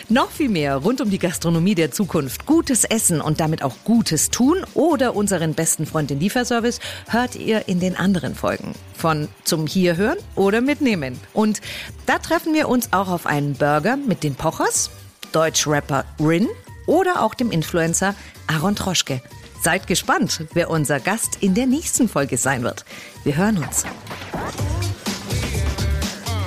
Noch 0.09 0.31
viel 0.31 0.49
mehr 0.49 0.75
rund 0.75 0.99
um 0.99 1.09
die 1.09 1.17
Gastronomie 1.17 1.75
der 1.75 1.91
Zukunft, 1.91 2.45
gutes 2.45 2.83
Essen 2.83 3.21
und 3.21 3.39
damit 3.39 3.63
auch 3.63 3.75
gutes 3.85 4.29
Tun 4.29 4.65
oder 4.73 5.15
unseren 5.15 5.53
besten 5.53 5.85
Freund 5.85 6.09
den 6.09 6.19
Lieferservice 6.19 6.81
hört 7.07 7.35
ihr 7.35 7.69
in 7.69 7.79
den 7.79 7.95
anderen 7.95 8.35
Folgen 8.35 8.73
von 8.93 9.29
zum 9.45 9.65
Hierhören 9.65 10.17
oder 10.35 10.59
mitnehmen. 10.59 11.17
Und 11.33 11.61
da 12.05 12.19
treffen 12.19 12.53
wir 12.53 12.67
uns 12.67 12.91
auch 12.91 13.07
auf 13.07 13.25
einen 13.25 13.53
Burger 13.53 13.95
mit 13.95 14.23
den 14.23 14.35
Pochers, 14.35 14.91
Deutschrapper 15.35 16.05
Rin 16.19 16.47
oder 16.87 17.21
auch 17.21 17.33
dem 17.33 17.51
Influencer 17.51 18.15
Aaron 18.47 18.75
Troschke. 18.75 19.21
Seid 19.61 19.85
gespannt, 19.85 20.45
wer 20.53 20.69
unser 20.69 21.01
Gast 21.01 21.39
in 21.41 21.53
der 21.53 21.65
nächsten 21.65 22.07
Folge 22.07 22.37
sein 22.37 22.63
wird. 22.63 22.85
Wir 23.25 23.35
hören 23.35 23.57
uns. 23.57 23.83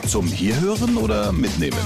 Zum 0.06 0.26
Hierhören 0.26 0.96
oder 0.96 1.32
Mitnehmen? 1.32 1.76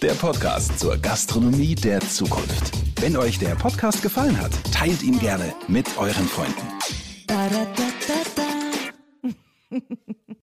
Der 0.00 0.12
Podcast 0.12 0.78
zur 0.78 0.96
Gastronomie 0.96 1.74
der 1.74 2.00
Zukunft. 2.00 2.70
Wenn 3.00 3.16
euch 3.16 3.40
der 3.40 3.56
Podcast 3.56 4.00
gefallen 4.02 4.40
hat, 4.40 4.52
teilt 4.72 5.02
ihn 5.02 5.18
gerne 5.18 5.52
mit 5.66 5.98
euren 5.98 6.28
Freunden. 6.28 6.62